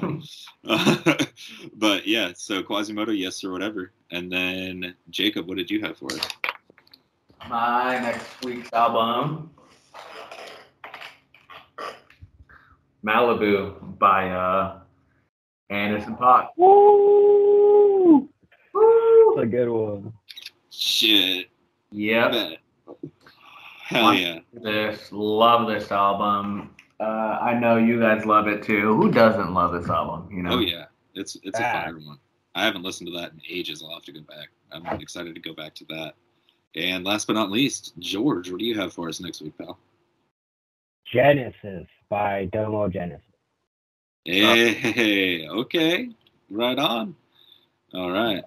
the 0.00 1.28
but 1.76 2.06
yeah, 2.06 2.32
so 2.34 2.62
Quasimoto, 2.62 3.16
yes 3.16 3.42
or 3.44 3.52
whatever. 3.52 3.92
And 4.10 4.30
then 4.30 4.94
Jacob, 5.10 5.48
what 5.48 5.56
did 5.56 5.70
you 5.70 5.80
have 5.82 5.96
for 5.96 6.12
us? 6.12 6.28
My 7.48 7.98
next 7.98 8.44
week's 8.44 8.72
album, 8.72 9.50
Malibu 13.04 13.98
by 13.98 14.30
uh, 14.30 14.78
Anderson 15.70 16.16
.Paak. 16.16 16.48
Woo! 16.56 18.28
That's 19.36 19.44
a 19.44 19.46
good 19.46 19.68
one. 19.68 20.12
Shit. 20.70 21.48
Yep. 21.92 22.32
Bet. 22.32 22.58
Hell 23.84 24.14
yeah. 24.14 24.40
This 24.52 25.12
love 25.12 25.68
this 25.68 25.92
album. 25.92 26.74
Uh, 26.98 27.38
I 27.40 27.58
know 27.58 27.76
you 27.76 28.00
guys 28.00 28.24
love 28.24 28.48
it 28.48 28.62
too. 28.62 28.96
Who 28.96 29.10
doesn't 29.10 29.52
love 29.52 29.72
this 29.72 29.90
album? 29.90 30.34
You 30.34 30.42
know. 30.42 30.54
Oh 30.54 30.58
yeah. 30.60 30.86
It's 31.14 31.36
it's 31.42 31.58
a 31.58 31.62
Back. 31.62 31.84
fire 31.84 31.98
one. 31.98 32.18
I 32.54 32.64
haven't 32.64 32.82
listened 32.82 33.08
to 33.08 33.18
that 33.18 33.32
in 33.32 33.40
ages. 33.48 33.82
I'll 33.82 33.94
have 33.94 34.04
to 34.04 34.12
go 34.12 34.20
back. 34.22 34.48
I'm 34.72 35.00
excited 35.00 35.34
to 35.34 35.40
go 35.40 35.54
back 35.54 35.74
to 35.76 35.84
that. 35.90 36.14
And 36.74 37.04
last 37.04 37.26
but 37.26 37.34
not 37.34 37.50
least, 37.50 37.94
George, 37.98 38.50
what 38.50 38.58
do 38.58 38.64
you 38.64 38.78
have 38.78 38.92
for 38.92 39.08
us 39.08 39.20
next 39.20 39.42
week, 39.42 39.56
pal? 39.58 39.78
Genesis 41.12 41.86
by 42.08 42.46
Domo 42.52 42.88
Genesis. 42.88 43.22
Hey, 44.24 45.48
okay. 45.48 46.10
Right 46.50 46.78
on. 46.78 47.14
All 47.94 48.10
right. 48.10 48.42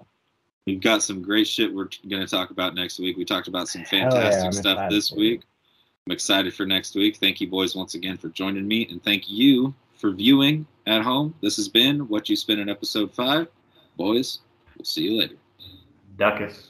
We've 0.68 0.82
got 0.82 1.02
some 1.02 1.22
great 1.22 1.48
shit 1.48 1.74
we're 1.74 1.90
going 2.10 2.22
to 2.22 2.28
talk 2.28 2.52
about 2.52 2.76
next 2.76 3.00
week. 3.00 3.18
We 3.18 3.26
talked 3.26 3.48
about 3.48 3.68
some 3.68 3.82
Hell 3.82 4.00
yeah, 4.00 4.10
fantastic 4.10 4.54
stuff 4.54 4.90
this 4.90 5.12
week. 5.12 5.42
I'm 6.10 6.14
excited 6.14 6.56
for 6.56 6.66
next 6.66 6.96
week. 6.96 7.18
Thank 7.18 7.40
you, 7.40 7.48
boys, 7.48 7.76
once 7.76 7.94
again 7.94 8.18
for 8.18 8.30
joining 8.30 8.68
me. 8.68 8.88
And 8.90 9.04
thank 9.04 9.30
you 9.30 9.76
for 9.94 10.10
viewing 10.10 10.66
at 10.88 11.04
home. 11.04 11.36
This 11.40 11.56
has 11.58 11.68
been 11.68 12.08
Whatchu 12.08 12.36
Spinnin' 12.36 12.68
Episode 12.68 13.14
5. 13.14 13.48
Boys, 13.96 14.40
we'll 14.76 14.86
see 14.86 15.04
you 15.04 15.20
later. 15.20 15.36
Duckus. 16.18 16.69